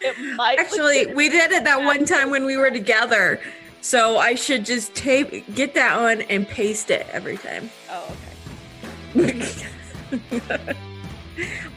It 0.00 0.36
might 0.36 0.58
Actually, 0.58 1.06
we 1.14 1.28
did 1.28 1.50
it 1.50 1.64
that 1.64 1.82
one 1.82 2.04
time 2.04 2.30
when 2.30 2.44
we 2.44 2.56
were 2.56 2.70
together. 2.70 3.40
So 3.80 4.18
I 4.18 4.34
should 4.34 4.64
just 4.64 4.94
tape, 4.94 5.54
get 5.54 5.74
that 5.74 6.00
one 6.00 6.22
and 6.22 6.46
paste 6.46 6.90
it 6.90 7.06
every 7.12 7.36
time. 7.38 7.70
Oh, 7.90 8.16
okay. 9.16 9.42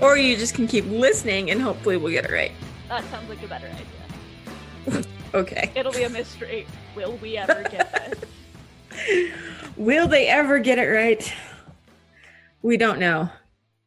or 0.02 0.18
you 0.18 0.36
just 0.36 0.54
can 0.54 0.68
keep 0.68 0.86
listening 0.86 1.50
and 1.52 1.62
hopefully 1.62 1.98
we'll 1.98 2.12
get 2.12 2.26
it 2.26 2.32
right. 2.32 2.52
That 2.90 3.04
sounds 3.06 3.30
like 3.30 3.42
a 3.44 3.48
better 3.48 3.68
idea. 3.68 5.04
Okay. 5.34 5.72
It'll 5.74 5.92
be 5.92 6.04
a 6.04 6.10
mystery. 6.10 6.68
Will 6.96 7.18
we 7.18 7.38
ever 7.38 7.64
get 7.64 7.92
this? 8.92 9.32
Will 9.76 10.08
they 10.08 10.28
ever 10.28 10.60
get 10.60 10.78
it 10.78 10.86
right? 10.86 11.34
We 12.62 12.78
don't 12.78 13.00
know. 13.00 13.30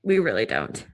We 0.03 0.19
really 0.19 0.45
don't. 0.45 0.85